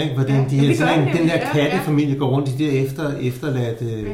Ikke? 0.03 0.13
Hvordan 0.15 0.35
Ja, 0.43 0.49
de, 0.49 0.67
ja, 0.67 0.75
sådan, 0.75 1.07
de 1.07 1.17
den 1.17 1.27
der 1.27 1.39
kattefamilie 1.53 2.15
går 2.19 2.27
rundt 2.29 2.49
i 2.49 2.51
de 2.51 2.63
der 2.65 2.83
efter, 2.85 3.17
efterladte 3.17 3.85
Ja. 4.01 4.13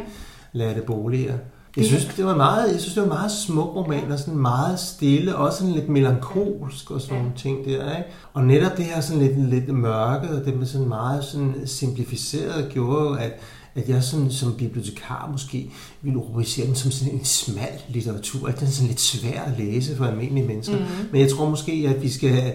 ladte 0.53 0.81
boliger. 0.81 1.33
Jeg 1.77 1.85
synes, 1.85 2.05
det 2.05 2.25
var 2.25 2.35
meget, 2.35 2.71
jeg 2.71 2.79
synes, 2.79 2.93
det 2.93 3.03
var 3.03 3.09
meget 3.09 3.31
smuk 3.31 3.75
roman, 3.75 4.11
og 4.11 4.19
sådan 4.19 4.37
meget 4.37 4.79
stille, 4.79 5.35
også 5.35 5.57
sådan 5.57 5.73
lidt 5.73 5.89
melankolsk 5.89 6.91
og 6.91 7.01
sådan 7.01 7.17
nogle 7.17 7.31
ting 7.37 7.65
der, 7.65 7.97
ikke? 7.97 8.09
Og 8.33 8.43
netop 8.43 8.77
det 8.77 8.85
her 8.85 9.01
sådan 9.01 9.21
lidt, 9.21 9.49
lidt 9.49 9.67
mørke, 9.67 10.29
og 10.29 10.45
det 10.45 10.57
med 10.57 10.65
sådan 10.65 10.87
meget 10.87 11.23
sådan 11.23 11.55
simplificeret, 11.65 12.69
gjorde 12.69 13.03
jo, 13.03 13.13
at, 13.13 13.31
at 13.75 13.89
jeg 13.89 14.03
sådan, 14.03 14.31
som 14.31 14.53
bibliotekar 14.53 15.29
måske 15.31 15.71
ville 16.01 16.19
rubricere 16.19 16.67
den 16.67 16.75
som 16.75 16.91
sådan 16.91 17.13
en 17.13 17.25
smal 17.25 17.81
litteratur, 17.89 18.47
at 18.47 18.59
den 18.59 18.67
er 18.67 18.71
sådan 18.71 18.87
lidt 18.87 19.01
svær 19.01 19.41
at 19.41 19.53
læse 19.57 19.97
for 19.97 20.05
almindelige 20.05 20.47
mennesker. 20.47 20.75
Mhm. 20.75 20.85
Mm-hmm. 20.85 21.09
Men 21.11 21.21
jeg 21.21 21.29
tror 21.29 21.49
måske, 21.49 21.85
at 21.95 22.01
vi 22.01 22.09
skal 22.09 22.53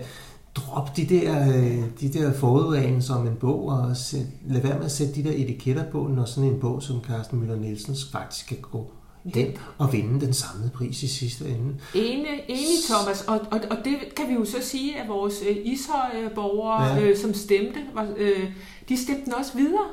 droppe 0.54 0.90
de 0.96 1.06
der, 1.06 1.48
øh, 1.48 1.84
de 2.00 2.12
der 2.12 2.32
forudrenelser 2.32 3.14
om 3.14 3.26
en 3.26 3.36
bog, 3.40 3.68
og 3.68 3.96
sæt, 3.96 4.26
lade 4.48 4.64
være 4.64 4.76
med 4.76 4.84
at 4.84 4.92
sætte 4.92 5.14
de 5.14 5.24
der 5.24 5.32
etiketter 5.34 5.84
på, 5.92 6.10
når 6.16 6.24
sådan 6.24 6.50
en 6.50 6.60
bog 6.60 6.82
som 6.82 7.00
Carsten 7.06 7.40
Møller 7.40 7.56
Nielsens 7.56 8.08
faktisk 8.12 8.48
kan 8.48 8.56
gå 8.72 8.90
hen 9.34 9.56
og 9.78 9.92
vinde 9.92 10.26
den 10.26 10.32
samlede 10.34 10.70
pris 10.74 11.02
i 11.02 11.08
sidste 11.08 11.44
ende. 11.48 11.74
Ene, 11.94 12.26
enig, 12.50 12.78
Thomas. 12.90 13.22
Og, 13.22 13.40
og, 13.50 13.60
og 13.70 13.76
det 13.84 13.96
kan 14.16 14.28
vi 14.28 14.34
jo 14.34 14.44
så 14.44 14.56
sige, 14.62 15.00
at 15.00 15.08
vores 15.08 15.34
øh, 15.50 15.56
Ishøj-borgere, 15.64 16.84
Ja. 16.84 16.94
ja. 16.94 17.00
øh, 17.02 17.16
som 17.16 17.34
stemte, 17.34 17.80
var, 17.94 18.06
øh, 18.16 18.50
de 18.88 18.96
stemte 19.02 19.24
den 19.24 19.34
også 19.34 19.52
videre. 19.56 19.84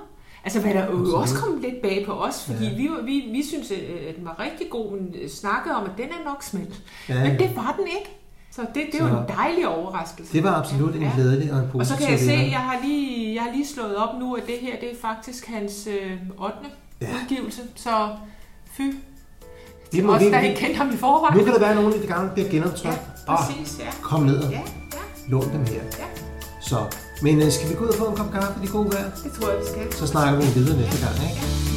Altså, 0.43 0.59
hvad 0.61 0.73
der 0.73 0.91
jo 0.91 1.15
også 1.17 1.35
kom 1.35 1.61
lidt 1.61 1.81
bag 1.81 2.03
på 2.05 2.11
os, 2.11 2.43
fordi 2.45 2.65
Ja. 2.65 2.71
ja. 2.71 2.77
vi, 2.77 2.89
vi, 3.05 3.27
vi 3.31 3.43
synes, 3.47 3.71
øh, 3.71 3.77
at 4.09 4.15
den 4.15 4.25
var 4.25 4.39
rigtig 4.39 4.69
god, 4.69 4.91
men 4.91 5.15
øh, 5.21 5.29
snakkede 5.29 5.75
om, 5.75 5.83
at 5.83 5.91
den 5.97 6.05
er 6.05 6.25
nok 6.25 6.43
smelt. 6.43 6.81
Ja, 7.09 7.13
Ja. 7.15 7.23
Men 7.29 7.39
det 7.39 7.55
var 7.55 7.75
den 7.79 7.87
ikke. 7.87 8.09
Så 8.51 8.61
det, 8.75 8.83
det 8.91 9.01
er 9.01 9.07
jo 9.09 9.17
en 9.19 9.27
dejlig 9.27 9.67
overraskelse. 9.67 10.33
Det 10.33 10.43
var 10.43 10.53
absolut 10.59 10.95
en 10.95 11.07
glædelig 11.15 11.51
og 11.53 11.59
en 11.59 11.69
positiv 11.71 11.79
Og 11.79 11.85
så 11.85 11.97
kan 11.97 12.11
jeg 12.11 12.19
se, 12.19 12.31
at 12.31 12.51
jeg 12.51 12.59
har 12.59 12.79
lige, 12.85 13.35
jeg 13.35 13.43
har 13.43 13.51
lige 13.51 13.67
slået 13.67 13.95
op 13.95 14.19
nu, 14.19 14.33
at 14.33 14.43
det 14.47 14.55
her 14.61 14.79
det 14.79 14.91
er 14.91 14.95
faktisk 15.01 15.45
hans 15.47 15.87
øh, 15.87 16.11
8. 16.45 16.57
Ja. 17.01 17.07
Ja. 17.07 17.13
udgivelse. 17.23 17.61
Så 17.75 18.09
fy. 18.65 18.81
Må- 20.01 20.13
os, 20.13 20.21
vi- 20.21 20.31
der 20.31 20.39
ikke 20.39 20.59
kendte 20.59 20.77
ham 20.77 20.89
i 20.93 20.97
forvejen. 20.97 21.37
Nu 21.37 21.43
kan 21.43 21.53
der 21.53 21.59
være 21.59 21.75
nogen 21.75 21.93
af 21.93 21.99
de 22.01 22.07
gange, 22.07 22.27
der 22.27 22.33
bliver 22.33 22.49
genoptrykt. 22.49 22.85
Ja, 23.27 23.33
Åh, 23.33 23.37
præcis, 23.39 23.79
ja. 23.79 23.85
kom 24.01 24.21
ned 24.21 24.37
og 24.37 24.51
Ja, 24.51 24.57
ja, 24.93 24.99
lån 25.27 25.43
dem 25.53 25.65
her. 25.65 25.73
ja. 25.73 26.05
Så, 26.61 26.77
men 27.21 27.41
øh, 27.41 27.51
skal 27.51 27.69
vi 27.69 27.73
gå 27.75 27.83
ud 27.83 27.89
og 27.89 27.95
få 27.95 28.05
en 28.05 28.15
kop 28.15 28.31
kaffe 28.31 28.53
i 28.59 28.65
det 28.65 28.71
gode 28.71 28.91
vejr? 28.93 29.03
Det 29.23 29.31
tror 29.39 29.49
jeg, 29.49 29.59
vi 29.59 29.65
skal. 29.65 29.93
Så 29.99 30.07
snakker 30.07 30.39
vi 30.41 30.45
videre 30.59 30.77
næste 30.77 31.05
gang, 31.05 31.15
ikke? 31.29 31.41
Ja. 31.41 31.72